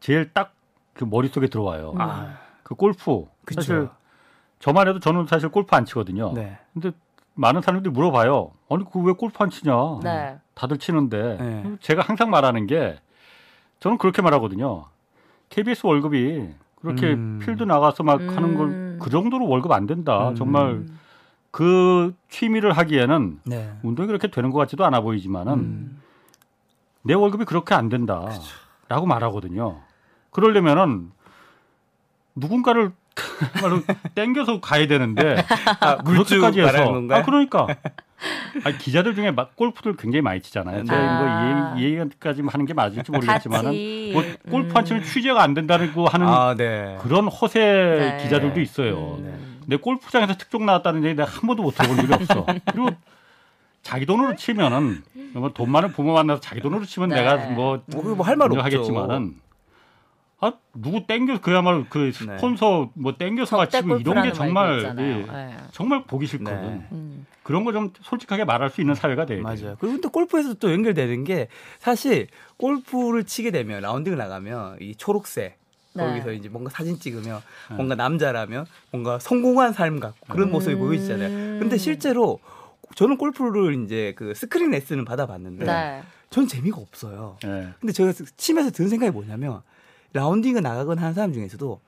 제일 0.00 0.30
딱 0.34 0.52
그 0.94 1.02
머릿속에 1.04 1.48
들어와요. 1.48 1.90
음. 1.92 2.00
아, 2.00 2.38
그 2.62 2.74
골프. 2.76 3.24
그쵸. 3.44 3.60
사실 3.62 3.88
저만 4.60 4.86
해도 4.88 5.00
저는 5.00 5.26
사실 5.26 5.48
골프 5.48 5.74
안 5.74 5.84
치거든요. 5.84 6.32
네. 6.34 6.56
근데 6.72 6.92
많은 7.34 7.62
사람들이 7.62 7.92
물어봐요. 7.92 8.50
아니 8.70 8.84
그 8.90 9.00
왜 9.00 9.12
골프 9.12 9.36
안 9.42 9.50
치냐? 9.50 9.74
네. 10.02 10.38
다들 10.54 10.78
치는데 10.78 11.36
네. 11.38 11.76
제가 11.80 12.02
항상 12.02 12.30
말하는 12.30 12.66
게 12.66 12.98
저는 13.80 13.98
그렇게 13.98 14.22
말하거든요. 14.22 14.86
KBS 15.50 15.86
월급이 15.86 16.48
그렇게 16.80 17.12
음. 17.12 17.40
필드 17.42 17.62
나가서 17.64 18.02
막 18.02 18.20
음. 18.20 18.28
하는 18.36 18.56
걸 18.56 18.84
그 19.00 19.10
정도로 19.10 19.48
월급 19.48 19.72
안 19.72 19.86
된다. 19.86 20.30
음. 20.30 20.34
정말 20.36 20.86
그 21.50 22.14
취미를 22.28 22.72
하기에는 22.72 23.40
네. 23.44 23.72
운동이 23.82 24.06
그렇게 24.06 24.28
되는 24.28 24.50
것 24.50 24.58
같지도 24.60 24.84
않아 24.84 25.00
보이지만은 25.00 25.52
음. 25.54 26.02
내 27.02 27.12
월급이 27.14 27.44
그렇게 27.44 27.74
안 27.74 27.88
된다라고 27.88 29.06
말하거든요. 29.06 29.80
그러려면은 30.30 31.10
누군가를 32.36 32.84
정 32.84 32.92
말로 33.62 33.82
땡겨서 34.14 34.60
가야 34.60 34.86
되는데 34.86 35.36
아, 35.80 35.96
그렇게까지 35.98 36.60
해서? 36.60 37.02
아 37.10 37.22
그러니까 37.22 37.66
아니, 38.64 38.78
기자들 38.78 39.14
중에 39.14 39.30
막 39.30 39.56
골프들 39.56 39.96
굉장히 39.96 40.22
많이 40.22 40.40
치잖아요. 40.40 40.84
제가 40.84 40.98
아. 40.98 41.74
이거 41.74 41.80
이 41.80 41.98
얘기까지 42.00 42.42
하는 42.46 42.66
게 42.66 42.74
맞을지 42.74 43.10
모르겠지만은. 43.10 44.12
뭐 44.12 44.22
골프 44.50 44.76
안 44.76 44.84
치면 44.84 45.02
음. 45.02 45.04
취재가 45.04 45.42
안 45.42 45.54
된다고 45.54 46.06
하는 46.06 46.26
아, 46.26 46.54
네. 46.56 46.96
그런 47.02 47.28
허세 47.28 47.60
네. 47.60 48.22
기자들도 48.22 48.60
있어요. 48.60 49.16
음. 49.18 49.60
내 49.66 49.76
골프장에서 49.76 50.34
특종 50.34 50.66
나왔다는 50.66 51.04
얘기 51.04 51.14
내가 51.16 51.28
한 51.28 51.46
번도 51.46 51.62
못 51.62 51.74
들어본 51.74 51.96
적이 51.96 52.14
없어. 52.14 52.46
그리고 52.70 52.90
자기 53.82 54.06
돈으로 54.06 54.36
치면은 54.36 55.02
뭐돈 55.34 55.70
많은 55.70 55.92
부모 55.92 56.14
만나서 56.14 56.40
자기 56.40 56.60
돈으로 56.60 56.84
치면 56.84 57.10
네. 57.10 57.16
내가 57.16 57.36
뭐 57.50 57.82
뭐할 57.88 58.36
말 58.36 58.50
없죠. 58.50 58.62
하겠지만은 58.62 59.34
아 60.44 60.52
누구 60.74 61.06
땡겨 61.06 61.40
그야말로 61.40 61.86
그 61.88 62.12
스폰서 62.12 62.90
뭐 62.94 63.16
땡겨서 63.16 63.56
맞히고 63.56 63.96
이런 63.98 64.22
게 64.22 64.32
정말. 64.32 64.82
예, 64.84 64.92
네. 64.92 65.56
정말 65.72 66.04
보기 66.04 66.26
싫거든. 66.26 66.60
네. 66.78 66.88
음. 66.92 67.26
그런 67.42 67.64
거 67.64 67.72
좀 67.72 67.92
솔직하게 68.02 68.44
말할 68.44 68.68
수 68.70 68.80
있는 68.82 68.94
사회가 68.94 69.24
돼야 69.26 69.38
돼. 69.38 69.42
맞아요. 69.42 69.76
그리고 69.80 70.00
또 70.00 70.10
골프에서 70.10 70.54
또 70.54 70.70
연결되는 70.72 71.24
게 71.24 71.48
사실 71.78 72.26
골프를 72.58 73.24
치게 73.24 73.50
되면 73.50 73.80
라운딩을 73.80 74.18
나가면 74.18 74.78
이 74.80 74.94
초록색 74.96 75.58
네. 75.94 76.06
거기서 76.06 76.32
이제 76.32 76.48
뭔가 76.48 76.70
사진 76.70 76.98
찍으면 76.98 77.40
뭔가 77.70 77.94
남자라면 77.94 78.66
뭔가 78.90 79.18
성공한 79.18 79.72
삶 79.72 79.98
같고 80.00 80.26
그런 80.28 80.50
모습이 80.50 80.74
음. 80.74 80.78
보이잖아요. 80.80 81.60
근데 81.60 81.78
실제로 81.78 82.38
저는 82.96 83.16
골프를 83.16 83.82
이제 83.84 84.12
그 84.16 84.34
스크린 84.34 84.70
레슨을 84.70 85.04
받아봤는데 85.04 85.64
네. 85.64 86.02
전 86.30 86.46
재미가 86.48 86.78
없어요. 86.80 87.36
예. 87.44 87.68
근데 87.80 87.92
제가 87.92 88.12
치면서 88.36 88.70
드는 88.72 88.88
생각이 88.90 89.12
뭐냐면 89.12 89.62
라운딩을 90.14 90.62
나가거나 90.62 91.02
하는 91.02 91.14
사람 91.14 91.32
중에서도 91.32 91.80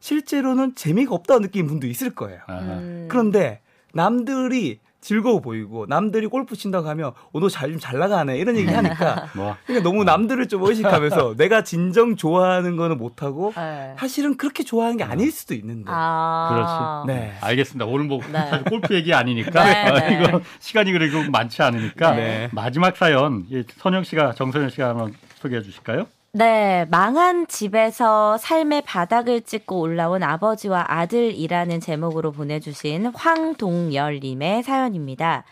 실제로는 0.00 0.74
재미가 0.74 1.14
없다고 1.14 1.40
느끼는 1.40 1.68
분도 1.68 1.86
있을 1.86 2.14
거예요. 2.14 2.40
아하. 2.46 2.60
음. 2.60 3.06
그런데 3.10 3.60
남들이 3.92 4.80
즐거워 5.00 5.40
보이고 5.40 5.84
남들이 5.86 6.28
골프 6.28 6.54
친다고 6.56 6.88
하면 6.88 7.12
오너잘좀 7.32 7.80
잘 7.80 7.98
나가네 7.98 8.38
이런 8.38 8.56
얘기 8.56 8.72
하니까 8.72 9.26
뭐 9.34 9.56
그러니까 9.66 9.88
너무 9.88 10.04
남들을 10.04 10.46
좀 10.46 10.62
의식하면서 10.62 11.34
내가 11.36 11.64
진정 11.64 12.14
좋아하는 12.14 12.76
거는 12.76 12.98
못하고 12.98 13.52
네. 13.56 13.94
사실은 13.98 14.36
그렇게 14.36 14.62
좋아하는 14.62 14.96
게 14.96 15.02
아닐 15.02 15.32
수도 15.32 15.54
있는데 15.54 15.90
아. 15.92 17.02
그렇지. 17.04 17.20
네. 17.20 17.36
알겠습니다. 17.40 17.84
오늘 17.84 18.06
뭐 18.06 18.20
네. 18.30 18.38
사실 18.48 18.64
골프 18.64 18.94
얘기 18.94 19.12
아니니까 19.12 19.64
네, 19.64 19.90
어, 19.90 19.94
네. 19.98 20.20
이거 20.20 20.40
시간이 20.60 20.92
그리고 20.92 21.28
많지 21.32 21.62
않으니까 21.62 22.12
네. 22.14 22.48
마지막 22.52 22.96
사연 22.96 23.44
이 23.50 23.64
선영 23.78 24.04
씨가 24.04 24.34
정선영 24.34 24.70
씨가 24.70 24.90
한번 24.90 25.14
소개해 25.40 25.62
주실까요? 25.62 26.06
네, 26.34 26.86
망한 26.90 27.46
집에서 27.46 28.38
삶의 28.38 28.84
바닥을 28.86 29.42
찍고 29.42 29.78
올라온 29.78 30.22
아버지와 30.22 30.86
아들이라는 30.88 31.78
제목으로 31.80 32.32
보내주신 32.32 33.08
황동열님의 33.14 34.62
사연입니다. 34.62 35.44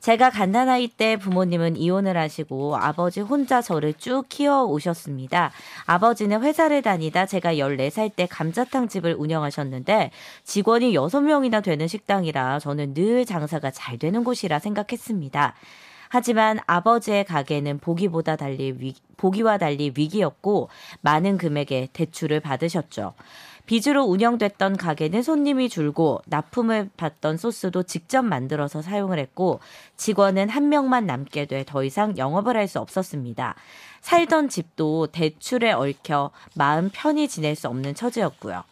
제가 0.00 0.30
갓난아이 0.30 0.88
때 0.88 1.18
부모님은 1.18 1.76
이혼을 1.76 2.16
하시고 2.16 2.74
아버지 2.74 3.20
혼자 3.20 3.60
저를 3.60 3.92
쭉 3.92 4.24
키워 4.30 4.64
오셨습니다. 4.64 5.52
아버지는 5.84 6.42
회사를 6.42 6.80
다니다 6.80 7.26
제가 7.26 7.56
14살 7.56 8.16
때 8.16 8.26
감자탕 8.26 8.88
집을 8.88 9.16
운영하셨는데 9.18 10.10
직원이 10.42 10.94
6명이나 10.94 11.62
되는 11.62 11.86
식당이라 11.86 12.60
저는 12.60 12.94
늘 12.94 13.26
장사가 13.26 13.70
잘 13.72 13.98
되는 13.98 14.24
곳이라 14.24 14.58
생각했습니다. 14.58 15.54
하지만 16.14 16.60
아버지의 16.68 17.24
가게는 17.24 17.78
보기보다 17.80 18.36
달리 18.36 18.72
위, 18.78 18.94
보기와 19.16 19.58
달리 19.58 19.92
위기였고 19.96 20.68
많은 21.00 21.38
금액의 21.38 21.88
대출을 21.92 22.38
받으셨죠. 22.38 23.14
빚으로 23.66 24.04
운영됐던 24.04 24.76
가게는 24.76 25.24
손님이 25.24 25.68
줄고 25.68 26.22
납품을 26.26 26.90
받던 26.96 27.36
소스도 27.36 27.82
직접 27.82 28.22
만들어서 28.22 28.80
사용을 28.80 29.18
했고 29.18 29.58
직원은 29.96 30.50
한 30.50 30.68
명만 30.68 31.04
남게 31.06 31.46
돼 31.46 31.64
더 31.64 31.82
이상 31.82 32.16
영업을 32.16 32.56
할 32.56 32.68
수 32.68 32.78
없었습니다. 32.78 33.56
살던 34.00 34.50
집도 34.50 35.08
대출에 35.08 35.72
얽혀 35.72 36.30
마음 36.54 36.90
편히 36.92 37.26
지낼 37.26 37.56
수 37.56 37.66
없는 37.66 37.96
처지였고요. 37.96 38.62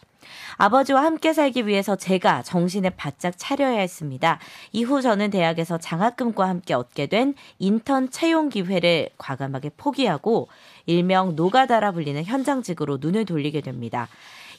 아버지와 0.57 1.03
함께 1.03 1.33
살기 1.33 1.67
위해서 1.67 1.97
제가 1.97 2.43
정신을 2.43 2.91
바짝 2.97 3.35
차려야 3.37 3.79
했습니다. 3.81 4.39
이후 4.73 5.03
저는 5.03 5.31
대학에서 5.31 5.79
장학금과 5.79 6.49
함께 6.49 6.75
얻게 6.75 7.07
된 7.07 7.35
인턴 7.59 8.11
채용 8.11 8.49
기회를 8.49 9.11
과감하게 9.19 9.71
포기하고 9.77 10.49
일명 10.87 11.37
노가다라 11.37 11.93
불리는 11.93 12.25
현장직으로 12.25 12.99
눈을 13.01 13.25
돌리게 13.25 13.61
됩니다. 13.61 14.09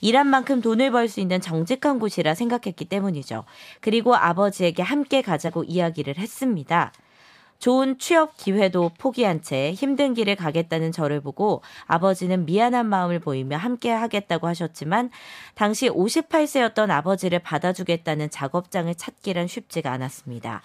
일한 0.02 0.28
만큼 0.28 0.60
돈을 0.60 0.92
벌 0.92 1.08
수 1.08 1.22
있는 1.22 1.40
정직한 1.40 1.98
곳이라 1.98 2.36
생각했기 2.36 2.86
때문이죠. 2.86 3.46
그리고 3.80 4.16
아버지에게 4.16 4.84
함께 4.84 5.22
가자고 5.22 5.64
이야기를 5.64 6.18
했습니다. 6.18 6.92
좋은 7.64 7.98
취업 7.98 8.36
기회도 8.36 8.92
포기한 8.98 9.42
채 9.42 9.72
힘든 9.72 10.14
길을 10.14 10.36
가겠다는 10.36 10.92
저를 10.92 11.22
보고 11.22 11.62
아버지는 11.86 12.46
미안한 12.46 12.86
마음을 12.88 13.20
보이며 13.20 13.56
함께 13.56 13.90
하겠다고 13.90 14.48
하셨지만 14.48 15.10
당시 15.56 15.88
58세였던 15.88 16.92
아버지를 16.92 17.40
받아주겠다는 17.40 18.32
작업장을 18.32 18.94
찾기란 18.94 19.48
쉽지가 19.48 19.94
않았습니다. 19.94 20.62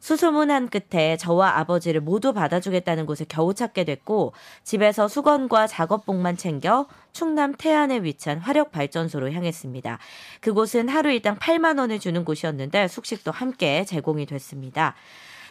수소문한 0.00 0.68
끝에 0.68 1.16
저와 1.16 1.56
아버지를 1.60 2.02
모두 2.02 2.34
받아주겠다는 2.34 3.06
곳을 3.06 3.24
겨우 3.26 3.54
찾게 3.54 3.84
됐고 3.84 4.34
집에서 4.64 5.08
수건과 5.08 5.66
작업복만 5.66 6.36
챙겨 6.36 6.86
충남 7.14 7.54
태안에 7.54 8.02
위치한 8.02 8.38
화력발전소로 8.40 9.32
향했습니다. 9.32 9.98
그곳은 10.42 10.90
하루 10.90 11.10
일당 11.10 11.38
8만 11.38 11.78
원을 11.78 12.00
주는 12.00 12.22
곳이었는데 12.22 12.88
숙식도 12.88 13.30
함께 13.30 13.86
제공이 13.86 14.26
됐습니다. 14.26 14.94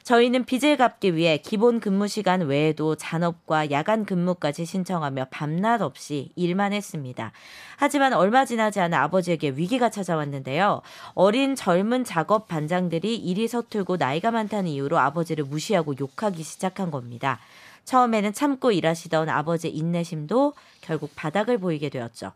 저희는 0.04 0.43
빚을 0.43 0.76
갚기 0.76 1.16
위해 1.16 1.38
기본 1.38 1.80
근무 1.80 2.10
시간 2.10 2.41
외에도 2.41 2.95
잔업과 2.95 3.72
야간 3.72 4.06
근무까지 4.06 4.66
신청하며 4.66 5.28
밤낮 5.32 5.82
없이 5.82 6.32
일만 6.36 6.74
했습니다. 6.74 7.32
하지만 7.78 8.12
얼마 8.12 8.43
지나지 8.43 8.82
않아 8.82 9.01
아버지에게 9.04 9.51
위기가 9.51 9.89
찾아왔는데요. 9.89 10.82
어린 11.14 11.56
젊은 11.56 12.04
작업 12.04 12.49
반장들이 12.49 13.16
일이 13.16 13.47
서툴고 13.47 13.95
나이가 13.95 14.32
많다는 14.32 14.70
이유로 14.70 14.99
아버지를 14.99 15.45
무시하고 15.45 15.95
욕하기 15.97 16.43
시작한 16.43 16.91
겁니다. 16.91 17.39
처음에는 17.86 18.34
참고 18.34 18.72
일하시던 18.72 19.30
아버지의 19.30 19.76
인내심도 19.76 20.54
결국 20.82 21.12
바닥을 21.16 21.58
보이게 21.58 21.89
되었죠. 21.89 22.34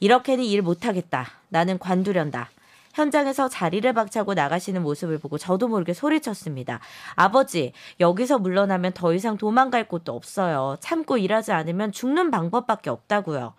이렇게는 0.00 0.44
일 0.44 0.60
못하겠다. 0.60 1.26
나는 1.48 1.78
관두련다. 1.78 2.50
현장에서 2.96 3.48
자리를 3.48 3.92
박차고 3.92 4.32
나가시는 4.32 4.82
모습을 4.82 5.18
보고 5.18 5.36
저도 5.36 5.68
모르게 5.68 5.92
소리쳤습니다. 5.92 6.80
아버지, 7.14 7.72
여기서 8.00 8.38
물러나면 8.38 8.92
더 8.92 9.12
이상 9.12 9.36
도망갈 9.36 9.86
곳도 9.86 10.14
없어요. 10.14 10.76
참고 10.80 11.18
일하지 11.18 11.52
않으면 11.52 11.92
죽는 11.92 12.30
방법밖에 12.30 12.88
없다고요. 12.88 13.52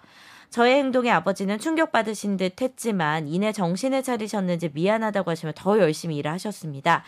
저의 0.50 0.76
행동에 0.76 1.12
아버지는 1.12 1.60
충격받으신 1.60 2.38
듯 2.38 2.62
했지만 2.62 3.28
이내 3.28 3.52
정신을 3.52 4.02
차리셨는지 4.02 4.72
미안하다고 4.74 5.30
하시며 5.30 5.52
더 5.56 5.78
열심히 5.78 6.18
일을 6.18 6.32
하셨습니다. 6.32 7.04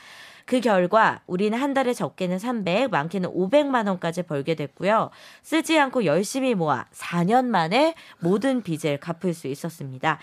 그 0.45 0.61
결과 0.61 1.21
우리는 1.25 1.57
한 1.57 1.73
달에 1.73 1.93
적게는 1.93 2.37
300, 2.37 2.91
많게는 2.91 3.31
500만 3.31 3.87
원까지 3.87 4.23
벌게 4.23 4.55
됐고요. 4.55 5.09
쓰지 5.41 5.79
않고 5.79 6.05
열심히 6.05 6.53
모아 6.53 6.85
4년 6.93 7.45
만에 7.45 7.95
모든 8.19 8.61
빚을 8.61 8.99
갚을 8.99 9.33
수 9.33 9.47
있었습니다. 9.47 10.19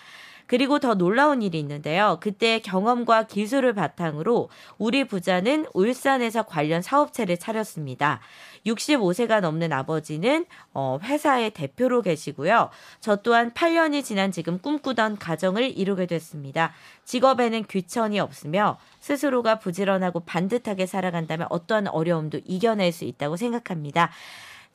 그리고 0.47 0.79
더 0.79 0.95
놀라운 0.95 1.43
일이 1.43 1.59
있는데요. 1.59 2.19
그때 2.21 2.61
경험과 2.61 3.25
기술을 3.25 3.75
바탕으로 3.75 4.49
우리 4.79 5.05
부자는 5.05 5.67
울산에서 5.75 6.45
관련 6.45 6.83
사업체를 6.83 7.39
차렸습니다. 7.39 8.21
65세가 8.67 9.41
넘는 9.41 9.73
아버지는 9.73 10.45
어, 10.75 10.99
회사의 11.03 11.51
대표로 11.51 12.03
계시고요. 12.03 12.71
저 13.01 13.17
또한 13.17 13.53
8년이 13.53 14.05
지난 14.05 14.33
지금 14.33 14.59
꿈꾸던 14.59 15.19
가정을 15.19 15.77
이루게 15.77 16.07
됐습니다. 16.07 16.73
직업에는 17.05 17.65
귀천이 17.65 18.19
없으며 18.19 18.79
스스로가 19.01 19.61
부지런하고 19.61 20.21
반듯하게 20.21 20.87
살아간다면 20.87 21.47
어떠한 21.51 21.89
어려움도 21.89 22.41
이겨낼 22.45 22.93
수 22.93 23.05
있다고 23.05 23.37
생각합니다. 23.37 24.11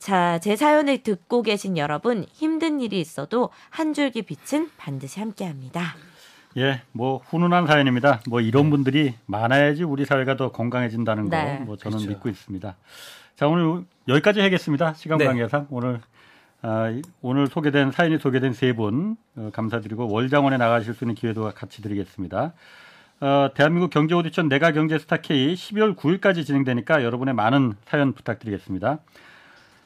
자, 0.02 0.40
제 0.40 0.56
사연을 0.56 1.04
듣고 1.04 1.42
계신 1.42 1.78
여러분, 1.78 2.24
힘든 2.32 2.80
일이 2.80 2.98
있어도 3.00 3.50
한 3.70 3.94
줄기 3.94 4.22
빛은 4.22 4.68
반드시 4.76 5.20
함께 5.20 5.44
합니다. 5.46 5.94
예, 6.56 6.82
뭐 6.90 7.18
훈훈한 7.18 7.68
사연입니다. 7.68 8.20
뭐 8.28 8.40
이런 8.40 8.68
분들이 8.68 9.14
많아야지 9.26 9.84
우리 9.84 10.04
사회가 10.04 10.36
더 10.36 10.50
건강해진다는 10.50 11.28
거, 11.30 11.36
네. 11.36 11.58
뭐 11.60 11.76
저는 11.76 11.98
그렇죠. 11.98 12.10
믿고 12.10 12.28
있습니다. 12.28 12.74
자, 13.36 13.46
오늘 13.46 13.84
여기까지 14.08 14.40
하겠습니다. 14.40 14.92
시간 14.94 15.18
네. 15.18 15.26
관계상 15.26 15.68
오늘 15.70 16.00
아, 16.62 16.90
이- 16.90 17.02
오늘 17.20 17.46
소개된 17.46 17.92
사연이 17.92 18.18
소개된 18.18 18.54
세분 18.54 19.16
어, 19.36 19.50
감사드리고 19.52 20.10
월장원에 20.10 20.56
나가실 20.56 20.94
수 20.94 21.04
있는 21.04 21.14
기회도 21.14 21.52
같이 21.54 21.80
드리겠습니다. 21.80 22.54
어, 23.20 23.50
대한민국 23.54 23.90
경제 23.90 24.16
오디션 24.16 24.48
내가 24.48 24.72
경제 24.72 24.98
스타 24.98 25.18
K 25.18 25.54
12월 25.54 25.94
9일까지 25.94 26.44
진행되니까 26.44 27.04
여러분의 27.04 27.34
많은 27.34 27.74
사연 27.86 28.12
부탁드리겠습니다. 28.14 28.98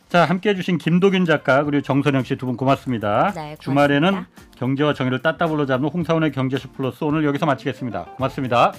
자, 0.09 0.25
함께 0.25 0.51
해주신 0.51 0.79
김도균 0.79 1.25
작가 1.25 1.65
그리고 1.65 1.83
정선영 1.83 2.23
씨 2.23 2.37
두 2.37 2.47
분 2.47 2.57
고맙습니다. 2.57 3.33
네, 3.35 3.57
고맙습니다. 3.57 3.57
주말에는 3.63 4.25
경제와 4.57 4.95
정의를 4.95 5.21
따따블로 5.21 5.67
잡는 5.67 5.89
홍사원의 5.89 6.33
경제쇼 6.33 6.71
플러스 6.73 7.03
오늘 7.05 7.25
여기서 7.25 7.45
마치겠습니다. 7.47 8.05
고맙습니다. 8.17 8.73